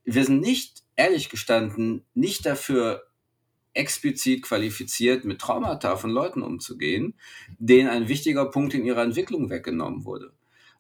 Wir 0.03 0.25
sind 0.25 0.41
nicht, 0.41 0.83
ehrlich 0.97 1.29
gestanden, 1.29 2.05
nicht 2.13 2.45
dafür 2.45 3.05
explizit 3.73 4.43
qualifiziert, 4.43 5.25
mit 5.25 5.41
Traumata 5.41 5.97
von 5.97 6.11
Leuten 6.11 6.43
umzugehen, 6.43 7.15
denen 7.59 7.89
ein 7.89 8.09
wichtiger 8.09 8.47
Punkt 8.47 8.75
in 8.75 8.85
ihrer 8.85 9.03
Entwicklung 9.03 9.49
weggenommen 9.49 10.05
wurde. 10.05 10.34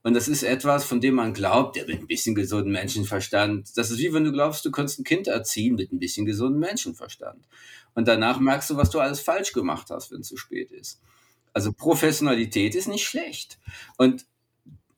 Und 0.04 0.12
das 0.12 0.28
ist 0.28 0.42
etwas, 0.42 0.84
von 0.84 1.00
dem 1.00 1.14
man 1.14 1.32
glaubt, 1.32 1.76
der 1.76 1.86
mit 1.86 2.00
ein 2.00 2.06
bisschen 2.06 2.34
gesunden 2.34 2.70
Menschenverstand. 2.70 3.74
Das 3.78 3.90
ist 3.90 3.98
wie 3.98 4.12
wenn 4.12 4.24
du 4.24 4.32
glaubst, 4.32 4.62
du 4.62 4.70
könntest 4.70 5.00
ein 5.00 5.04
Kind 5.04 5.28
erziehen 5.28 5.76
mit 5.76 5.92
ein 5.92 5.98
bisschen 5.98 6.26
gesunden 6.26 6.60
Menschenverstand. 6.60 7.48
Und 7.94 8.06
danach 8.06 8.38
merkst 8.38 8.68
du, 8.68 8.76
was 8.76 8.90
du 8.90 9.00
alles 9.00 9.20
falsch 9.20 9.54
gemacht 9.54 9.88
hast, 9.88 10.12
wenn 10.12 10.20
es 10.20 10.28
zu 10.28 10.36
spät 10.36 10.70
ist. 10.72 11.00
Also 11.54 11.72
Professionalität 11.72 12.74
ist 12.74 12.86
nicht 12.86 13.06
schlecht. 13.06 13.58
Und 13.96 14.26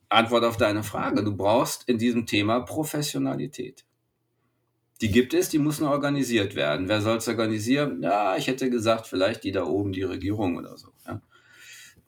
Antwort 0.09 0.43
auf 0.43 0.57
deine 0.57 0.83
Frage, 0.83 1.23
du 1.23 1.37
brauchst 1.37 1.89
in 1.89 1.99
diesem 1.99 2.27
Thema 2.27 2.59
Professionalität. 2.61 3.85
Die 5.03 5.13
gibt 5.13 5.35
es, 5.35 5.49
die 5.51 5.61
muss 5.61 5.79
nur 5.79 5.91
organisiert 5.91 6.57
werden. 6.57 6.89
Wer 6.89 7.01
soll 7.01 7.19
es 7.19 7.29
organisieren? 7.29 8.03
Ja, 8.03 8.37
ich 8.37 8.49
hätte 8.49 8.71
gesagt, 8.71 9.07
vielleicht 9.07 9.45
die 9.45 9.53
da 9.53 9.67
oben, 9.67 9.93
die 9.93 10.03
Regierung 10.03 10.57
oder 10.57 10.77
so. 10.77 10.89
Ja, 11.07 11.23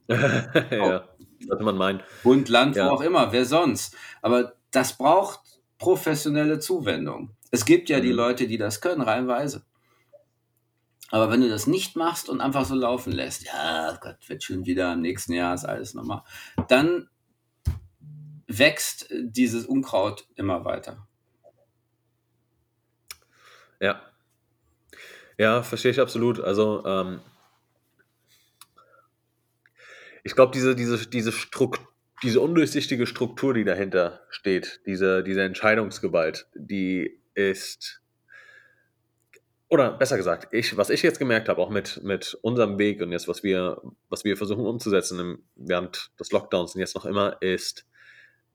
ja 0.73 1.09
sollte 1.47 1.65
man 1.65 1.77
meinen. 1.77 2.03
Bund, 2.23 2.49
Land, 2.49 2.77
ja. 2.77 2.87
wo 2.87 2.95
auch 2.95 3.01
immer, 3.01 3.33
wer 3.33 3.45
sonst. 3.45 3.97
Aber 4.23 4.55
das 4.71 4.97
braucht 4.97 5.41
professionelle 5.79 6.59
Zuwendung. 6.59 7.31
Es 7.51 7.65
gibt 7.65 7.89
ja 7.89 7.99
mhm. 7.99 8.03
die 8.03 8.13
Leute, 8.13 8.47
die 8.47 8.59
das 8.59 8.81
können, 8.81 9.03
reinweise. 9.03 9.65
Aber 11.11 11.31
wenn 11.31 11.41
du 11.41 11.49
das 11.49 11.67
nicht 11.67 11.97
machst 11.97 12.29
und 12.29 12.41
einfach 12.41 12.67
so 12.67 12.75
laufen 12.75 13.13
lässt, 13.13 13.45
ja, 13.45 13.97
Gott, 14.01 14.17
wird 14.27 14.43
schon 14.43 14.67
wieder 14.67 14.93
im 14.93 15.01
nächsten 15.01 15.33
Jahr, 15.33 15.55
ist 15.55 15.65
alles 15.65 15.95
normal, 15.95 16.23
dann 16.69 17.09
wächst 18.47 19.07
dieses 19.11 19.65
Unkraut 19.65 20.27
immer 20.35 20.65
weiter. 20.65 21.07
Ja. 23.81 24.03
Ja, 25.39 25.63
verstehe 25.63 25.93
ich 25.93 26.01
absolut. 26.01 26.41
Also, 26.41 26.85
ähm, 26.85 27.21
ich 30.25 30.35
glaube, 30.35 30.53
diese, 30.53 30.75
diese, 30.75 31.07
diese, 31.09 31.33
diese 32.23 32.41
undurchsichtige 32.41 33.07
Struktur, 33.07 33.55
die 33.55 33.65
dahinter 33.65 34.21
steht, 34.31 34.81
diese, 34.87 35.23
diese 35.23 35.43
Entscheidungsgewalt, 35.43 36.49
die 36.55 37.21
ist, 37.35 38.03
oder 39.69 39.93
besser 39.93 40.17
gesagt, 40.17 40.53
ich, 40.53 40.77
was 40.77 40.91
ich 40.91 41.03
jetzt 41.03 41.19
gemerkt 41.19 41.49
habe, 41.49 41.61
auch 41.61 41.71
mit, 41.71 42.03
mit 42.03 42.39
unserem 42.43 42.79
Weg 42.79 43.01
und 43.01 43.13
jetzt, 43.13 43.29
was 43.29 43.43
wir, 43.43 43.81
was 44.09 44.25
wir 44.25 44.37
versuchen 44.37 44.67
umzusetzen 44.67 45.21
im, 45.21 45.43
während 45.57 46.11
des 46.19 46.33
Lockdowns 46.33 46.75
und 46.75 46.81
jetzt 46.81 46.95
noch 46.95 47.07
immer, 47.07 47.41
ist, 47.41 47.87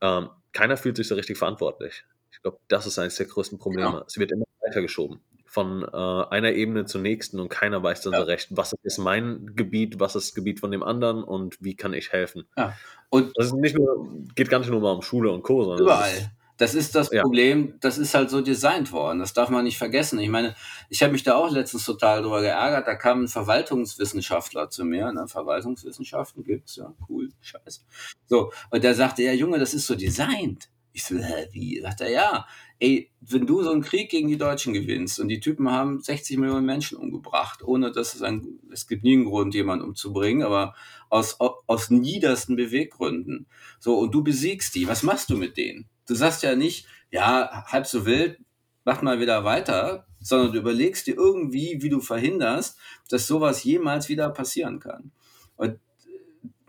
ähm, 0.02 0.30
keiner 0.52 0.78
fühlt 0.78 0.98
sich 0.98 1.08
so 1.08 1.16
richtig 1.16 1.38
verantwortlich. 1.38 2.04
Ich 2.32 2.42
glaube, 2.42 2.60
das 2.68 2.86
ist 2.86 3.00
eines 3.00 3.16
der 3.16 3.28
größten 3.28 3.58
Probleme. 3.58 3.98
Ja. 3.98 4.04
Es 4.08 4.18
wird 4.18 4.32
immer 4.32 4.46
weitergeschoben 4.62 5.22
von 5.54 5.84
äh, 5.84 5.96
einer 6.34 6.54
Ebene 6.54 6.86
zur 6.86 7.02
nächsten 7.02 7.40
und 7.40 7.48
keiner 7.48 7.84
weiß 7.84 8.02
dann 8.02 8.14
ja. 8.14 8.22
so 8.22 8.26
recht, 8.26 8.48
was 8.50 8.74
ist 8.82 8.98
mein 8.98 9.52
Gebiet, 9.56 10.00
was 10.00 10.16
ist 10.16 10.30
das 10.30 10.34
Gebiet 10.34 10.60
von 10.60 10.72
dem 10.72 10.82
anderen 10.82 11.24
und 11.24 11.58
wie 11.60 11.76
kann 11.76 11.94
ich 11.94 12.12
helfen. 12.12 12.48
Ja. 12.58 12.74
Und 13.10 13.32
das 13.36 13.48
ist 13.48 13.54
nicht 13.54 13.78
nur, 13.78 14.10
geht 14.34 14.50
gar 14.50 14.58
nicht 14.58 14.72
nur 14.72 14.82
mal 14.82 14.94
um 14.94 15.04
Schule 15.04 15.32
und 15.32 15.44
Co. 15.44 15.64
Sondern 15.64 15.82
überall. 15.82 16.32
Das 16.58 16.74
ist 16.74 16.96
das 16.96 17.12
Problem, 17.12 17.68
ja. 17.68 17.74
das 17.82 18.00
ist 18.00 18.16
halt 18.16 18.32
so 18.32 18.42
designt 18.42 18.92
worden. 18.92 19.20
Das 19.20 19.34
darf 19.34 19.50
man 19.50 19.64
nicht 19.64 19.78
vergessen. 19.78 20.18
Ich 20.18 20.30
meine, 20.30 20.56
ich 20.90 21.04
habe 21.04 21.14
mich 21.14 21.22
da 21.22 21.36
auch 21.36 21.52
letztens 21.52 21.86
total 21.86 22.24
drüber 22.24 22.42
geärgert. 22.42 22.88
Da 22.88 22.96
kam 22.96 23.24
ein 23.24 23.28
Verwaltungswissenschaftler 23.28 24.72
zu 24.72 24.86
mir. 24.86 25.12
Ne? 25.12 25.28
Verwaltungswissenschaften 25.28 26.44
gibt's, 26.44 26.78
ja, 26.78 26.92
cool, 27.08 27.30
scheiße. 27.42 27.82
So, 28.26 28.52
und 28.72 28.84
der 28.84 28.96
sagte, 28.96 29.22
ja, 29.22 29.34
Junge, 29.34 29.60
das 29.60 29.76
ist 29.76 29.86
so 29.86 29.94
designt. 29.94 30.70
Ich 30.94 31.04
so, 31.04 31.16
hä, 31.16 31.48
wie? 31.52 31.80
Sagt 31.80 32.02
er, 32.02 32.10
ja, 32.10 32.48
ey, 32.80 33.12
wenn 33.22 33.48
du 33.48 33.64
so 33.64 33.72
einen 33.72 33.82
Krieg 33.82 34.10
gegen 34.10 34.28
die 34.28 34.38
Deutschen 34.38 34.74
gewinnst 34.74 35.20
und 35.20 35.28
die 35.28 35.40
Typen 35.40 35.70
haben 35.72 36.02
60 36.02 36.38
Millionen 36.38 36.66
Menschen 36.66 36.98
umgebracht, 36.98 37.64
ohne 37.64 37.92
dass 37.92 38.16
es 38.16 38.22
ein, 38.22 38.60
es 38.72 38.88
gibt 38.88 39.04
nie 39.04 39.14
einen 39.14 39.26
Grund, 39.26 39.54
jemanden 39.54 39.86
umzubringen, 39.86 40.44
aber 40.44 40.76
aus, 41.10 41.40
aus 41.40 41.90
niedersten 41.90 42.56
Beweggründen. 42.56 43.48
So, 43.80 43.98
und 44.00 44.14
du 44.14 44.24
besiegst 44.24 44.76
die, 44.76 44.88
was 44.88 45.04
machst 45.04 45.30
du 45.30 45.38
mit 45.38 45.58
denen? 45.58 45.88
Du 46.08 46.16
sagst 46.16 46.44
ja 46.44 46.56
nicht, 46.56 46.86
ja, 47.12 47.64
halb 47.68 47.86
so 47.86 48.06
wild, 48.06 48.40
mach 48.84 49.02
mal 49.02 49.20
wieder 49.20 49.44
weiter, 49.44 50.08
sondern 50.20 50.52
du 50.52 50.60
überlegst 50.60 51.08
dir 51.08 51.16
irgendwie, 51.16 51.82
wie 51.82 51.90
du 51.90 52.02
verhinderst, 52.02 52.78
dass 53.10 53.28
sowas 53.28 53.64
jemals 53.64 54.10
wieder 54.10 54.30
passieren 54.30 54.80
kann. 54.80 55.12
Und 55.56 55.80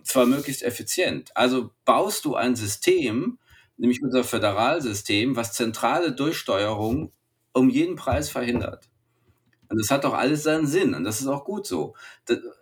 zwar 0.02 0.26
möglichst 0.26 0.62
effizient. 0.62 1.30
Also 1.34 1.70
baust 1.84 2.24
du 2.24 2.34
ein 2.34 2.56
System, 2.56 3.38
nämlich 3.76 4.02
unser 4.02 4.24
Föderalsystem, 4.24 5.36
was 5.36 5.52
zentrale 5.52 6.12
Durchsteuerung 6.12 7.12
um 7.52 7.70
jeden 7.70 7.96
Preis 7.96 8.30
verhindert. 8.30 8.88
Und 9.68 9.80
das 9.80 9.90
hat 9.90 10.04
doch 10.04 10.14
alles 10.14 10.42
seinen 10.42 10.66
Sinn 10.66 10.94
und 10.94 11.04
das 11.04 11.20
ist 11.20 11.26
auch 11.26 11.44
gut 11.44 11.66
so, 11.66 11.94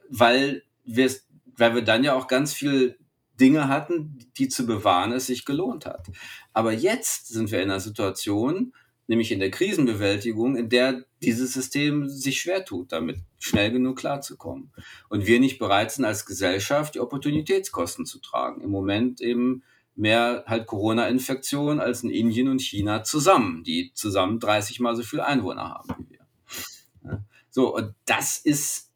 weil 0.08 0.62
wir, 0.84 1.10
weil 1.56 1.74
wir 1.74 1.82
dann 1.82 2.04
ja 2.04 2.14
auch 2.14 2.26
ganz 2.28 2.52
viel 2.52 2.98
Dinge 3.40 3.68
hatten, 3.68 4.18
die 4.36 4.48
zu 4.48 4.66
bewahren 4.66 5.12
es 5.12 5.26
sich 5.26 5.44
gelohnt 5.44 5.86
hat. 5.86 6.06
Aber 6.52 6.72
jetzt 6.72 7.28
sind 7.28 7.50
wir 7.50 7.62
in 7.62 7.70
einer 7.70 7.80
Situation, 7.80 8.72
nämlich 9.08 9.32
in 9.32 9.40
der 9.40 9.50
Krisenbewältigung, 9.50 10.56
in 10.56 10.68
der 10.68 11.04
dieses 11.22 11.52
System 11.52 12.08
sich 12.08 12.40
schwer 12.40 12.64
tut, 12.64 12.92
damit 12.92 13.18
schnell 13.38 13.72
genug 13.72 13.98
klarzukommen. 13.98 14.72
Und 15.08 15.26
wir 15.26 15.40
nicht 15.40 15.58
bereit 15.58 15.90
sind, 15.90 16.04
als 16.04 16.26
Gesellschaft 16.26 16.94
die 16.94 17.00
Opportunitätskosten 17.00 18.06
zu 18.06 18.20
tragen. 18.20 18.60
Im 18.60 18.70
Moment 18.70 19.20
eben 19.20 19.62
mehr 19.94 20.44
halt 20.46 20.66
Corona-Infektionen 20.66 21.80
als 21.80 22.02
in 22.02 22.10
Indien 22.10 22.48
und 22.48 22.60
China 22.60 23.04
zusammen, 23.04 23.62
die 23.64 23.92
zusammen 23.94 24.40
30 24.40 24.80
mal 24.80 24.96
so 24.96 25.02
viele 25.02 25.26
Einwohner 25.26 25.68
haben 25.68 25.88
wie 25.98 26.10
wir. 26.10 27.24
So, 27.50 27.74
und 27.74 27.94
das 28.06 28.38
ist 28.38 28.90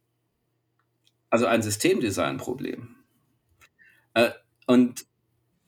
also 1.28 1.46
ein 1.46 1.62
Systemdesign-Problem. 1.62 2.96
Äh, 4.14 4.30
und 4.66 5.04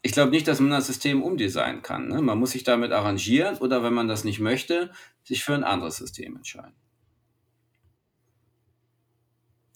ich 0.00 0.12
glaube 0.12 0.30
nicht, 0.30 0.48
dass 0.48 0.60
man 0.60 0.70
das 0.70 0.86
System 0.86 1.22
umdesignen 1.22 1.82
kann. 1.82 2.08
Ne? 2.08 2.22
Man 2.22 2.38
muss 2.38 2.52
sich 2.52 2.64
damit 2.64 2.92
arrangieren 2.92 3.58
oder 3.58 3.82
wenn 3.82 3.92
man 3.92 4.08
das 4.08 4.24
nicht 4.24 4.40
möchte, 4.40 4.90
sich 5.22 5.44
für 5.44 5.54
ein 5.54 5.64
anderes 5.64 5.96
System 5.96 6.36
entscheiden. 6.36 6.74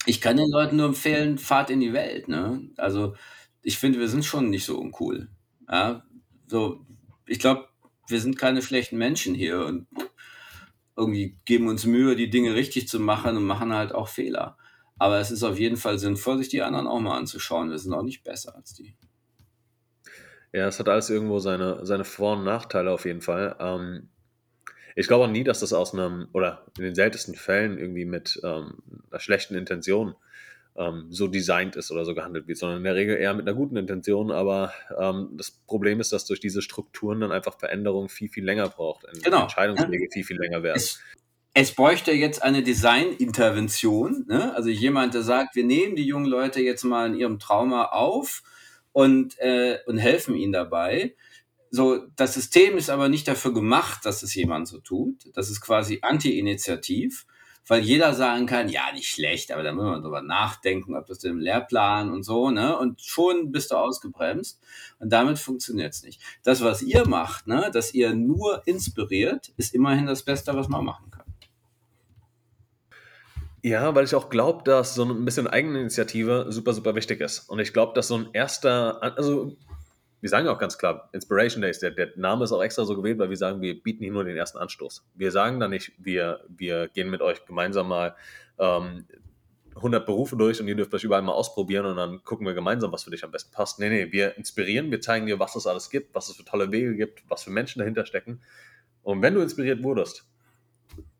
Ich 0.07 0.21
kann 0.21 0.39
den 0.39 0.51
Leuten 0.51 0.77
nur 0.77 0.87
empfehlen, 0.87 1.37
fahrt 1.37 1.69
in 1.69 1.81
die 1.81 1.93
Welt. 1.93 2.29
Ne? 2.29 2.71
Also 2.77 3.15
ich 3.61 3.79
finde, 3.79 3.99
wir 3.99 4.09
sind 4.09 4.25
schon 4.25 4.49
nicht 4.49 4.65
so 4.65 4.79
uncool. 4.79 5.29
Ja, 5.71 6.05
so, 6.47 6.85
ich 7.27 7.39
glaube, 7.39 7.69
wir 8.09 8.21
sind 8.21 8.39
keine 8.39 8.63
schlechten 8.63 8.99
Menschen 8.99 9.35
hier 9.35 9.65
und 9.65 9.87
irgendwie 10.97 11.39
geben 11.45 11.69
uns 11.69 11.87
Mühe, 11.87 12.17
die 12.17 12.31
Dinge 12.31 12.55
richtig 12.55 12.89
zu 12.89 13.01
machen 13.01 13.37
und 13.37 13.45
machen 13.45 13.73
halt 13.73 13.95
auch 13.95 14.09
Fehler. 14.09 14.57
Aber 14.99 15.19
es 15.19 15.31
ist 15.31 15.43
auf 15.43 15.59
jeden 15.59 15.77
Fall 15.77 15.99
sinnvoll, 15.99 16.39
sich 16.39 16.49
die 16.49 16.63
anderen 16.63 16.87
auch 16.87 17.01
mal 17.01 17.17
anzuschauen. 17.17 17.71
Wir 17.71 17.79
sind 17.79 17.93
auch 17.93 18.03
nicht 18.03 18.23
besser 18.23 18.55
als 18.55 18.75
die. 18.75 18.95
Ja, 20.53 20.69
es 20.69 20.79
hat 20.79 20.89
alles 20.89 21.09
irgendwo 21.09 21.39
seine, 21.39 21.85
seine 21.87 22.05
Vor- 22.05 22.37
und 22.37 22.45
Nachteile 22.45 22.91
auf 22.91 23.07
jeden 23.07 23.23
Fall. 23.23 23.57
Ähm, 23.59 24.11
ich 24.95 25.09
glaube 25.09 25.25
auch 25.25 25.31
nie, 25.31 25.45
dass 25.45 25.61
das 25.61 25.73
aus 25.73 25.95
einem, 25.95 26.29
oder 26.33 26.67
in 26.77 26.85
den 26.85 26.95
seltensten 26.95 27.35
Fällen 27.35 27.79
irgendwie 27.79 28.05
mit 28.05 28.39
ähm, 28.45 28.83
einer 29.11 29.21
schlechten 29.21 29.55
Intention 29.55 30.15
ähm, 30.77 31.07
so 31.11 31.29
designt 31.29 31.77
ist 31.77 31.91
oder 31.91 32.05
so 32.05 32.15
gehandelt 32.15 32.49
wird, 32.49 32.59
sondern 32.59 32.79
in 32.79 32.85
der 32.85 32.95
Regel 32.95 33.17
eher 33.17 33.35
mit 33.35 33.47
einer 33.47 33.57
guten 33.57 33.77
Intention. 33.77 34.31
Aber 34.31 34.73
ähm, 34.99 35.31
das 35.33 35.51
Problem 35.51 36.01
ist, 36.01 36.13
dass 36.13 36.25
durch 36.25 36.41
diese 36.41 36.63
Strukturen 36.63 37.21
dann 37.21 37.33
einfach 37.33 37.59
Veränderung 37.59 38.09
viel, 38.09 38.29
viel 38.29 38.45
länger 38.45 38.69
braucht. 38.69 39.07
Genau. 39.23 39.43
Entscheidungswege 39.43 40.09
viel, 40.11 40.25
viel 40.25 40.39
länger 40.39 40.63
werden. 40.63 40.77
Es, 40.77 41.01
es 41.55 41.73
bräuchte 41.75 42.13
jetzt 42.13 42.43
eine 42.43 42.63
Designintervention. 42.63 44.25
Ne? 44.29 44.55
Also 44.55 44.71
jemand, 44.71 45.15
der 45.15 45.23
sagt, 45.23 45.55
wir 45.55 45.65
nehmen 45.65 45.97
die 45.97 46.07
jungen 46.07 46.27
Leute 46.27 46.61
jetzt 46.61 46.85
mal 46.85 47.07
in 47.07 47.15
ihrem 47.19 47.39
Trauma 47.39 47.87
auf 47.87 48.43
und, 48.93 49.39
äh, 49.39 49.79
und 49.87 49.99
helfen 49.99 50.35
ihnen 50.35 50.53
dabei. 50.53 51.15
So, 51.71 52.07
das 52.17 52.35
System 52.35 52.77
ist 52.77 52.91
aber 52.91 53.09
nicht 53.09 53.27
dafür 53.29 53.53
gemacht, 53.55 54.05
dass 54.05 54.23
es 54.23 54.35
jemand 54.35 54.69
so 54.69 54.79
tut. 54.79 55.31
Das 55.35 55.51
ist 55.51 55.61
quasi 55.63 55.99
anti-initiativ, 56.03 57.27
weil 57.67 57.83
jeder 57.83 58.15
sagen 58.15 58.47
kann, 58.47 58.69
ja, 58.69 58.93
nicht 58.93 59.09
schlecht, 59.09 59.53
aber 59.53 59.63
da 59.63 59.73
müssen 59.73 59.91
wir 59.91 60.01
drüber 60.01 60.23
nachdenken, 60.23 60.97
ob 60.97 61.07
das 61.07 61.19
denn 61.19 61.33
im 61.33 61.39
Lehrplan 61.39 62.11
und 62.11 62.23
so, 62.25 62.51
ne? 62.51 62.77
Und 62.77 63.01
schon 63.01 63.53
bist 63.53 63.71
du 63.71 63.77
ausgebremst. 63.77 64.61
Und 64.99 65.13
damit 65.13 65.39
funktioniert 65.39 65.95
es 65.95 66.03
nicht. 66.03 66.21
Das, 66.43 66.63
was 66.63 66.83
ihr 66.83 67.07
macht, 67.07 67.47
ne, 67.47 67.71
dass 67.73 67.95
ihr 67.95 68.15
nur 68.15 68.67
inspiriert, 68.67 69.53
ist 69.57 69.75
immerhin 69.75 70.07
das 70.07 70.23
Beste, 70.23 70.55
was 70.57 70.69
man 70.69 70.85
machen 70.85 71.11
kann. 71.11 71.23
Ja, 73.65 73.95
weil 73.95 74.05
ich 74.05 74.15
auch 74.17 74.29
glaube, 74.29 74.65
dass 74.65 74.97
so 74.97 75.05
ein 75.05 75.25
bisschen 75.25 75.47
Eigeninitiative 75.47 76.47
super, 76.49 76.73
super 76.73 76.97
wichtig 76.97 77.21
ist. 77.21 77.49
Und 77.49 77.61
ich 77.61 77.73
glaube, 77.73 77.93
dass 77.95 78.09
so 78.09 78.17
ein 78.17 78.29
erster, 78.33 79.01
also 79.03 79.57
wir 80.23 80.29
sagen 80.29 80.47
auch 80.47 80.59
ganz 80.59 80.79
klar, 80.79 81.11
Inspiration 81.13 81.63
Days, 81.63 81.81
der, 81.81 81.91
der, 81.91 82.13
Name 82.15 82.45
ist 82.45 82.53
auch 82.53 82.63
extra 82.63 82.85
so 82.85 82.97
gewählt, 82.97 83.19
weil 83.19 83.29
wir 83.29 83.37
sagen, 83.37 83.61
wir 83.61 83.83
bieten 83.83 84.05
hier 84.05 84.13
nur 84.13 84.23
den 84.23 84.37
ersten 84.37 84.57
Anstoß. 84.57 85.05
Wir 85.15 85.33
sagen 85.33 85.59
da 85.59 85.67
nicht, 85.67 85.93
wir, 85.99 86.45
wir 86.49 86.89
gehen 86.89 87.11
mit 87.11 87.21
euch 87.21 87.45
gemeinsam 87.45 87.89
mal 87.89 88.15
ähm, 88.57 89.05
100 89.75 90.07
Berufe 90.07 90.37
durch 90.37 90.61
und 90.61 90.69
ihr 90.69 90.77
dürft 90.77 90.95
euch 90.95 91.03
überall 91.03 91.23
mal 91.23 91.33
ausprobieren 91.33 91.87
und 91.87 91.97
dann 91.97 92.23
gucken 92.23 92.47
wir 92.47 92.55
gemeinsam, 92.55 92.93
was 92.93 93.03
für 93.03 93.11
dich 93.11 93.25
am 93.25 93.33
besten 93.33 93.53
passt. 93.53 93.81
Nee, 93.81 93.89
nee, 93.89 94.13
wir 94.13 94.37
inspirieren, 94.37 94.93
wir 94.93 95.01
zeigen 95.01 95.27
dir, 95.27 95.41
was 95.41 95.57
es 95.57 95.67
alles 95.67 95.91
gibt, 95.91 96.15
was 96.15 96.29
es 96.29 96.37
für 96.37 96.45
tolle 96.45 96.71
Wege 96.71 96.95
gibt, 96.95 97.25
was 97.29 97.43
für 97.43 97.51
Menschen 97.51 97.81
dahinter 97.81 98.07
stecken. 98.07 98.41
Und 99.03 99.23
wenn 99.23 99.35
du 99.35 99.41
inspiriert 99.41 99.83
wurdest, 99.83 100.25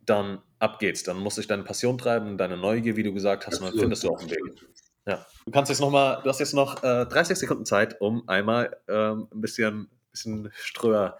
dann 0.07 0.43
ab 0.61 0.79
geht's. 0.79 1.03
Dann 1.03 1.19
muss 1.19 1.39
ich 1.39 1.49
deine 1.49 1.65
Passion 1.65 1.99
treiben, 1.99 2.39
deine 2.39 2.57
Neugier, 2.57 2.97
wie 2.97 3.03
du 3.03 3.13
gesagt 3.13 3.49
hast, 3.49 3.61
und 3.61 3.67
dann 3.67 3.79
findest 3.79 4.05
du 4.05 4.11
auch 4.11 4.21
einen 4.21 4.31
Weg. 4.31 4.65
Ja. 5.07 5.27
Du 5.45 5.51
kannst 5.51 5.71
jetzt 5.71 5.81
noch 5.81 5.91
mal, 5.91 6.21
du 6.23 6.29
hast 6.29 6.39
jetzt 6.39 6.55
noch 6.55 6.83
äh, 6.83 7.07
30 7.07 7.37
Sekunden 7.37 7.67
Zeit, 7.67 8.01
um 8.01 8.29
einmal 8.29 8.77
ähm, 8.89 9.29
ein 9.33 9.41
bisschen, 9.41 9.89
bisschen 10.13 10.53
Ströer 10.55 11.19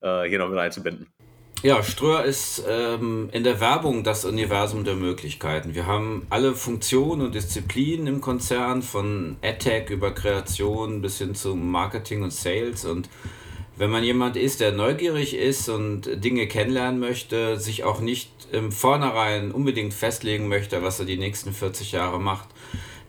äh, 0.00 0.24
hier 0.24 0.38
noch 0.38 0.48
mit 0.48 0.58
einzubinden. 0.58 1.06
Ja, 1.62 1.82
Ströer 1.82 2.24
ist 2.24 2.64
ähm, 2.66 3.28
in 3.32 3.44
der 3.44 3.60
Werbung 3.60 4.02
das 4.02 4.24
Universum 4.24 4.84
der 4.84 4.94
Möglichkeiten. 4.94 5.74
Wir 5.74 5.86
haben 5.86 6.26
alle 6.30 6.54
Funktionen 6.54 7.20
und 7.20 7.34
Disziplinen 7.34 8.06
im 8.06 8.20
Konzern, 8.22 8.80
von 8.80 9.36
AdTech 9.42 9.90
über 9.90 10.12
Kreation 10.12 11.02
bis 11.02 11.18
hin 11.18 11.34
zu 11.34 11.54
Marketing 11.54 12.22
und 12.22 12.32
Sales 12.32 12.86
und 12.86 13.10
wenn 13.76 13.90
man 13.90 14.04
jemand 14.04 14.36
ist, 14.36 14.60
der 14.60 14.72
neugierig 14.72 15.34
ist 15.34 15.70
und 15.70 16.22
Dinge 16.22 16.46
kennenlernen 16.46 17.00
möchte, 17.00 17.58
sich 17.58 17.82
auch 17.82 18.00
nicht 18.00 18.30
im 18.52 18.72
Vornherein 18.72 19.52
unbedingt 19.52 19.94
festlegen 19.94 20.48
möchte, 20.48 20.82
was 20.82 21.00
er 21.00 21.06
die 21.06 21.16
nächsten 21.16 21.54
40 21.54 21.92
Jahre 21.92 22.20
macht, 22.20 22.48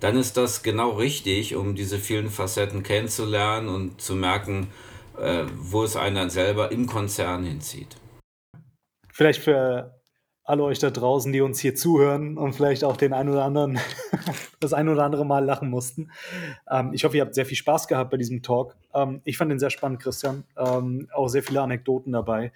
dann 0.01 0.17
ist 0.17 0.35
das 0.35 0.63
genau 0.63 0.89
richtig, 0.91 1.55
um 1.55 1.75
diese 1.75 1.99
vielen 1.99 2.29
Facetten 2.29 2.83
kennenzulernen 2.83 3.69
und 3.69 4.01
zu 4.01 4.15
merken, 4.15 4.67
äh, 5.17 5.45
wo 5.55 5.83
es 5.83 5.95
einen 5.95 6.15
dann 6.15 6.29
selber 6.29 6.71
im 6.71 6.87
Konzern 6.87 7.43
hinzieht. 7.45 7.95
Vielleicht 9.13 9.41
für 9.41 10.01
alle 10.43 10.63
euch 10.63 10.79
da 10.79 10.89
draußen, 10.89 11.31
die 11.31 11.41
uns 11.41 11.59
hier 11.59 11.75
zuhören 11.75 12.37
und 12.37 12.53
vielleicht 12.53 12.83
auch 12.83 12.97
den 12.97 13.13
ein 13.13 13.29
oder 13.29 13.45
anderen, 13.45 13.79
das 14.59 14.73
ein 14.73 14.89
oder 14.89 15.03
andere 15.03 15.23
Mal 15.23 15.45
lachen 15.45 15.69
mussten. 15.69 16.11
Ähm, 16.69 16.91
ich 16.93 17.03
hoffe, 17.03 17.17
ihr 17.17 17.21
habt 17.21 17.35
sehr 17.35 17.45
viel 17.45 17.57
Spaß 17.57 17.87
gehabt 17.87 18.09
bei 18.09 18.17
diesem 18.17 18.41
Talk. 18.41 18.75
Ähm, 18.95 19.21
ich 19.23 19.37
fand 19.37 19.51
den 19.51 19.59
sehr 19.59 19.69
spannend, 19.69 20.01
Christian. 20.01 20.45
Ähm, 20.57 21.07
auch 21.13 21.27
sehr 21.27 21.43
viele 21.43 21.61
Anekdoten 21.61 22.11
dabei. 22.11 22.51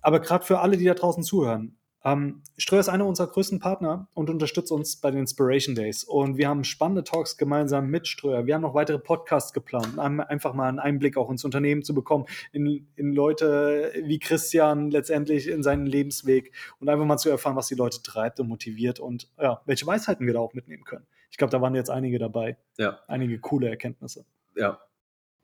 Aber 0.00 0.20
gerade 0.20 0.44
für 0.44 0.60
alle, 0.60 0.78
die 0.78 0.86
da 0.86 0.94
draußen 0.94 1.22
zuhören, 1.22 1.76
ähm, 2.04 2.42
Ströer 2.58 2.80
ist 2.80 2.88
einer 2.88 3.06
unserer 3.06 3.28
größten 3.28 3.60
Partner 3.60 4.08
und 4.14 4.28
unterstützt 4.28 4.72
uns 4.72 4.96
bei 4.96 5.10
den 5.10 5.20
Inspiration 5.20 5.74
Days. 5.74 6.04
Und 6.04 6.36
wir 6.36 6.48
haben 6.48 6.64
spannende 6.64 7.04
Talks 7.04 7.36
gemeinsam 7.36 7.88
mit 7.88 8.08
Ströer. 8.08 8.46
Wir 8.46 8.54
haben 8.54 8.62
noch 8.62 8.74
weitere 8.74 8.98
Podcasts 8.98 9.52
geplant, 9.52 9.98
um 9.98 10.20
einfach 10.20 10.54
mal 10.54 10.68
einen 10.68 10.78
Einblick 10.80 11.16
auch 11.16 11.30
ins 11.30 11.44
Unternehmen 11.44 11.82
zu 11.82 11.94
bekommen, 11.94 12.26
in, 12.52 12.88
in 12.96 13.12
Leute 13.12 13.92
wie 14.04 14.18
Christian 14.18 14.90
letztendlich 14.90 15.48
in 15.48 15.62
seinen 15.62 15.86
Lebensweg 15.86 16.52
und 16.80 16.88
einfach 16.88 17.04
mal 17.04 17.18
zu 17.18 17.30
erfahren, 17.30 17.56
was 17.56 17.68
die 17.68 17.76
Leute 17.76 18.02
treibt 18.02 18.40
und 18.40 18.48
motiviert 18.48 18.98
und 18.98 19.30
ja, 19.40 19.60
welche 19.66 19.86
Weisheiten 19.86 20.26
wir 20.26 20.34
da 20.34 20.40
auch 20.40 20.54
mitnehmen 20.54 20.84
können. 20.84 21.06
Ich 21.30 21.38
glaube, 21.38 21.50
da 21.50 21.60
waren 21.60 21.74
jetzt 21.74 21.90
einige 21.90 22.18
dabei. 22.18 22.58
Ja. 22.78 22.98
Einige 23.06 23.38
coole 23.38 23.68
Erkenntnisse. 23.68 24.26
Ja, 24.54 24.80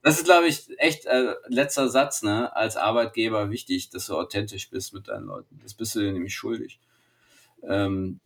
das 0.03 0.18
ist, 0.18 0.24
glaube 0.24 0.46
ich, 0.46 0.68
echt 0.78 1.07
äh, 1.07 1.34
letzter 1.49 1.88
Satz, 1.88 2.22
ne? 2.22 2.55
Als 2.55 2.76
Arbeitgeber 2.76 3.51
wichtig, 3.51 3.90
dass 3.90 4.07
du 4.07 4.16
authentisch 4.16 4.70
bist 4.70 4.94
mit 4.94 5.09
deinen 5.09 5.26
Leuten. 5.26 5.59
Das 5.62 5.74
bist 5.74 5.94
du 5.94 6.01
dir 6.01 6.12
nämlich 6.12 6.34
schuldig. 6.34 6.78
Ähm, 7.62 8.20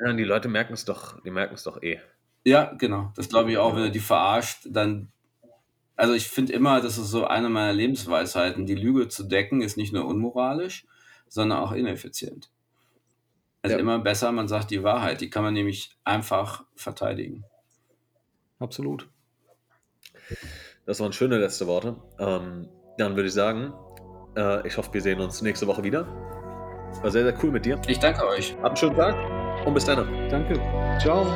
ja, 0.00 0.12
die 0.12 0.24
Leute 0.24 0.48
merken 0.48 0.74
es 0.74 0.84
doch, 0.84 1.20
die 1.22 1.30
merken 1.30 1.54
es 1.54 1.62
doch 1.62 1.82
eh. 1.82 2.00
Ja, 2.44 2.74
genau. 2.74 3.12
Das 3.16 3.28
glaube 3.28 3.52
ich 3.52 3.58
auch, 3.58 3.74
wenn 3.74 3.84
du 3.84 3.90
die 3.90 4.00
verarscht, 4.00 4.66
dann. 4.66 5.08
Also 5.96 6.12
ich 6.12 6.28
finde 6.28 6.52
immer, 6.52 6.80
das 6.80 6.98
ist 6.98 7.10
so 7.10 7.24
eine 7.24 7.48
meiner 7.48 7.72
Lebensweisheiten. 7.72 8.66
Die 8.66 8.74
Lüge 8.74 9.08
zu 9.08 9.22
decken 9.22 9.62
ist 9.62 9.76
nicht 9.76 9.92
nur 9.92 10.06
unmoralisch, 10.06 10.84
sondern 11.28 11.60
auch 11.60 11.70
ineffizient. 11.70 12.50
Also 13.62 13.76
ja. 13.76 13.80
immer 13.80 14.00
besser, 14.00 14.32
man 14.32 14.48
sagt 14.48 14.72
die 14.72 14.82
Wahrheit. 14.82 15.20
Die 15.20 15.30
kann 15.30 15.44
man 15.44 15.54
nämlich 15.54 15.96
einfach 16.02 16.64
verteidigen. 16.74 17.44
Absolut. 18.58 19.08
Das 20.86 21.00
waren 21.00 21.12
schöne 21.12 21.38
letzte 21.38 21.66
Worte. 21.66 21.96
Ähm, 22.18 22.68
dann 22.98 23.16
würde 23.16 23.28
ich 23.28 23.34
sagen, 23.34 23.72
äh, 24.36 24.66
ich 24.66 24.76
hoffe, 24.76 24.92
wir 24.92 25.00
sehen 25.00 25.20
uns 25.20 25.42
nächste 25.42 25.66
Woche 25.66 25.82
wieder. 25.82 26.06
War 27.02 27.10
sehr, 27.10 27.24
sehr 27.24 27.34
cool 27.42 27.50
mit 27.50 27.64
dir. 27.64 27.80
Ich 27.88 27.98
danke 27.98 28.26
euch. 28.26 28.54
Habt 28.62 28.66
einen 28.66 28.76
schönen 28.76 28.96
Tag 28.96 29.66
und 29.66 29.74
bis 29.74 29.84
dann. 29.84 30.06
Danke. 30.28 30.60
Ciao. 31.00 31.26